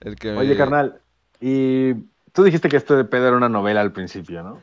[0.00, 0.30] el que...
[0.32, 1.00] Oye, carnal,
[1.40, 1.94] y
[2.32, 4.60] tú dijiste que esto de pedo era una novela al principio, ¿no?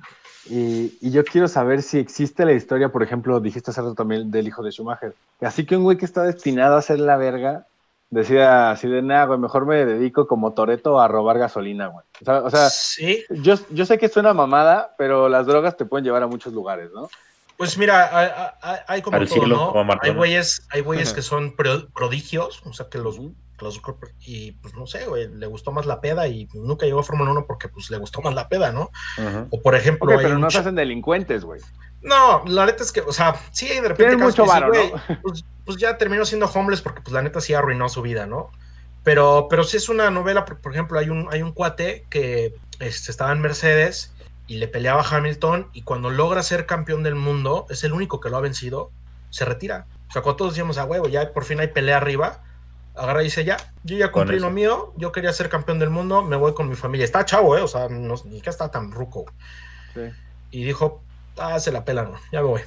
[0.50, 4.32] Y, y yo quiero saber si existe la historia, por ejemplo, dijiste hace rato también
[4.32, 5.14] del hijo de Schumacher.
[5.42, 7.68] Así que un güey que está destinado a ser la verga
[8.10, 12.06] decía así de nada, güey, mejor me dedico como Toreto a robar gasolina, güey.
[12.22, 15.86] O sea, o sea, sí, yo, yo sé que suena mamada, pero las drogas te
[15.86, 17.10] pueden llevar a muchos lugares, ¿no?
[17.58, 18.30] pues mira, hay,
[18.62, 19.68] hay- hay como Al todo, siglo, ¿no?
[19.68, 20.10] como a Maradona.
[20.14, 23.20] Hay güeyes, hay güeyes que son pro- prodigios, o sea, que los,
[23.60, 23.82] los-
[24.22, 27.32] y pues no sé, güey, le gustó más la peda y nunca llegó a Fórmula
[27.32, 28.92] 1 porque pues le gustó más la peda, ¿no?
[29.50, 31.60] O por ejemplo, hay pero no se hacen delincuentes, güey.
[32.02, 34.18] No, la neta es que, o sea, sí, de repente.
[34.18, 34.72] Casos mucho que varo,
[35.22, 38.52] Pues, pues ya terminó siendo homeless porque, pues, la neta sí arruinó su vida, ¿no?
[39.04, 42.54] Pero, pero sí es una novela, por, por ejemplo, hay un, hay un cuate que
[42.80, 44.14] este, estaba en Mercedes
[44.48, 48.20] y le peleaba a Hamilton y cuando logra ser campeón del mundo, es el único
[48.20, 48.92] que lo ha vencido,
[49.30, 49.86] se retira.
[50.10, 52.44] O sea, cuando todos decíamos, a huevo, ya por fin hay pelea arriba,
[52.96, 56.24] agarra y dice, ya, yo ya cumplí lo mío, yo quería ser campeón del mundo,
[56.24, 57.06] me voy con mi familia.
[57.06, 57.62] Está chavo, ¿eh?
[57.62, 59.26] O sea, no, ni que está tan ruco.
[59.94, 60.02] Sí.
[60.52, 61.04] Y dijo,
[61.38, 62.62] ah, se la pelan, ya me voy.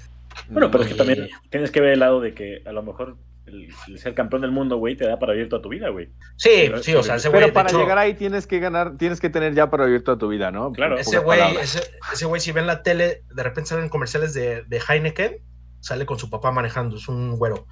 [0.48, 2.82] Bueno, pero es que Y- también tienes que ver el lado de que a lo
[2.82, 5.88] mejor el, el ser campeón del mundo, güey, te da para vivir toda tu vida,
[5.90, 6.08] güey.
[6.36, 7.42] Sí, Pero- sí, o sea, ese güey.
[7.42, 10.16] Pero para hecho, llegar ahí tienes que ganar, tienes que tener ya para vivir toda
[10.16, 10.72] tu vida, ¿no?
[10.72, 10.96] Claro.
[10.96, 11.82] Ese güey, ese,
[12.12, 15.38] ese güey, si ven la tele, de repente salen comerciales de, de Heineken,
[15.80, 17.66] sale con su papá manejando, es un güero.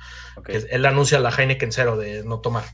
[0.44, 2.64] Que él anuncia la Heineken cero de no tomar.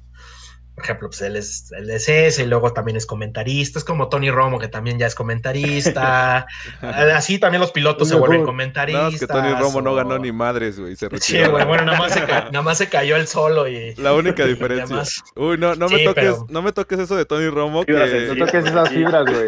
[0.77, 4.11] Por ejemplo, pues él es, él es ese, y luego también es comentarista, es como
[4.11, 6.47] Tony Romo, que también ya es comentarista.
[6.83, 9.14] Así también los pilotos se vuelven No, comentaristas.
[9.14, 11.53] es que Tony Romo no ganó ni madres, güey, se Sí, retiró.
[11.53, 13.95] güey, bueno, nada más, se ca- nada más se cayó él solo y...
[13.97, 15.03] La única diferencia.
[15.35, 17.93] Uy, no, no me Sí, toques, pero- no me toques eso de Tony Romo que...
[17.93, 19.47] No toques esas fibras, güey.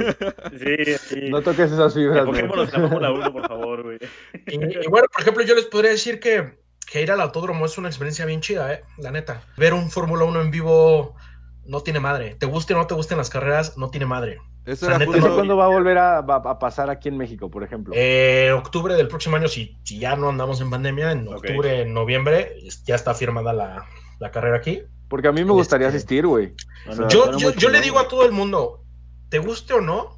[0.59, 1.21] Sí, sí.
[1.29, 2.41] No toques esas fibras, güey.
[2.43, 3.99] La Fórmula 1, por favor, güey.
[4.47, 6.57] Y, y bueno, por ejemplo, yo les podría decir que,
[6.91, 8.85] que ir al autódromo es una experiencia bien chida, ¿eh?
[8.97, 9.43] La neta.
[9.57, 11.15] Ver un Fórmula 1 en vivo
[11.65, 12.35] no tiene madre.
[12.35, 14.39] Te guste o no te gusten las carreras, no tiene madre.
[14.65, 15.35] Eso O sea, era neta, ¿Eso justo...
[15.35, 17.95] cuándo va a volver a, pasar aquí en México, por ejemplo?
[17.97, 21.93] Eh, octubre del próximo año, si, si ya no andamos en pandemia, en octubre, en
[21.93, 23.87] noviembre, ya está firmada la,
[24.19, 24.83] la carrera aquí.
[25.09, 26.55] Porque a mí me gustaría este- asistir, güey.
[27.09, 28.85] Yo, le digo a todo el mundo,
[29.31, 30.18] te guste o no,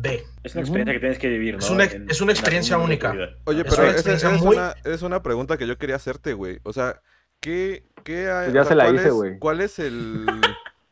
[0.00, 0.24] ve.
[0.42, 1.58] Es una experiencia que tienes que vivir, ¿no?
[1.60, 3.14] Es una- En- es una en experiencia de única.
[3.44, 6.58] Oye, Es pero es, muy- una, es una pregunta que yo quería hacerte, güey.
[6.62, 7.00] O sea,
[7.40, 9.38] ¿qué, qué hay- Pues ya o sea, se la cuál hice, es- güey.
[9.38, 10.26] ¿Cuál es el,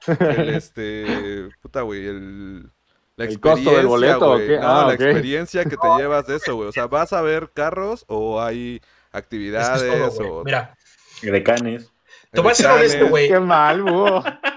[0.21, 2.71] el, este, puta, güey, el...
[3.19, 4.47] La ¿El costo del boleto o güey.
[4.47, 4.59] qué?
[4.59, 6.69] No, Ah, la experiencia que te llevas de eso, güey.
[6.69, 10.29] O sea, ¿vas a ver carros o hay Es que actividades es todo, güey.
[10.31, 10.77] o Mira,
[11.23, 11.91] De canes.
[12.31, 13.11] te voy a ser honesto, decanes?
[13.11, 13.29] güey.
[13.31, 14.23] Qué mal, búho.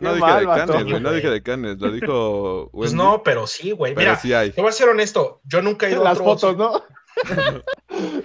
[0.00, 1.00] No dije mal, de canes, güey.
[1.00, 1.78] No dije de canes.
[1.78, 3.94] Lo dijo Pues no, pero sí, güey.
[3.94, 4.50] Mira, sí hay.
[4.50, 6.82] te voy a ser honesto, yo nunca he ido a Las otro fotos, ¿no?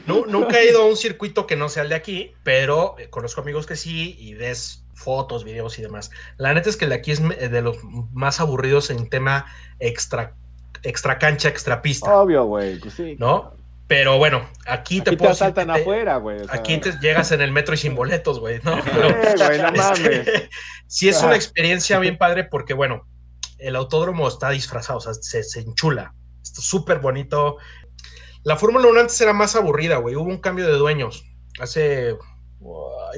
[0.08, 3.10] Nu- nunca he ido a un circuito que no sea el de aquí, pero eh,
[3.10, 6.12] conozco amigos que sí y ves fotos, videos y demás.
[6.38, 7.78] La neta es que el de aquí es me- de los
[8.14, 9.46] más aburridos en tema
[9.80, 10.36] extra,
[10.84, 12.80] extra cancha, extra pista, Obvio, güey.
[12.80, 13.16] Pues sí.
[13.20, 13.54] ¿no?
[13.88, 16.42] Pero bueno, aquí, Aquí te te puedo asaltan afuera, güey.
[16.42, 16.56] o sea.
[16.56, 18.78] Aquí te llegas en el metro y sin boletos, güey, ¿no?
[18.80, 20.50] Eh, güey, no Este, mames.
[20.88, 23.08] sí es una experiencia bien padre porque, bueno,
[23.60, 26.14] el autódromo está disfrazado, o sea, se, se enchula.
[26.42, 27.58] Está súper bonito.
[28.44, 30.16] La Fórmula 1 antes era más aburrida, güey.
[30.16, 31.24] Hubo un cambio de dueños.
[31.60, 32.16] Hace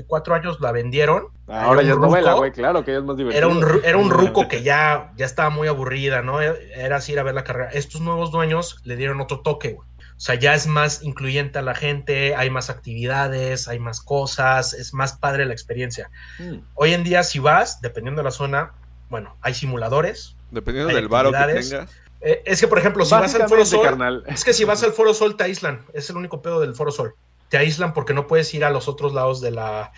[0.08, 1.28] cuatro años la vendieron.
[1.48, 2.52] Ahora Era ya es novela, güey.
[2.52, 3.38] Claro que ya es más divertido.
[3.38, 6.42] Era un, era un ruco que ya, ya estaba muy aburrida, ¿no?
[6.42, 7.70] Era así ir a ver la carrera.
[7.72, 9.88] Estos nuevos dueños le dieron otro toque, güey.
[10.18, 14.74] O sea, ya es más incluyente a la gente, hay más actividades, hay más cosas,
[14.74, 16.10] es más padre la experiencia.
[16.40, 16.58] Mm.
[16.74, 18.74] Hoy en día, si vas, dependiendo de la zona,
[19.10, 20.36] bueno, hay simuladores.
[20.50, 21.90] Dependiendo Hay del varo que tengas.
[22.22, 24.24] Eh, es que, por ejemplo, si vas al Foro Sol, carnal.
[24.26, 25.86] es que si vas al Foro Sol te aíslan.
[25.94, 27.14] Es el único pedo del Foro Sol.
[27.50, 29.92] Te aíslan porque no puedes ir a los otros lados de la.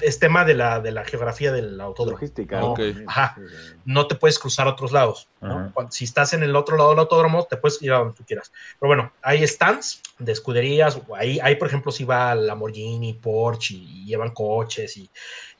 [0.00, 2.16] Es tema de la, de la geografía del autódromo.
[2.18, 2.58] Logística.
[2.58, 2.80] No, Ok.
[3.06, 3.36] ajá.
[3.84, 5.28] No te puedes cruzar a otros lados.
[5.40, 5.58] ¿no?
[5.58, 5.70] Ajá.
[5.72, 8.24] Cuando- si estás en el otro lado del autódromo, te puedes ir a donde tú
[8.26, 8.50] quieras.
[8.80, 10.98] Pero bueno, hay stands de escuderías.
[11.16, 15.08] Ahí, ahí por ejemplo, si va Lamborghini, Porsche y llevan coches y,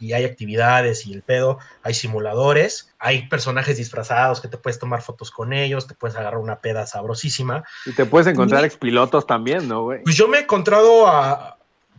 [0.00, 1.58] y hay actividades y el pedo.
[1.84, 2.92] Hay simuladores.
[2.98, 5.86] Hay personajes disfrazados que te puedes tomar fotos con ellos.
[5.86, 7.62] Te puedes agarrar una peda sabrosísima.
[7.86, 10.02] Y te puedes encontrar expilotos también, ¿no, güey?
[10.02, 11.56] Pues yo me he encontrado a,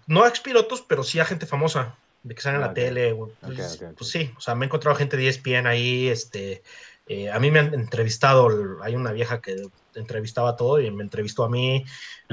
[0.07, 1.95] no a expilotos, pero sí a gente famosa,
[2.27, 2.75] de que salen en Ah, la ok.
[2.75, 3.11] tele.
[3.13, 3.31] güey.
[3.41, 6.63] Pues, pues sí, o sea, me he encontrado gente de ESPN ahí, este,
[7.07, 8.49] Eh, a mí me han entrevistado,
[8.81, 9.55] hay una vieja que
[9.93, 11.85] entrevistaba todo y me entrevistó a mí.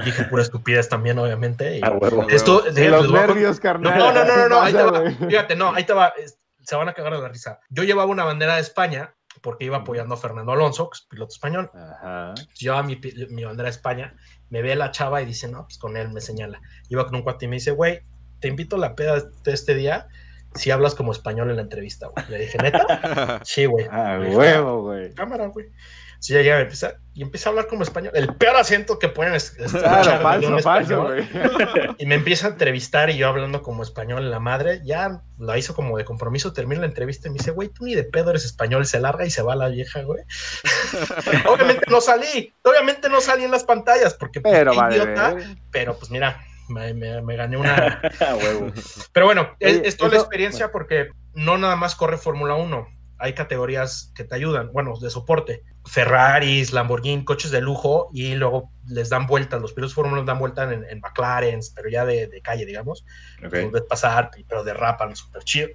[0.03, 1.77] Dije pura estupidez también, obviamente.
[1.77, 2.27] y- A huevo.
[2.27, 3.99] esto, De de- los les voy a- nervios, no, carnal.
[3.99, 5.11] no, no, no, no, ahí te va.
[5.29, 6.11] Fíjate, no, ahí te va.
[6.63, 7.59] Se van a cagar de la risa.
[7.69, 9.13] Yo llevaba una bandera de España
[9.43, 11.69] porque iba apoyando a Fernando Alonso, que es piloto español.
[11.71, 12.33] Ajá.
[12.57, 12.99] Llevaba mi,
[13.29, 14.15] mi bandera de España,
[14.49, 16.59] me ve la chava y dice, no, pues con él me señala.
[16.89, 18.01] Iba con un cuate y me dice, güey,
[18.43, 20.09] te invito a la peda de este día
[20.53, 22.25] si hablas como español en la entrevista, güey.
[22.27, 23.39] Le dije, ¿neta?
[23.45, 23.87] Sí, güey.
[23.89, 25.13] Ah, dije, huevo, güey.
[25.13, 25.67] cámara, güey.
[26.19, 28.11] Sí, ya llega, empieza, y empieza a hablar como español.
[28.15, 31.25] El peor acento que pueden es, es Claro, falso, falso, güey.
[31.99, 35.57] Y me empieza a entrevistar y yo hablando como español en la madre, ya la
[35.57, 38.31] hizo como de compromiso, termina la entrevista y me dice, güey, tú ni de pedo
[38.31, 40.23] eres español, se larga y se va la vieja, güey.
[41.47, 44.97] obviamente no salí, obviamente no salí en las pantallas, porque Pero vale.
[44.97, 45.33] idiota,
[45.71, 48.01] pero pues mira, me, me- me gané una...
[49.13, 52.87] Pero bueno, es, es toda la experiencia porque no nada más corre Fórmula 1,
[53.19, 55.63] hay categorías que te ayudan, bueno, de soporte.
[55.85, 60.25] Ferraris, Lamborghini, coches de lujo y luego les dan vueltas, los pilotos de Fórmula 1
[60.25, 63.05] dan vueltas en, en McLaren, pero ya de, de calle, digamos.
[63.45, 63.53] Ok.
[63.53, 65.69] Los ves pasar, pero derrapan súper chido.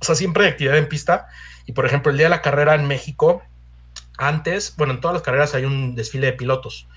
[0.00, 1.28] O sea, siempre hay actividad en pista.
[1.66, 3.42] Y por ejemplo, el día de la carrera en México,
[4.16, 6.88] antes, bueno, en todas las carreras hay un desfile de pilotos.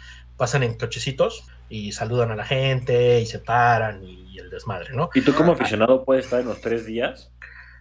[0.41, 5.11] Pasan en cochecitos y saludan a la gente y se paran y, el desmadre, ¿no?
[5.13, 7.31] ¿Y tú como aficionado puedes estar en los tres días?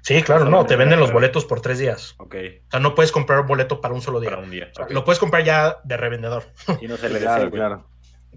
[0.03, 2.17] Sí, claro, no, te venden los boletos por tres días.
[2.19, 2.35] Ok,
[2.67, 4.29] O sea, no puedes comprar un boleto para un solo día.
[4.29, 4.69] para un día.
[4.73, 4.91] O sea, Ok.
[4.91, 6.53] Lo puedes comprar ya de revendedor.
[6.83, 7.87] Y no se le Claro, desea, claro.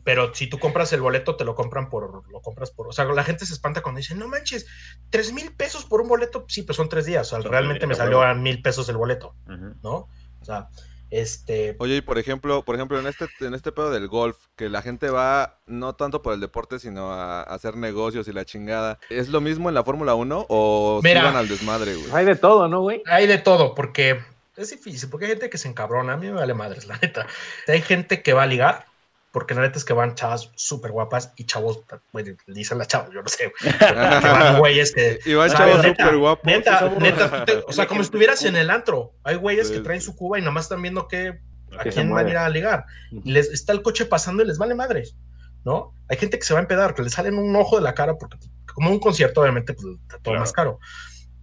[0.06, 3.04] Pero si tú compras el boleto, te lo compran por, lo compras por, o sea,
[3.04, 4.68] la gente se espanta cuando dicen, no manches,
[5.10, 7.95] tres mil pesos por un boleto, sí, pues son tres días, o sea, realmente me
[7.95, 9.36] salió a mil pesos el boleto.
[9.84, 10.08] ¿no?
[10.40, 10.70] O sea,
[11.14, 14.69] este, Oye, y por ejemplo, por ejemplo, en este, en este pedo del golf, que
[14.69, 18.45] la gente va no tanto por el deporte, sino a, a hacer negocios y la
[18.45, 18.99] chingada.
[19.10, 21.23] ¿Es lo mismo en la Fórmula 1 o Mira.
[21.23, 22.11] van al desmadre, güey?
[22.14, 23.03] Hay de todo, ¿no, güey?
[23.06, 24.19] hay de todo, porque
[24.56, 27.27] es difícil, porque hay gente que se encabrona, a mí me vale madres, la neta.
[27.68, 28.85] Hay gente que va a ligar,
[29.34, 31.81] porque la neta es que van chavas súper guapas y chavos,
[32.14, 33.93] bueno, dicen las chavas, yo no sé, güey, que
[34.30, 35.19] van güeyes que...
[35.26, 36.45] Y van O sea, chavos neta, súper guapos.
[36.45, 39.15] Neta, neta, te- o sea, como si estuvieras en el antro.
[39.26, 41.39] Hay güeyes Sí, que traen su cuba y nada más están viendo que
[41.77, 42.85] a Que quién van a ir a ligar.
[43.11, 45.18] Y les está el coche pasando y les vale madres,
[45.65, 45.93] ¿no?
[46.07, 48.15] Hay gente que se va a empedar, que le salen un ojo de la cara,
[48.18, 48.38] porque
[48.73, 50.39] como un concierto, obviamente, pues está todo Claro.
[50.39, 50.80] más caro.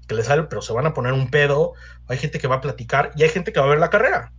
[0.07, 1.73] Que les sale, pero se van a poner un pedo.
[2.07, 4.33] Hay gente que va a platicar y hay gente que va a ver la carrera.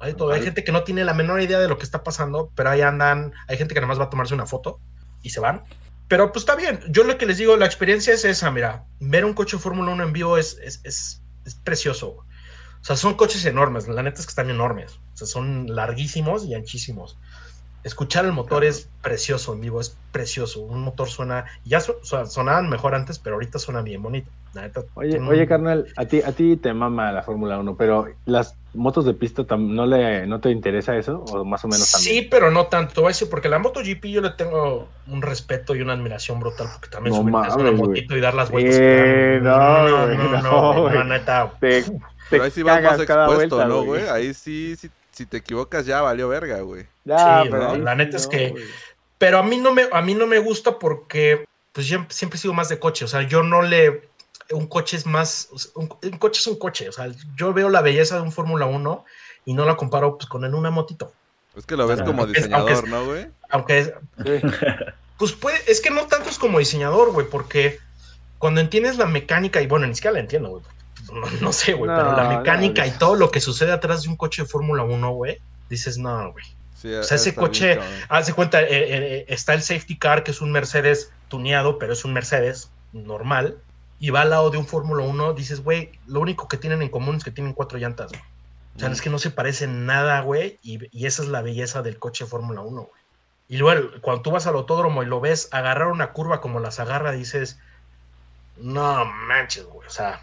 [0.00, 0.32] Hay, todo.
[0.32, 2.80] hay gente que no tiene la menor idea de lo que está pasando, pero ahí
[2.80, 3.32] andan.
[3.48, 4.80] Hay gente que nada más va a tomarse una foto
[5.22, 5.64] y se van.
[6.08, 6.80] Pero pues está bien.
[6.88, 8.84] Yo lo que les digo, la experiencia es esa, mira.
[9.00, 12.08] Ver un coche Fórmula 1 en vivo es, es, es, es precioso.
[12.84, 13.88] O sea, son coches enormes.
[13.88, 15.00] La neta es que están enormes.
[15.14, 17.18] O sea, son larguísimos y anchísimos.
[17.84, 20.60] Escuchar el motor es precioso en vivo, es precioso.
[20.60, 24.30] Un motor suena, ya su- sonaban mejor antes, pero ahorita suena bien bonito.
[24.54, 28.06] Neta, Oye, un- oye, carnal, a ti, a ti te mama la Fórmula 1, pero
[28.24, 31.90] las motos de pista tam- no le, no te interesa eso o más o menos
[31.90, 32.22] también.
[32.22, 33.00] Sí, pero no tanto.
[33.02, 36.68] Voy a decir, porque la MotoGP yo le tengo un respeto y una admiración brutal,
[36.72, 38.74] porque también No subirte una motito y dar las vueltas.
[38.76, 41.52] Eh, no, no, no, no, no, no, neta.
[41.60, 41.92] Te, te
[42.30, 44.08] Pero ahí sí vas más cada expuesto, vuelta, ¿no, güey?
[44.08, 46.86] Ahí sí, sí, si te equivocas ya valió verga, güey.
[47.04, 48.64] Ya, Sí, pero no, la neta es que- güey.
[49.18, 52.40] Pero a mí no me, a mí no me gusta porque pues yo siempre he
[52.40, 53.04] sido más de coche.
[53.04, 54.08] O sea, yo no le.
[54.50, 55.48] Un coche es más.
[55.74, 56.88] Un, un coche es un coche.
[56.88, 59.04] O sea, yo veo la belleza de un Fórmula 1
[59.46, 61.12] y no la comparo pues, con en una motito.
[61.56, 62.10] Es que lo ves Claro.
[62.10, 63.26] como Aunque diseñador, es- ¿no, güey?
[63.50, 64.40] Aunque Sí.
[65.18, 67.78] Pues puede, es que no tanto es como diseñador, güey, porque
[68.38, 70.62] cuando entiendes la mecánica, y bueno, ni siquiera la entiendo, güey.
[71.12, 72.88] No, no sé, güey, No, pero la mecánica no.
[72.88, 76.32] y todo lo que sucede atrás de un coche de Fórmula 1, güey, dices, no,
[76.32, 76.44] güey.
[76.74, 77.78] Sí, O sea, ese coche-
[78.26, 82.04] de cuenta, eh, eh, está el safety car, que es un Mercedes tuneado, pero es
[82.04, 83.58] un Mercedes normal,
[83.98, 86.90] y va al lado de un Fórmula 1, dices, güey, lo único que tienen en
[86.90, 88.22] común es que tienen cuatro llantas, güey.
[88.76, 88.92] O sea, Mm.
[88.92, 92.24] es que no se parecen nada, güey, y, y esa es la belleza del coche
[92.24, 93.02] de Fórmula 1, güey.
[93.48, 96.80] Y luego, cuando tú vas al autódromo y lo ves agarrar una curva como las
[96.80, 97.58] agarra, dices,
[98.56, 100.22] no manches, güey, o sea,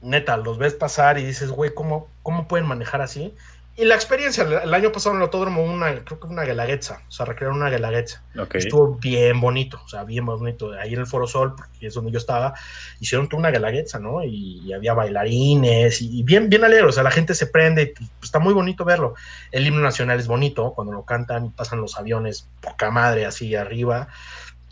[0.00, 3.34] neta, los ves pasar y dices, güey, ¿cómo, ¿cómo pueden manejar así?
[3.76, 7.12] Y la experiencia, el, año pasado en el autódromo, una, creo que una guelaguetza, o
[7.12, 8.24] sea, recrearon una guelaguetza.
[8.36, 8.56] Ok.
[8.56, 10.72] Estuvo bien bonito, o sea, bien bonito.
[10.72, 12.54] Ahí en el Foro Sol, porque es donde yo estaba,
[12.98, 14.24] hicieron toda una guelaguetza, ¿no?
[14.24, 17.94] Y, y había bailarines y, y bien, bien alegre, o sea, la gente se prende,
[18.00, 19.14] y, pues, está muy bonito verlo.
[19.52, 23.54] El himno nacional es bonito cuando lo cantan y pasan los aviones, poca madre, así
[23.54, 24.08] arriba.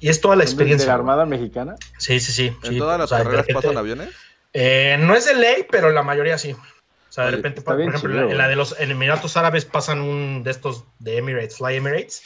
[0.00, 0.88] Y es toda la ¿De experiencia.
[0.88, 1.00] la güey.
[1.02, 1.76] Armada Mexicana?
[1.96, 2.46] Sí, sí, sí.
[2.64, 4.08] ¿En sí, todas o las sea, de carreras repente- pasan aviones?
[4.52, 6.52] Eh, no es de ley, pero la mayoría sí.
[6.52, 8.50] O sea, de Oye, repente, por ejemplo, chido, en la, en la güey.
[8.50, 12.22] de los Emiratos Árabes pasan un de estos de Emirates, Fly Emirates,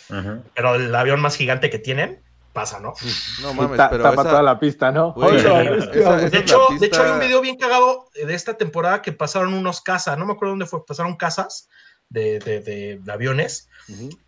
[0.54, 2.20] pero el avión más gigante que tienen
[2.52, 2.94] pasa, ¿no?
[3.42, 5.12] No mames, Ta- pero tapa esa- toda la pista, ¿no?
[5.12, 9.02] Güey, esa- esa De hecho, de hecho, hay un video bien cagado de esta temporada
[9.02, 11.68] que pasaron unos casas, no me acuerdo dónde fue, pasaron casas
[12.08, 13.68] de, de- de- de aviones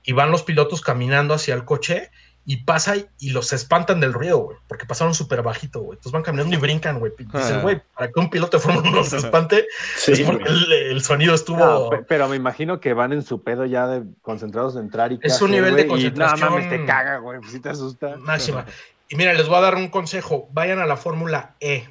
[0.05, 2.11] y van los pilotos caminando hacia el coche
[2.45, 5.93] y pasa y, y los espantan del ruido, güey, porque pasaron súper bajito, güey.
[5.97, 7.13] Entonces van caminando y brincan, güey.
[7.19, 7.63] Y Dicen, Ah.
[7.63, 9.67] güey, para que un piloto de Fórmula 1 se espante,
[9.97, 11.59] Sí, es porque el, el sonido estuvo...
[11.59, 15.21] No, pero me imagino que van en su pedo ya de concentrados en entrar y
[15.23, 17.39] Es un nivel de y concentración- No mames, te caga, güey.
[17.49, 18.17] Si te asusta.
[18.19, 18.67] máxima.
[19.09, 20.49] Y mira, les voy a dar un consejo.
[20.53, 21.87] Vayan a la Fórmula E.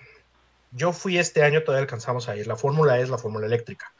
[0.71, 2.47] Yo fui este año, todavía alcanzamos a ir.
[2.47, 3.93] La Fórmula E es la Fórmula eléctrica.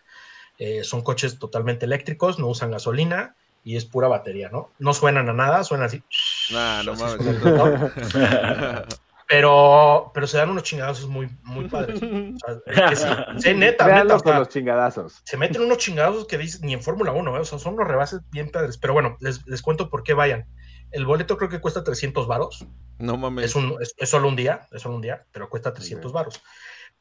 [0.58, 4.72] Eh, son coches totalmente eléctricos, no usan gasolina y es pura batería, ¿no?
[4.80, 6.04] No suenan a nada, suenan así.
[6.52, 8.06] Nah, no así mames.
[9.32, 12.02] Pero, pero se dan unos chingadazos muy, muy padres.
[12.04, 13.06] O sea, que sí,
[13.38, 15.22] sí, neta, Véanlo neta, con o sea, los chingadazos.
[15.24, 17.40] se meten unos chingados que dicen ni en Fórmula 1, ¿eh?
[17.40, 18.78] o sea, son unos rebases bien padres.
[18.78, 20.48] Pero bueno, les, les cuento por qué vayan.
[20.92, 22.66] El boleto creo que cuesta 300 varos.
[23.00, 23.46] No mames.
[23.46, 26.44] Es, un, es, es solo un día, es solo un día, pero cuesta 300 varos.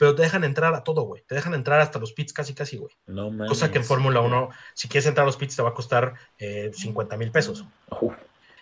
[0.01, 1.23] Pero te dejan entrar a todo, güey.
[1.27, 2.91] Te dejan entrar hasta los pits casi, casi, güey.
[3.07, 3.51] No mames.
[3.51, 6.15] Cosa que en Fórmula 1, si quieres entrar a los pits, te va a costar
[6.39, 7.67] eh, 50 mil pesos.
[8.01, 8.15] Uf.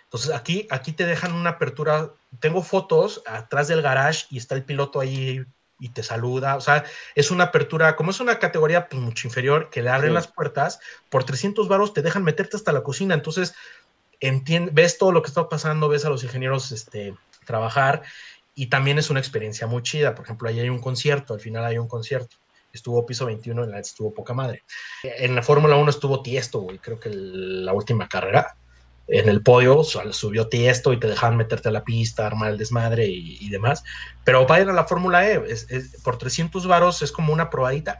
[0.03, 2.11] Entonces aquí, aquí te dejan una apertura.
[2.41, 5.45] Tengo fotos atrás del garage y está el piloto ahí
[5.79, 6.57] y te saluda.
[6.57, 6.83] O sea,
[7.15, 10.15] es una apertura, como es una categoría pues, mucho inferior, que le abren Sí.
[10.15, 13.13] las puertas, por 300 varos te dejan meterte hasta la cocina.
[13.13, 13.53] Entonces,
[14.19, 18.01] entien- ves todo lo que está pasando, ves a los ingenieros este, trabajar
[18.63, 20.15] y también es una experiencia muy chida.
[20.15, 22.35] Por ejemplo, ahí hay un concierto, al final hay un concierto.
[22.73, 24.63] Estuvo piso 21, en la estuvo poca madre.
[25.03, 28.55] En la Fórmula 1 estuvo Tiesto, güey, creo que el- la última carrera.
[29.07, 32.57] En el podio su- subió Tiesto y te dejaban meterte a la pista, armar el
[32.59, 33.83] desmadre y, y demás.
[34.23, 37.99] Pero vayan a la Fórmula E, es- es- por 300 varos es como una probadita.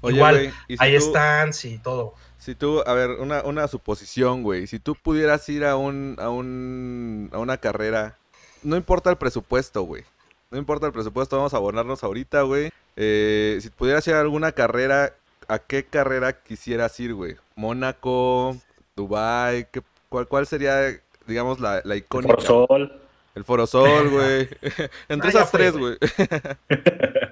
[0.00, 2.14] Oye, Igual, güey, y si Ahí tú- stands y todo.
[2.38, 4.66] Si tú, a ver, una, una suposición, güey.
[4.66, 8.18] Si tú pudieras ir a un, a un, a una carrera,
[8.64, 10.02] no importa el presupuesto, güey.
[10.50, 12.70] No importa el presupuesto, vamos a abonarnos ahorita, güey.
[12.96, 15.14] Eh, si pudieras ir a alguna carrera,
[15.48, 17.36] ¿a qué carrera quisieras ir, güey?
[17.56, 18.56] Mónaco,
[18.96, 22.34] Dubai, ¿qué- cuál, ¿cuál sería, digamos, la, la icónica?
[22.34, 23.00] Forzol.
[23.34, 24.48] El Forosol, güey.
[25.08, 25.96] Entre Ah, esas tres, güey.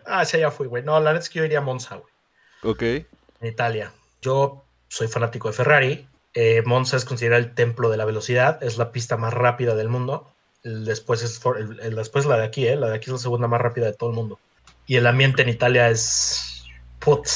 [0.04, 0.82] Ah, sí, ya fui, güey.
[0.82, 2.12] No, la neta es que yo iría a Monza, güey.
[2.64, 2.82] ok.
[2.82, 3.92] en Italia.
[4.20, 6.08] Yo soy fanático de Ferrari.
[6.34, 9.88] Eh, Monza es considerada el templo de la velocidad, es la pista más rápida del
[9.88, 10.31] mundo.
[10.62, 13.12] El después es for- el- el después la de aquí, eh, la de aquí es
[13.12, 14.38] la segunda más rápida de todo el mundo.
[14.86, 16.64] Y el ambiente en Italia es
[17.00, 17.26] put,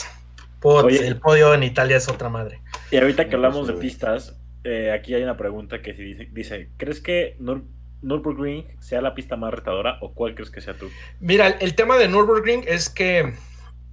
[0.61, 0.85] put.
[0.85, 1.07] Oye.
[1.07, 2.61] el podio en Italia es otra madre.
[2.90, 6.70] Y ahorita que hablamos pues, de pistas, eh, aquí hay una pregunta que dice, dice,
[6.77, 7.65] ¿crees que Nur
[8.03, 10.89] Nürburgring sea la pista más retadora o cuál crees que sea tú?
[11.19, 13.35] Mira, el, el tema de Nürburgring es que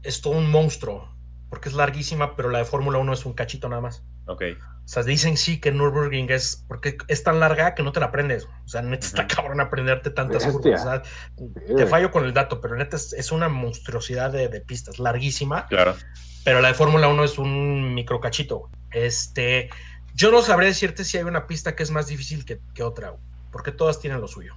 [0.03, 1.09] es todo un monstruo,
[1.49, 4.03] porque es larguísima, pero la de Fórmula 1 es un cachito nada más.
[4.25, 4.43] Ok.
[4.85, 8.07] O sea, dicen sí que Nürburgring es porque es tan larga que no te la
[8.07, 8.45] aprendes.
[8.65, 10.59] O sea, neta está cabrón aprenderte tantas Bestia.
[10.59, 10.81] curvas.
[10.81, 14.59] O sea, te fallo con el dato, pero neta es, es una monstruosidad de, de
[14.59, 15.67] pistas, larguísima.
[15.67, 15.95] Claro.
[16.43, 18.69] Pero la de Fórmula 1 es un microcachito.
[18.91, 19.69] Este,
[20.13, 23.15] yo no sabré decirte si hay una pista que es más difícil que, que otra,
[23.51, 24.53] porque todas tienen lo suyo.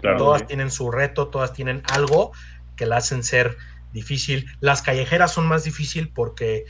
[0.00, 0.18] Claro.
[0.18, 2.30] Todas tienen su reto, todas tienen algo
[2.76, 3.56] que la hacen ser
[3.92, 4.46] difícil.
[4.60, 6.66] Las callejeras son más difícil porque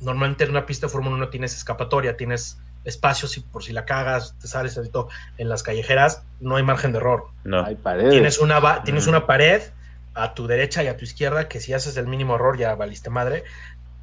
[0.00, 3.84] normalmente en una pista de Fórmula 1 tienes escapatoria, tienes espacios y por si la
[3.84, 5.08] cagas, te sales y todo.
[5.36, 7.26] En las callejeras no hay margen de error.
[7.44, 7.64] No.
[7.64, 8.10] Hay paredes.
[8.10, 9.62] Tienes una, va- tienes una pared
[10.14, 13.10] a tu derecha y a tu izquierda que si haces el mínimo error ya valiste
[13.10, 13.44] madre.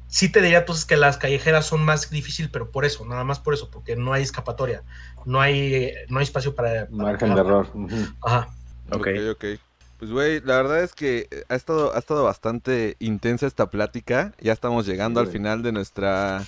[0.08, 3.40] Sí te diría entonces que las callejeras son más difícil, pero por eso, nada más
[3.40, 4.84] por eso, porque no hay escapatoria,
[5.24, 6.86] no hay, no hay espacio para...
[6.86, 7.66] para Margen de error.
[8.22, 8.48] Ajá.
[8.92, 9.06] Ok.
[9.08, 9.44] Ok, ok.
[9.98, 14.32] Pues, güey, la verdad es que eh, ha estado, ha estado bastante intensa esta plática.
[14.40, 16.44] Ya estamos llegando al final de nuestra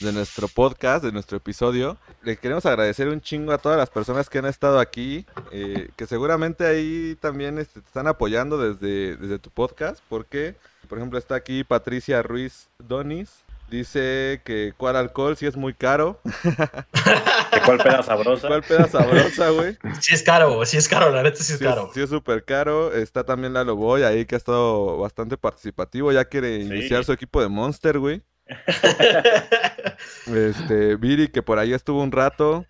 [0.00, 1.96] de nuestro podcast, de nuestro episodio.
[2.22, 6.06] Le queremos agradecer un chingo a todas las personas que han estado aquí, eh, que
[6.06, 10.56] seguramente ahí también este, te están apoyando desde, desde tu podcast, porque,
[10.88, 13.44] por ejemplo, está aquí Patricia Ruiz Donis.
[13.70, 16.20] Dice que cuál alcohol sí es muy caro.
[16.24, 18.48] ¿De cuál peda sabrosa?
[18.48, 19.78] ¿Cuál peda sabrosa, güey?
[20.00, 21.88] Sí es caro, sí es caro, la neta sí es Sí caro.
[21.94, 22.92] Sí, es súper caro.
[22.92, 26.10] Está también Lalo Boy ahí que ha estado bastante participativo.
[26.10, 26.66] Ya quiere Sí.
[26.66, 28.22] iniciar su equipo de Monster, güey.
[30.26, 32.66] Este, Viri que por ahí estuvo un rato.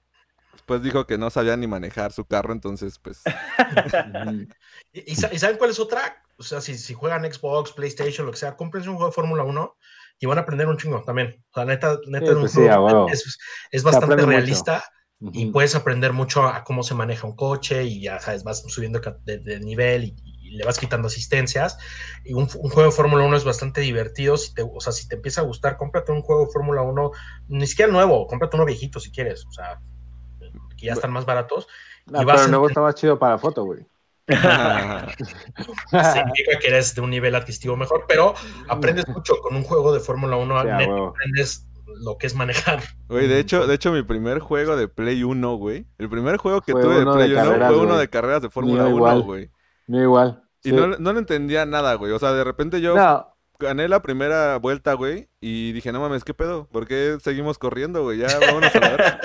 [0.52, 3.22] Después dijo que no sabía ni manejar su carro, entonces pues...
[3.27, 4.47] Ujú.
[4.93, 6.22] ¿Y, y sa- y saben cuál es otra?
[6.36, 9.43] O sea, si, si juegan Xbox, PlayStation, lo que sea, cómprense un juego de Fórmula
[9.44, 9.77] 1
[10.20, 11.42] y van a aprender un chingo también.
[11.51, 12.60] O sea, neta, neta Sí, es pues sí,
[13.12, 13.38] es,
[13.72, 14.36] es bastante aprende mucho.
[14.36, 14.84] realista
[15.32, 19.01] y puedes aprender mucho a cómo se maneja un coche y ya sabes, vas subiendo
[19.24, 21.78] de, de nivel y, y le vas quitando asistencias.
[22.24, 24.36] Y un, un juego de Fórmula 1 es bastante divertido.
[24.36, 27.10] Si te, o sea, si te empieza a gustar, cómprate un juego de Fórmula 1,
[27.48, 29.47] ni siquiera nuevo, cómprate uno viejito si quieres.
[29.47, 29.80] O sea,
[30.76, 31.68] que ya están más baratos.
[32.06, 33.86] No, Y vas pero el nuevo está más chido para foto, güey.
[35.90, 38.34] significa que eres de un nivel adquisitivo mejor, pero
[38.68, 41.09] aprendes mucho con un juego de Fórmula 1, Sí, a neta, huevo.
[41.09, 41.66] aprendes
[42.05, 42.82] lo que es manejar.
[43.09, 45.86] Güey, de hecho, de hecho, mi primer juego de Play 1, güey.
[45.98, 47.98] El primer juego que Fue tuve de uno de Play 1 carreras, fue uno güey.
[48.01, 49.22] de carreras de Fórmula Mío 1, igual.
[49.22, 49.51] güey.
[49.86, 50.42] No igual.
[50.62, 52.12] Y no, no le entendía nada, güey.
[52.12, 53.30] O sea, de repente yo No,
[53.61, 55.28] gané la primera vuelta, güey.
[55.41, 56.66] Y dije, no mames, ¿qué pedo?
[56.73, 58.19] ¿Por qué seguimos corriendo, güey?
[58.19, 59.20] Ya vámonos a la verga.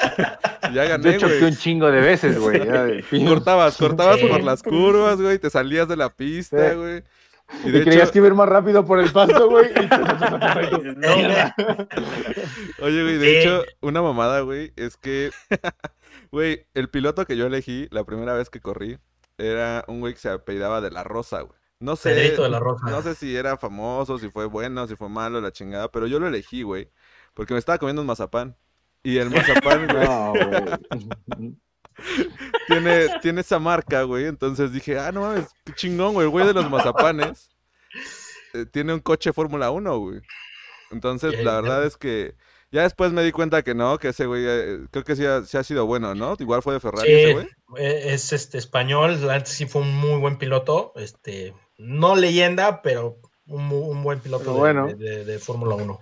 [0.73, 1.51] ya de gané, hecho, que güey.
[1.51, 2.61] un chingo de veces, güey.
[3.25, 5.39] Cortabas, cortabas por las curvas, güey.
[5.39, 6.75] Te salías de la pista, Sí.
[6.75, 7.03] güey.
[7.63, 9.71] Y Y de creías hecho, que iba a ir más rápido por el pasto, güey.
[9.71, 9.75] y-
[12.81, 15.31] oye, güey, de hecho, una mamada, güey, es que,
[16.31, 18.97] güey, el piloto que yo elegí la primera vez que corrí
[19.37, 21.59] era un güey que se apellidaba de la Rosa, güey.
[21.79, 22.85] No sé, Pedrito de la Rosa.
[22.89, 26.19] no sé si era famoso, si fue bueno, si fue malo, la chingada, pero yo
[26.19, 26.89] lo elegí, güey,
[27.33, 28.55] porque me estaba comiendo un mazapán.
[29.03, 31.55] Y el mazapán, güey, No, güey.
[32.67, 34.25] tiene, tiene esa marca, güey.
[34.25, 36.25] Entonces dije, ah, no mames, qué chingón, güey.
[36.25, 37.49] El güey de los mazapanes
[38.53, 40.21] eh, tiene un coche Fórmula 1, güey.
[40.91, 42.35] Entonces, la verdad es que
[42.71, 45.43] ya después me di cuenta que no, que ese güey, eh, creo que sí ha,
[45.43, 46.35] sí ha sido bueno, ¿no?
[46.39, 47.47] Igual fue de Ferrari ese Sí, güey.
[47.77, 53.17] eh, es este español, neta sí fue un muy buen piloto, este, no leyenda, pero
[53.47, 54.87] un, buen piloto de, bueno.
[54.87, 55.99] de- de- de Fórmula 1.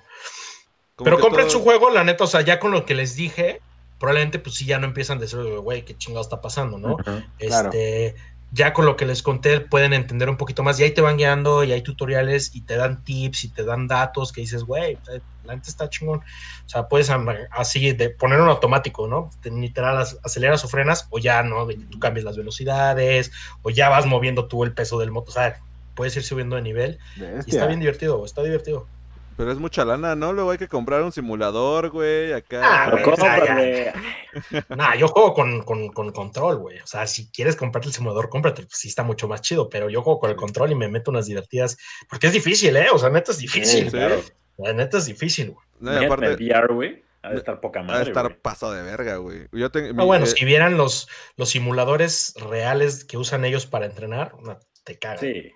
[0.95, 3.15] Como Pero compren todo- su juego, la neta, o sea, ya con lo que les
[3.15, 3.61] dije,
[3.99, 6.97] probablemente pues sí ya no empiezan a decir, güey, qué chingado está pasando, ¿no?
[7.39, 8.15] Este,
[8.53, 11.17] ya con lo que les conté pueden entender un poquito más y ahí te van
[11.17, 15.01] guiando y hay tutoriales y te dan tips y te dan datos que dices, güey,
[15.43, 16.19] la neta está chingón.
[16.19, 16.23] O
[16.65, 17.09] sea, puedes
[17.51, 19.29] así de poner un automático, ¿no?
[19.41, 21.67] Te- Literal, ac- aceleras o frenas o ya, ¿no?
[21.89, 23.31] Tú cambias las velocidades
[23.61, 25.31] o ya vas moviendo tú el peso del moto.
[25.31, 25.55] O sea,
[25.95, 26.99] puedes ir subiendo de nivel
[27.43, 28.91] y está bien divertido, está divertido.
[29.35, 30.33] Pero es mucha lana, ¿no?
[30.33, 32.61] Luego hay que comprar un simulador, güey, acá.
[32.63, 33.93] Ah, güey, cómprale.
[34.69, 36.79] Nah, yo juego con, con, con control, güey.
[36.79, 38.63] O sea, si quieres comprarte el simulador, cómprate.
[38.63, 41.11] Pues sí está mucho más chido, pero yo juego con el control y me meto
[41.11, 41.77] unas divertidas.
[42.09, 42.87] Porque es difícil, ¿eh?
[42.91, 43.85] O sea, neta es difícil.
[43.85, 43.91] Sí.
[43.91, 44.21] Claro.
[44.57, 45.65] La neta es difícil, güey.
[45.79, 47.03] No, y aparte, el VR, güey.
[47.23, 48.39] Ha de estar poca ha de madre, estar güey.
[48.41, 49.47] paso de verga, güey.
[49.53, 51.07] Yo mi- bueno, eh, si vieran los,
[51.37, 55.19] los simuladores reales que usan ellos para entrenar, no, te cagan.
[55.19, 55.51] Sí.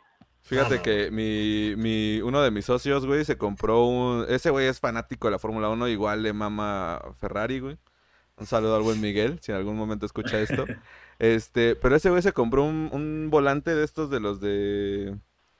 [0.47, 4.25] Fíjate Ah, no, que mi, mi, uno de mis socios, güey, se compró un...
[4.29, 7.77] Ese güey es fanático de la Fórmula 1, igual le mama Ferrari, güey.
[8.37, 10.65] Un saludo al buen Miguel, si en algún momento escucha esto.
[11.19, 15.17] Este, pero ese güey se compró un, un volante de estos de los de...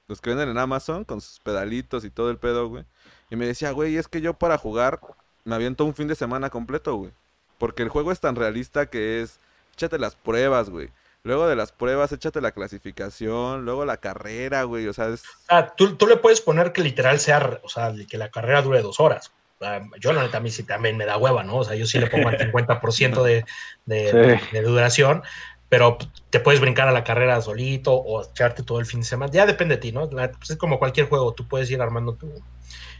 [0.07, 2.85] Los que venden en Amazon, con sus pedalitos y todo el pedo, güey.
[3.31, 4.99] Y me decía, güey, es que yo para jugar
[5.45, 7.11] me aviento un fin de semana completo, güey.
[7.57, 9.39] Porque el juego es tan realista que es...
[9.73, 10.91] Échate las pruebas, güey.
[11.27, 14.87] Luego de las pruebas, échate la clasificación, luego la carrera, güey.
[14.87, 15.23] O sea, es...
[15.49, 18.81] Ah, tú, tú le puedes poner que literal sea, o sea, que la carrera dure
[18.81, 19.31] dos horas.
[19.61, 21.57] Ah, Yo, la neta, a mí sí también me da hueva, ¿no?
[21.57, 23.45] O sea, yo sí le pongo el 50% de,
[23.85, 24.45] de, Sí.
[24.53, 25.21] de duración,
[25.69, 25.97] pero
[26.29, 29.31] te puedes brincar a la carrera solito o echarte todo el fin de semana.
[29.31, 30.09] Ya depende de ti, ¿no?
[30.11, 32.31] La- pues es como cualquier juego, tú puedes ir armando tu.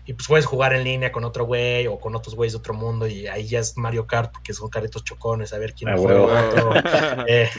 [0.06, 2.74] Y pues puedes jugar en línea con otro güey o con otros güeyes de otro
[2.74, 5.96] mundo y ahí ya es Mario Kart porque son carritos chocones, a ver quién Ah,
[5.96, 6.26] el huevo.
[6.32, 6.72] otro.
[7.28, 7.50] Eh,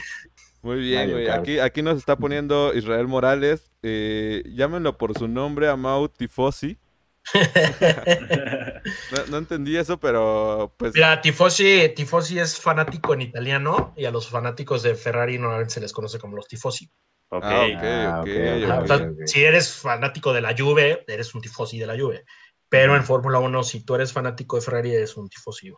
[0.61, 1.29] Muy bien, güey.
[1.29, 3.71] Aquí, aquí nos está poniendo Israel Morales.
[3.81, 6.77] Eh, llámenlo por su nombre, Amau Tifosi.
[9.11, 10.93] No, no entendí eso, pero pues...
[10.93, 15.81] Mira, Tifosi, Tifosi es fanático en italiano y a los fanáticos de Ferrari normalmente se
[15.81, 16.89] les conoce como los Tifosi.
[17.29, 17.43] Ok.
[17.45, 18.83] Ah, ok, Ah, ok, ok, Ajá, ok.
[18.83, 19.17] o sea, ok.
[19.25, 22.25] Si eres fanático de la Juve, eres un Tifosi de la Juve.
[22.69, 25.71] Pero en Fórmula 1, si tú eres fanático de Ferrari, eres un Tifosi.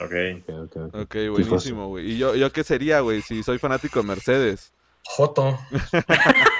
[0.00, 0.12] Ok.
[0.48, 0.94] Ok, ok, ok.
[0.94, 2.12] Ok, buenísimo, güey.
[2.12, 4.72] ¿Y yo, yo qué sería, güey, si soy fanático de Mercedes?
[5.04, 5.58] Joto.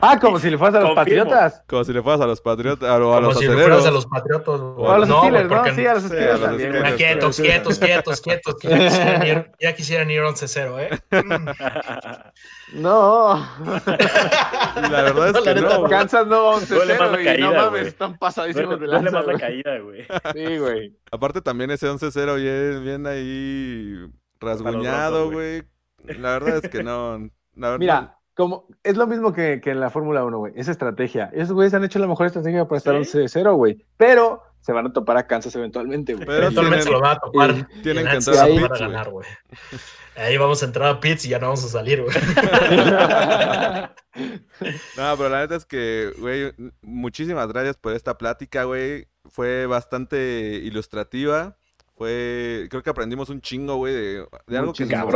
[0.00, 1.24] Ah, como si le fueras a los Confirmo.
[1.30, 1.62] patriotas.
[1.68, 3.68] Como si le fueras a los patriotas a Como los si le aceleros.
[3.68, 4.60] fueras a los Patriotas.
[4.60, 5.64] O a los no, Steelers, ¿no?
[5.74, 6.96] Sí, a los Sí, Steelers a los también.
[6.96, 10.98] Quietos, quietos, quietos, quietos, que ya quisieran ir, ya quisieran ir 11-0, ¿eh?
[12.74, 13.34] No.
[14.76, 15.84] La verdad es No, que no.
[15.88, 17.24] Kansas no 11 Duele más la güey.
[17.24, 20.06] caída, No mames, están pasadísimos de lanza, más la caída, güey.
[20.34, 20.96] Sí, güey.
[21.10, 24.06] Aparte también ese 11-0 bien, bien ahí
[24.40, 25.62] rasguñado, güey.
[26.04, 27.18] La verdad es que no.
[27.54, 30.52] la verdad- Mira, como es lo mismo que, que en la Fórmula 1, güey.
[30.56, 31.30] Es estrategia.
[31.32, 33.18] Esos güeyes han hecho la mejor estrategia para estar ¿Sí?
[33.18, 33.84] 11-0, güey.
[33.96, 36.26] Pero se van a topar a Kansas eventualmente, güey.
[36.26, 37.50] Pero Eventualmente se lo van a topar.
[37.50, 38.90] y- tienen Y que entrar a se lo pits, van a güey.
[38.92, 39.28] ganar, güey.
[40.16, 42.14] Ahí vamos a entrar a pits y ya no vamos a salir, güey.
[44.96, 46.52] No, pero la neta es que, güey,
[46.82, 49.08] muchísimas gracias por esta plática, güey.
[49.30, 51.56] Fue bastante ilustrativa.
[51.96, 55.10] Fue, creo que aprendimos un chingo, güey, de, de algo que ni Muchísimo.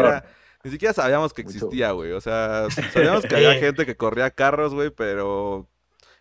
[0.67, 2.11] Ni siquiera sabíamos que existía, güey.
[2.13, 5.69] O sea, sabíamos que había gente que corría carros, güey, pero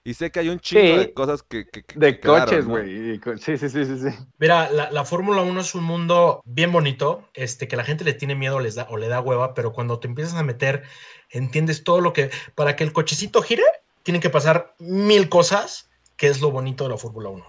[0.07, 0.97] Y sé que hay un chingo Sí.
[0.99, 3.19] de cosas que, que- que- De quedaron, coches, güey.
[3.39, 4.15] Sí, sí, sí, sí, sí.
[4.37, 8.13] Mira, la, la Fórmula 1 es un mundo bien bonito, este, que la gente le
[8.13, 10.83] tiene miedo les da, o le da hueva, pero cuando te empiezas a meter,
[11.31, 13.63] entiendes todo lo que, para que el cochecito gire,
[14.03, 17.43] tienen que pasar mil cosas, que es lo bonito de la Fórmula 1.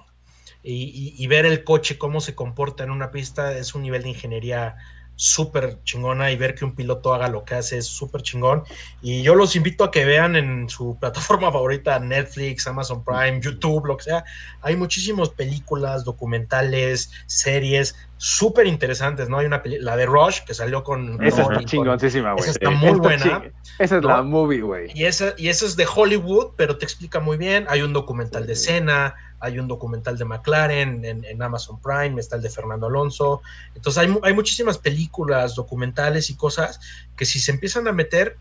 [0.63, 0.73] Y,
[1.19, 4.09] y- y ver el coche, cómo se comporta en una pista, es un nivel de
[4.09, 4.77] ingeniería
[5.17, 8.63] súper chingona y ver que un piloto haga lo que hace es súper chingón.
[9.03, 13.87] Y yo los invito a que vean en su plataforma favorita, Netflix, Amazon Prime, YouTube,
[13.87, 14.25] lo que sea.
[14.61, 19.39] Hay muchísimas películas, documentales, series súper interesantes, ¿no?
[19.39, 21.23] Hay una la de Rush que salió con...
[21.25, 22.45] Esa con- está chingoncísima, güey.
[22.45, 23.43] Esa está muy Está buena.
[23.79, 24.09] Esa es ¿no?
[24.09, 24.91] la movie, güey.
[24.95, 27.67] Y esa, y esa es de Hollywood, pero te explica muy bien.
[27.69, 32.43] Hay un documental de Cena, hay un documental de McLaren en, Amazon Prime, está el
[32.43, 33.43] de Fernando Alonso.
[33.75, 36.81] Entonces hay, hay muchísimas películas, documentales y cosas
[37.17, 38.39] que si se empiezan a meter,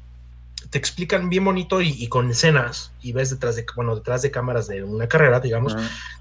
[0.70, 4.32] te explican bien bonito y, y con escenas y ves detrás de, bueno, detrás de
[4.32, 5.76] cámaras de una carrera, digamos,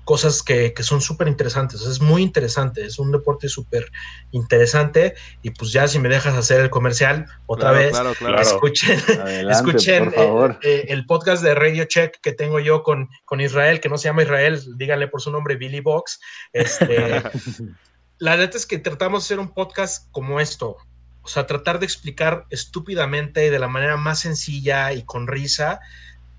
[0.05, 1.81] cosas que, que son súper interesantes.
[1.83, 3.91] Es muy interesante, es un deporte súper
[4.33, 5.15] interesante.
[5.43, 8.35] Y pues ya si me dejas hacer el comercial otra Claro, vez, claro, claro.
[8.37, 8.49] Claro.
[8.49, 10.59] escuchen, Adelante, escuchen por favor.
[10.63, 13.97] eh, eh, el podcast de Radio Check que tengo yo con, con Israel, que no
[13.99, 16.21] se llama Israel, díganle por su nombre Billy Box.
[16.53, 17.23] Este,
[18.19, 20.77] la neta es que tratamos de hacer un podcast como esto.
[21.25, 25.81] O sea, tratar de explicar estúpidamente y de la manera más sencilla y con risa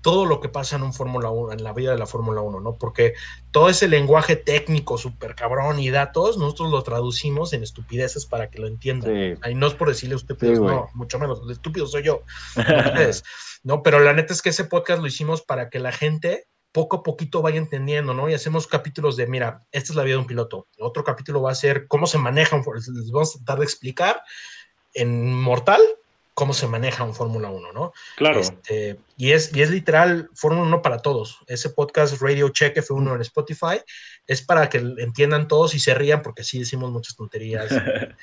[0.06, 2.60] todo lo que pasa en un Fórmula 1, en la vida de la Fórmula 1,
[2.60, 2.76] ¿no?
[2.76, 3.14] Porque
[3.50, 8.60] todo ese lenguaje técnico súper cabrón y datos, nosotros lo traducimos en estupideces para que
[8.60, 9.12] lo entiendan.
[9.12, 9.40] Sí.
[9.42, 10.76] Ahí no es por decirle estúpidos, Sí, güey.
[10.76, 12.22] no, mucho menos, el estúpido soy yo.
[13.64, 13.82] no.
[13.82, 17.02] Pero la neta es que ese podcast lo hicimos para que la gente poco a
[17.02, 18.28] poquito vaya entendiendo, ¿no?
[18.28, 20.68] Y hacemos capítulos de, mira, esta es la vida de un piloto.
[20.78, 24.22] Otro capítulo va a ser cómo se maneja les vamos a tratar de explicar
[24.96, 25.80] en Mortal
[26.36, 27.94] cómo se maneja un Fórmula 1, ¿no?
[28.16, 28.40] Claro.
[28.40, 31.38] Este, y, es, y es literal Fórmula 1 para todos.
[31.46, 33.80] Ese podcast Radio Check F1 en Spotify
[34.26, 37.72] es para que entiendan todos y se rían porque sí decimos muchas tonterías.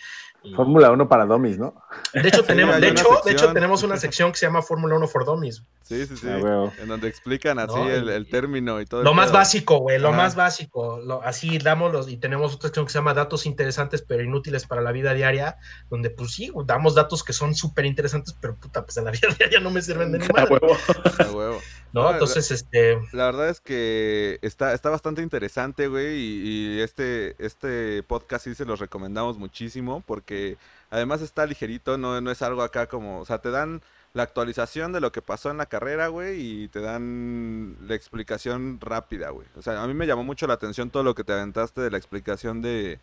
[0.43, 1.73] Y- Fórmula 1 para dummies, ¿no?
[2.13, 3.53] de hecho, tenemos, de, una hecho, de hecho, sección.
[3.53, 5.63] tenemos una sección que se llama Fórmula 1 for Dummies.
[5.83, 6.27] Sí, sí, sí.
[6.29, 6.73] Ah, huevo.
[6.81, 9.03] En donde explican así No, el, término y todo.
[9.03, 9.37] Lo más pedo.
[9.37, 10.17] básico, güey, lo Ajá.
[10.17, 10.99] más básico.
[10.99, 14.65] Lo- así damos los, y tenemos otra sección que se llama Datos Interesantes pero Inútiles
[14.67, 15.57] para la Vida Diaria,
[15.89, 19.29] donde pues sí, damos datos que son súper interesantes, pero puta, pues en la vida
[19.37, 20.75] diaria no me sirven de ni A madre, huevo.
[21.19, 21.59] A huevo.
[21.93, 22.11] ¿No?
[22.11, 28.03] Entonces, este, La verdad es que está, está bastante interesante, güey, y, y este, este
[28.03, 30.57] podcast sí se los recomendamos muchísimo porque
[30.89, 33.81] además está ligerito, no, no es algo acá como, o sea, te dan
[34.13, 38.79] la actualización de lo que pasó en la carrera, güey, y te dan la explicación
[38.79, 39.47] rápida, güey.
[39.55, 41.89] O sea, a mí me llamó mucho la atención todo lo que te aventaste de
[41.89, 42.99] la explicación de,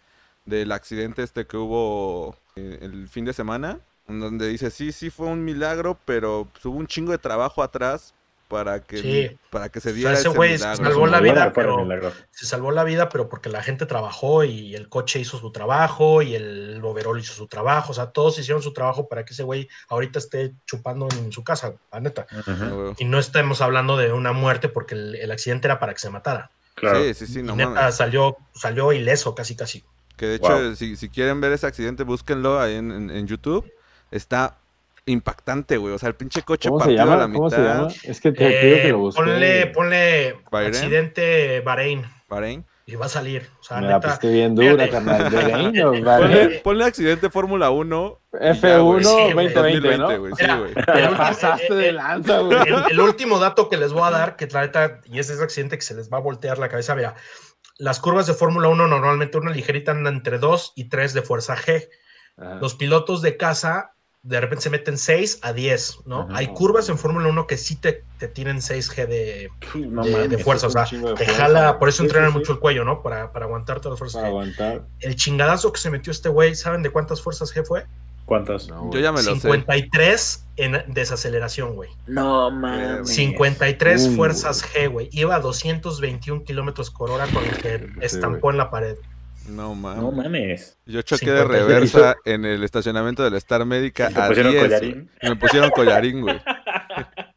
[0.47, 5.11] del accidente este que hubo eh, el fin de semana, en donde dice, sí, sí
[5.11, 8.15] fue un milagro, pero hubo un chingo de trabajo atrás
[8.51, 9.39] para que, Sí.
[9.49, 10.85] para que se O sea, diera ese ese güey milagro.
[10.85, 11.87] salvó la vida, pero
[12.33, 16.21] se salvó la vida, pero porque la gente trabajó y el coche hizo su trabajo
[16.21, 17.93] y el overall hizo su trabajo.
[17.93, 21.45] O sea, todos hicieron su trabajo para que ese güey ahorita esté chupando en su
[21.45, 22.27] casa, la neta.
[22.47, 22.93] Ah.
[22.99, 26.11] Y no estemos hablando de una muerte porque el, el accidente era para que se
[26.11, 26.51] matara.
[26.75, 27.03] Claro.
[27.05, 27.95] Sí, sí, sí, no neta mames.
[27.95, 29.85] salió, salió ileso casi casi.
[30.17, 30.75] Que de hecho, Wow.
[30.77, 33.71] si, si quieren ver ese accidente, búsquenlo ahí en, en- en YouTube.
[34.11, 34.57] Está
[35.07, 35.95] impactante, güey.
[35.95, 37.35] O sea, el pinche coche ¿Cómo se partido a la llama?
[37.35, 37.75] ¿Cómo se mitad.
[37.75, 37.89] llama?
[38.05, 39.21] Es que te pido que Eh, lo busque.
[39.23, 40.75] ponle, ponle ¿Bahrein?
[40.75, 42.65] accidente Bahrein Bahrein.
[42.87, 43.49] y va a salir.
[43.61, 44.09] O sea, Me la neta.
[44.09, 45.23] piste bien dura, carnal.
[45.33, 45.93] Bahrein, ¿no?
[46.63, 48.19] Ponle, accidente Fórmula 1.
[48.33, 49.05] y ya, F1 güey.
[49.05, 49.49] Sí, güey.
[49.53, 50.19] 2020, ¿no?
[50.21, 50.33] güey.
[50.37, 50.73] Sí, güey.
[50.77, 52.59] el Te último- pasaste eh, de eh, lanza, güey.
[52.69, 55.39] el, el último dato que les voy a dar, que la neta, y ese es
[55.39, 57.15] el accidente que se les va a voltear la cabeza, mira,
[57.79, 61.57] las curvas de Fórmula 1 normalmente una ligerita anda entre 2 y 3 de fuerza
[61.57, 61.89] G.
[62.37, 62.55] Ajá.
[62.61, 66.23] Los pilotos de casa de repente se meten 6 a 10, ¿no?
[66.23, 66.37] Ajá.
[66.37, 69.51] Hay curvas en Fórmula 1 que sí te, te tienen 6G de,
[69.89, 71.25] No de- fuerza, o sea, te fuerza.
[71.35, 72.39] jala, por eso Sí, entrenan sí, sí.
[72.41, 73.03] mucho el cuello, ¿no?
[73.03, 74.31] Para, para aguantar todas las fuerzas Para G.
[74.31, 74.83] aguantar.
[75.01, 77.87] El chingadazo que se metió este güey, ¿saben de cuántas fuerzas G fue?
[78.27, 78.69] ¿Cuántas?
[78.69, 79.41] No, Yo ya me lo sé.
[79.41, 81.91] 53 en desaceleración, güey.
[82.07, 83.09] No mames.
[83.09, 85.09] 53 Uh, fuerzas G, güey.
[85.13, 88.97] Iba a 221 kilómetros por hora con el que estampó en la pared.
[89.51, 90.03] No mames.
[90.03, 90.79] No mames.
[90.87, 91.67] Yo choqué de 53.
[91.67, 94.65] reversa en el estacionamiento del Star Médica ¿Y te a pusieron 10.
[94.65, 95.11] collarín?
[95.23, 96.41] Me pusieron collarín, güey.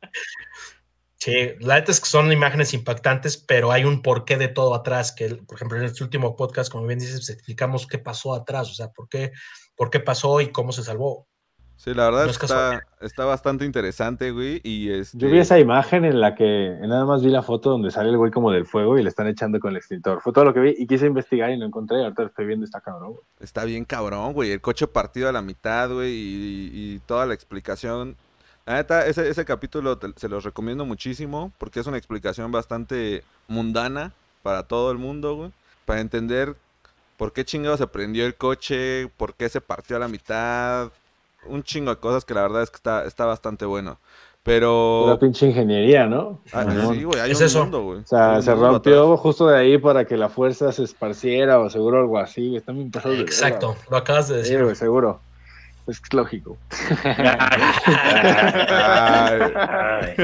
[1.23, 5.13] Sí, la neta es que son imágenes impactantes, pero hay un porqué de todo atrás,
[5.13, 8.73] que por ejemplo en este último podcast, como bien dices, explicamos qué pasó atrás, o
[8.73, 9.31] sea, por qué,
[9.77, 11.29] por qué pasó y cómo se salvó.
[11.75, 14.61] Sí, la verdad No es está, está bastante interesante, güey.
[14.63, 15.17] Y este...
[15.17, 18.17] Yo vi esa imagen en la que nada más vi la foto donde sale el
[18.17, 20.21] güey como del fuego y le están echando con el extintor.
[20.21, 22.01] Fue todo lo que vi y quise investigar y no encontré.
[22.01, 23.09] Ahorita estoy viendo, está cabrón.
[23.13, 23.23] güey.
[23.41, 24.51] Está bien cabrón, güey.
[24.51, 26.11] El coche partido a la mitad, güey.
[26.13, 28.15] Y, y toda la explicación.
[28.65, 33.23] La neta, ese, ese capítulo te- se los recomiendo muchísimo porque es una explicación bastante
[33.49, 35.51] mundana para todo el mundo, güey.
[35.83, 36.55] Para entender
[37.17, 40.91] por qué chingado se prendió el coche, por qué se partió a la mitad.
[41.47, 43.99] Un chingo de cosas que la verdad es que está, está bastante bueno.
[44.43, 45.05] Pero...
[45.05, 46.41] Una pinche ingeniería, ¿no?
[46.51, 47.59] Ah, sí, güey, hay Es un eso.
[47.61, 47.99] mundo, güey.
[47.99, 49.19] O sea, se rompió atrás.
[49.21, 52.47] justo de ahí para que la fuerza se esparciera o seguro algo así.
[52.49, 52.57] güey.
[52.57, 54.43] Está de verga, Exacto, lo acabas de güey.
[54.45, 54.63] Sí, decir.
[54.65, 55.21] güey, seguro.
[55.87, 56.57] Es que es lógico.
[57.03, 57.17] Ay,
[59.55, 60.15] Ay,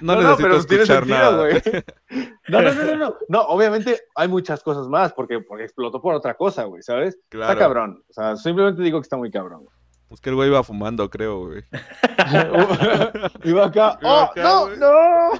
[0.00, 1.48] no, necesito pero tiene escuchar sentido, nada.
[1.48, 1.62] güey.
[2.48, 3.14] No, no, no, no, no.
[3.28, 7.18] No, obviamente hay muchas cosas más porque, porque explotó por otra cosa, güey, ¿sabes?
[7.30, 7.50] Claro.
[7.52, 8.02] Está cabrón.
[8.08, 9.60] O sea, simplemente digo que está muy cabrón.
[9.64, 9.74] güey.
[10.14, 11.64] Es que el güey iba fumando, creo, güey.
[13.44, 13.98] Iba acá.
[14.00, 14.78] Iba ¡Oh, acá, no, güey.
[14.78, 15.30] no!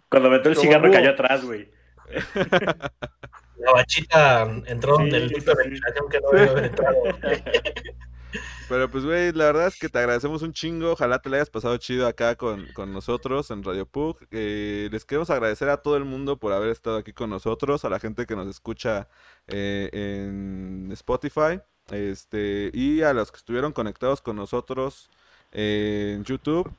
[0.08, 1.70] Cuando metió el cigarro cayó atrás, güey.
[3.58, 5.70] La bachita entró Sí, donde el sí, ducto de sí.
[5.70, 6.96] ventilación que no debe haber entrado.
[8.68, 10.92] Pero pues, güey, la verdad es que te agradecemos un chingo.
[10.92, 14.18] Ojalá te la hayas pasado chido acá con, con nosotros en Radio Pug.
[14.30, 17.90] Eh, les queremos agradecer a todo el mundo por haber estado aquí con nosotros, a
[17.90, 19.08] la gente que nos escucha
[19.46, 25.10] eh, en Spotify, este, y a los que estuvieron conectados con nosotros
[25.52, 26.70] eh, en YouTube.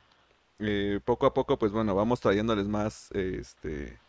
[0.59, 3.99] Eh, poco a poco, pues bueno, vamos trayéndoles más, este,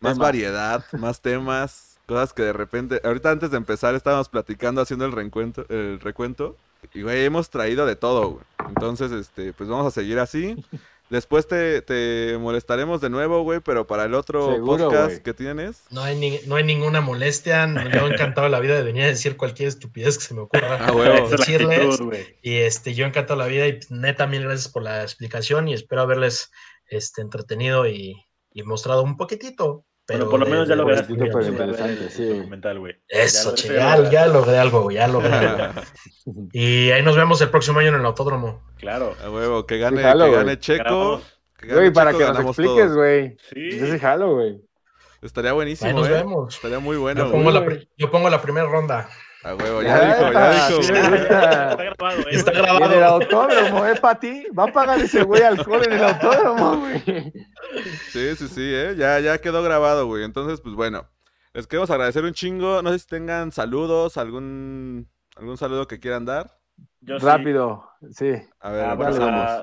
[0.00, 0.18] más Temas.
[0.18, 5.12] variedad, más temas, cosas que de repente, ahorita antes de empezar estábamos platicando, haciendo el
[5.12, 6.56] recuento, el recuento,
[6.94, 8.44] y güey, hemos traído de todo, güey.
[8.68, 10.56] Entonces, este, pues vamos a seguir así.
[11.10, 15.82] Después te, te molestaremos de nuevo, güey, pero para el otro Seguro, podcast que tienes.
[15.90, 17.66] No hay, ni- no hay ninguna molestia.
[17.92, 20.78] Yo encantado la vida de venir a decir cualquier estupidez que se me ocurra.
[20.80, 20.92] Ah,
[21.28, 21.80] decirles.
[21.94, 22.14] actitud.
[22.42, 26.02] Y este, yo encantado la vida y neta, mil gracias por la explicación y espero
[26.02, 26.50] haberles
[26.86, 28.14] este, entretenido y,
[28.52, 29.84] y mostrado un poquitito.
[30.06, 30.74] Pero Bueno, por lo de- menos ya
[32.78, 32.96] güey.
[33.08, 35.80] Eso, Ya che, lo- ya, logré algo, güey, ya logré algo.
[36.52, 38.62] Y ahí nos vemos el próximo año en el autódromo.
[38.78, 39.14] Claro.
[39.24, 40.84] A huevo, que gane, jalo, que gane Checo.
[40.84, 41.40] Ganamos.
[41.58, 43.36] que gane Güey, para Checo, que nos expliques, güey.
[43.52, 43.78] Sí.
[43.78, 44.60] Yo sí jalo, güey.
[45.22, 46.12] Estaría Ahí buenísimo, nos eh.
[46.12, 46.54] vemos.
[46.54, 47.78] Estaría muy Yo bueno, pongo, güey.
[47.78, 49.08] la, yo pongo la primera ronda.
[49.42, 50.82] A huevo, ya dijo, ya dijo.
[50.82, 50.92] sí.
[50.92, 52.62] Está grabado, eh, Está güey.
[52.62, 52.84] grabado.
[52.84, 54.44] En el autódromo, ¿eh, Pati?
[54.58, 57.02] Va a pagar ese güey alcohol en el autódromo, güey.
[58.10, 58.94] Sí, sí, sí, ¿eh?
[58.98, 60.24] Ya, ya quedó grabado, güey.
[60.24, 61.08] Entonces, pues bueno,
[61.54, 62.82] les queremos agradecer un chingo.
[62.82, 66.58] No sé si tengan saludos, algún, algún saludo que quieran dar.
[67.00, 67.24] Yo sí.
[67.24, 68.32] Rápido, sí.
[68.60, 68.98] A ver,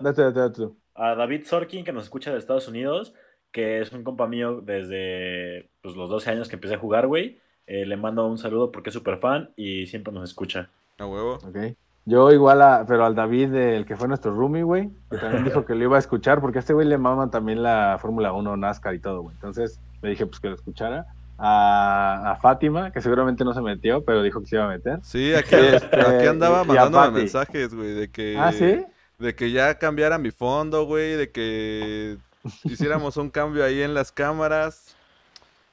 [0.01, 0.79] date, date tú.
[0.95, 3.13] a David Sorkin, que nos escucha de Estados Unidos,
[3.51, 7.39] que es un compa mío desde pues, los 12 años que empecé a jugar, güey.
[7.67, 10.69] Eh, le mando un saludo porque es súper fan y siempre nos escucha.
[10.97, 11.33] A huevo.
[11.35, 11.57] Ok.
[12.05, 15.65] Yo igual, a, pero al David, el que fue nuestro roomie, güey, que también dijo
[15.65, 18.55] que lo iba a escuchar, porque a este güey le maman también la Fórmula 1,
[18.55, 19.35] NASCAR y todo, güey.
[19.35, 21.05] Entonces le dije pues que lo escuchara.
[21.37, 24.99] A, a Fátima, que seguramente no se metió, pero dijo que se iba a meter.
[25.03, 28.37] Sí, aquí, Este, aquí andaba mandándome mensajes, güey, de que...
[28.39, 28.85] Ah, ¿sí?
[29.19, 32.17] De que ya cambiara mi fondo, güey, de que
[32.63, 34.95] hiciéramos un cambio ahí en las cámaras.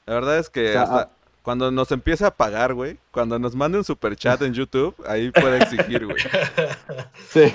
[0.05, 1.11] La verdad es que O sea, hasta
[1.45, 5.31] cuando nos empiece a pagar, güey, cuando nos mande un super chat en YouTube, ahí
[5.31, 6.16] puede exigir, güey.
[7.29, 7.55] Sí.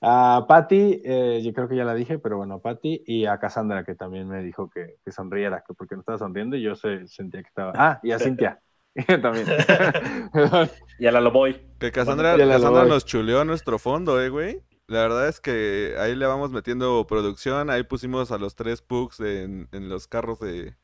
[0.00, 3.38] A Patty, eh, yo creo que ya la dije, pero bueno, a Patty y a
[3.38, 6.76] Cassandra, que también me dijo que, que sonriera, que porque no estaba sonriendo y yo
[6.76, 7.72] se, sentía que estaba.
[7.74, 8.60] Ah, y a Cintia.
[9.22, 9.46] también.
[11.00, 11.60] Y a la Loboy.
[11.80, 14.62] Que Cassandra, la Cassandra nos chuleó nuestro fondo, eh, güey.
[14.86, 19.18] La verdad es que ahí le vamos metiendo producción, ahí pusimos a los tres pugs
[19.18, 20.76] en, en los carros de,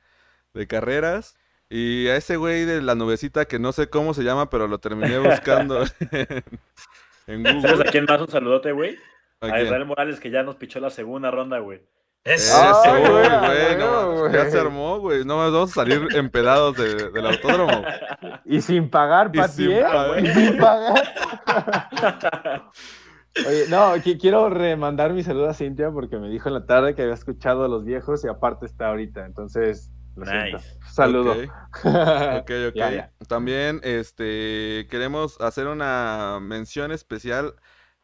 [0.54, 1.36] de carreras.
[1.68, 4.78] Y a ese güey de la nubecita que no sé cómo se llama, pero lo
[4.78, 5.82] terminé buscando
[7.26, 7.88] en ¿Sabes Google.
[7.88, 8.96] a quién más un saludote, güey?
[9.40, 9.60] ¿A?
[9.60, 11.82] Israel Morales, que ya nos pichó la segunda ronda, güey.
[12.24, 12.56] Eso.
[12.56, 14.32] Eso, Ay, güey, güey, güey, no, güey.
[14.32, 15.24] ya se armó, güey.
[15.24, 17.82] No más vamos a salir empedados de- del autódromo.
[18.44, 19.82] y sin pagar, Y Patty, sin ¿eh?
[19.82, 20.24] pagar.
[20.24, 21.04] Y sin pagar.
[23.46, 26.94] Oye, no, qui- quiero remandar mi saludo a Cintia porque me dijo en la tarde
[26.94, 29.24] que había escuchado a los viejos y aparte está ahorita.
[29.26, 30.56] Entonces, lo siento.
[30.58, 30.78] Nice.
[30.92, 31.32] Saludo.
[31.32, 31.38] Ok.
[31.84, 31.84] Ok,
[32.68, 32.74] ok.
[32.74, 33.12] Ya, ya.
[33.28, 37.54] También este queremos hacer una mención especial.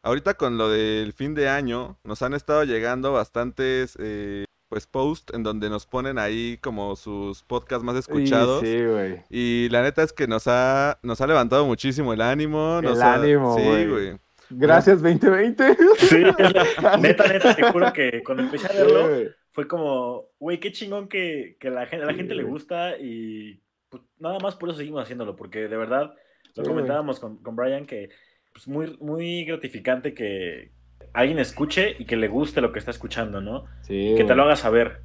[0.03, 5.33] Ahorita con lo del fin de año, nos han estado llegando bastantes eh, pues posts
[5.33, 8.61] en donde nos ponen ahí como sus podcasts más escuchados.
[8.61, 9.23] Sí, güey.
[9.29, 12.79] Y la neta es que nos ha, nos ha levantado muchísimo el ánimo.
[12.79, 14.17] El nos ha- ánimo, Sí, güey.
[14.49, 15.77] Gracias, 2020.
[15.97, 16.17] Sí,
[16.99, 19.09] neta, neta, te juro que cuando empecé a verlo.
[19.53, 22.97] Fue como, güey, qué chingón que, que la gente, a la Sí, gente le gusta
[22.97, 26.13] y pues, nada más por eso seguimos haciéndolo, porque de verdad,
[26.55, 28.09] lo Sí, comentábamos con, con Brian, que
[28.55, 30.71] es muy, muy gratificante que
[31.13, 33.65] alguien escuche y que le guste lo que está escuchando, ¿no?
[33.81, 35.01] Sí, Que te lo haga saber.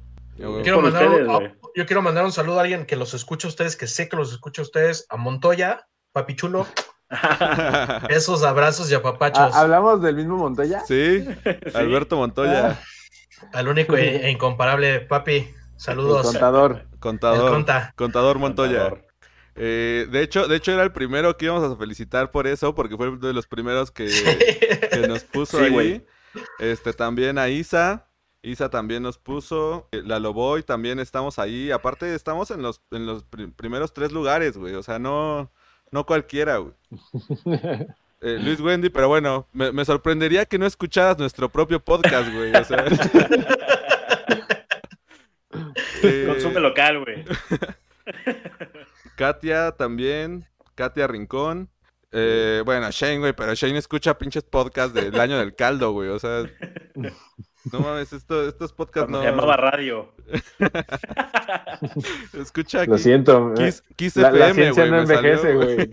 [0.63, 3.75] Quiero mandar, ustedes, yo quiero mandar un saludo a alguien que los escucha a ustedes,
[3.75, 6.65] que sé que los escucha a ustedes, a Montoya, Papi Chulo.
[8.07, 9.53] Besos, abrazos y apapachos.
[9.53, 10.79] Ah, ¿Hablamos del mismo Montoya?
[10.81, 11.25] sí,
[11.73, 12.79] Alberto Montoya, Ah.
[13.53, 15.35] Al único e, e incomparable, papi.
[15.37, 16.23] El Saludos.
[16.25, 16.85] contador.
[16.99, 17.93] contador, El conta.
[17.95, 18.89] contador Montoya.
[18.89, 19.07] Contador.
[19.55, 22.95] Eh, de hecho, de hecho era el primero que íbamos a felicitar por eso, porque
[22.97, 24.07] fue uno de los primeros que,
[24.91, 25.71] que nos puso Sí, ahí.
[25.71, 26.05] güey.
[26.59, 28.05] Este también a Isa.
[28.41, 29.89] Isa también nos puso.
[29.91, 31.71] eh, La Loboy también estamos ahí.
[31.71, 34.75] Aparte, estamos en los, en los pri- primeros tres lugares, güey.
[34.75, 35.51] O sea, no,
[35.91, 36.73] no cualquiera, güey.
[38.21, 42.55] Eh, Luis Wendy, pero bueno, me, me sorprendería que no escucharas nuestro propio podcast, güey.
[42.55, 42.85] O sea.
[46.01, 47.25] Eh, Consume local, güey.
[49.17, 50.45] Katia también.
[50.75, 51.69] Katia Rincón.
[52.11, 56.09] Eh, bueno, Shane, güey, pero Shane escucha pinches podcasts del año del caldo, güey.
[56.09, 56.43] O sea,
[57.71, 59.21] no mames, esto, estos podcasts no.
[59.21, 60.11] se llamaba radio.
[62.39, 63.53] Escucha Lo siento.
[63.55, 65.77] Kiss, Kiss La, la FM, ciencia no envejece, güey.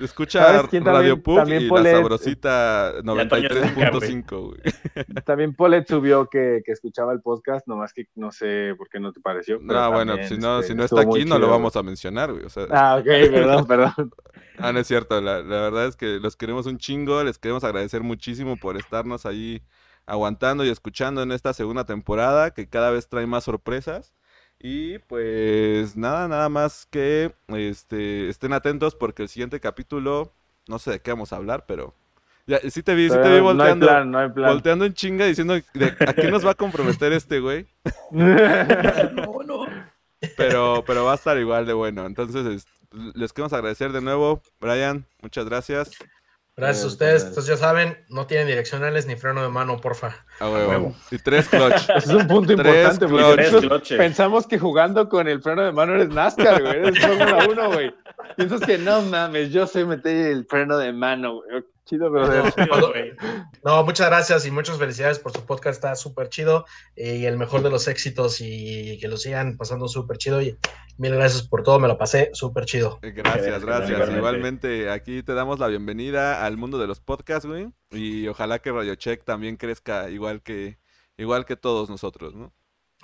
[0.00, 1.92] Escucha ¿Sabes quién Radio Pug también y Polet?
[1.92, 4.10] la sabrosita Antonio Zúñiga, güey.
[4.10, 5.22] 93.5, güey.
[5.24, 9.12] También Polet subió que, que escuchaba el podcast, nomás que no sé por qué no
[9.12, 9.58] te pareció.
[9.60, 12.44] No, bueno, si no, este, si no está aquí, no lo vamos a mencionar, güey.
[12.44, 12.66] O sea.
[12.70, 13.92] Ah, ok, perdón, perdón.
[14.62, 15.18] Ah, no es cierto.
[15.22, 17.24] La, la verdad es que los queremos un chingo.
[17.24, 19.62] Les queremos agradecer muchísimo por estarnos ahí
[20.04, 24.12] aguantando y escuchando en esta segunda temporada, que cada vez trae más sorpresas.
[24.62, 30.32] Y pues nada, nada más que este, estén atentos porque el siguiente capítulo,
[30.68, 31.94] no sé de qué vamos a hablar, pero
[32.46, 34.50] ya, sí te vi, sí te vi Todavía no hay volteando, plan, no hay plan.
[34.52, 37.66] volteando en chinga diciendo de, a qué nos va a comprometer este güey.
[38.10, 39.66] No, no.
[40.36, 42.04] Pero, pero va a estar igual de bueno.
[42.04, 42.66] Entonces, es-
[43.14, 44.42] les queremos agradecer de nuevo.
[44.60, 45.92] Brian, muchas gracias.
[46.60, 47.24] Gracias a ustedes.
[47.24, 50.14] Entonces ya saben, no tienen direccionales ni freno de mano, porfa.
[50.38, 50.94] A huevo.
[51.10, 51.88] Y tres clutch.
[51.96, 53.88] Ese es un punto Tres importante, clutch.
[53.88, 57.72] Tres pensamos que jugando con el freno de mano eres NASCAR, güey, eres Fórmula 1,
[57.72, 57.94] güey.
[58.36, 61.64] Piensas que no mames, yo sé meter el freno de mano, güey.
[61.90, 62.54] Chido, brother.
[62.54, 63.12] Güey.
[63.64, 66.64] No, muchas gracias y muchas felicidades por su podcast, está súper chido
[66.94, 70.56] eh, y el mejor de los éxitos y que lo sigan pasando súper chido y
[70.96, 73.00] mil gracias por todo, me lo pasé súper chido.
[73.02, 74.08] Gracias, Gracias.
[74.08, 77.68] Igualmente, aquí te damos la bienvenida al mundo de los podcasts, güey.
[77.90, 80.78] Y ojalá que Radio Check también crezca igual que,
[81.18, 82.54] igual que todos nosotros, ¿no?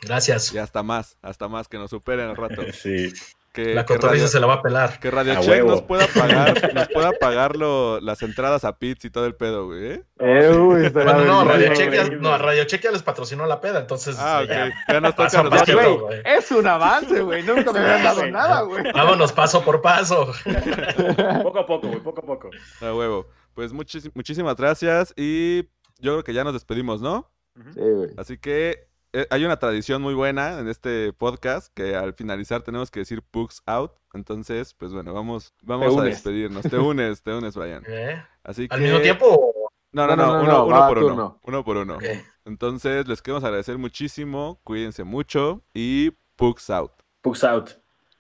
[0.01, 0.55] Gracias.
[0.55, 2.63] Y hasta más, hasta más, que nos superen al rato.
[2.73, 3.13] Sí.
[3.57, 5.01] Que, La que cotorriza Radio, se la va a pelar.
[5.01, 5.71] que Radio A Check huevo.
[5.71, 9.65] nos pueda pagar, nos pueda pagar lo- las entradas a Pits y todo el pedo,
[9.67, 9.93] güey.
[9.93, 10.03] ¿eh?
[10.19, 11.73] Eh, uy, Bueno, no, Radio.
[11.73, 14.49] Check ya, no, Radio Check ya les patrocinó la peda, entonces Ah, ok.
[14.49, 14.73] ya.
[14.89, 15.73] Ya nos toca Paso paso.
[15.75, 16.23] güey, güey.
[16.27, 17.43] es un avance, güey.
[17.45, 18.85] Nunca me habían dado nada, güey.
[18.93, 20.33] Vámonos paso por paso.
[21.43, 22.51] Poco a poco, güey, poco a poco.
[22.81, 23.27] A huevo.
[23.55, 25.63] Pues muchis- muchísimas gracias y
[25.99, 27.31] yo creo que ya nos despedimos, ¿no?
[27.73, 28.11] Sí, güey.
[28.19, 28.86] Así que
[29.31, 33.63] hay una tradición muy buena en este podcast que al finalizar tenemos que decir Pugs
[33.67, 33.93] out.
[34.13, 36.63] Entonces, pues bueno, vamos, vamos a despedirnos.
[36.63, 37.85] Te unes, te unes, Brian.
[37.89, 38.23] ¿Eh?
[38.43, 38.75] Así que...
[38.75, 39.53] Al mismo tiempo.
[39.93, 41.41] No, no, No, no, no, no, uno, no, uno va por uno.
[41.43, 41.99] Uno por uno.
[42.45, 44.61] Entonces, les queremos agradecer muchísimo.
[44.65, 46.93] Cuídense mucho y Pugs out.
[47.23, 47.71] Pugs out.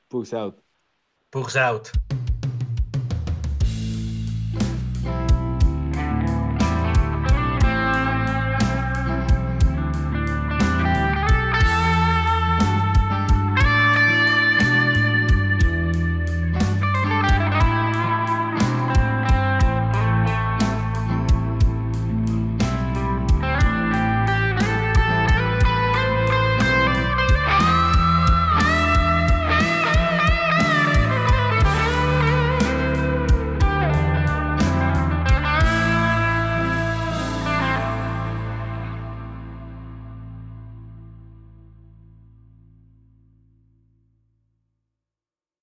[0.08, 0.58] Pugs out.
[1.30, 1.88] Pugs out.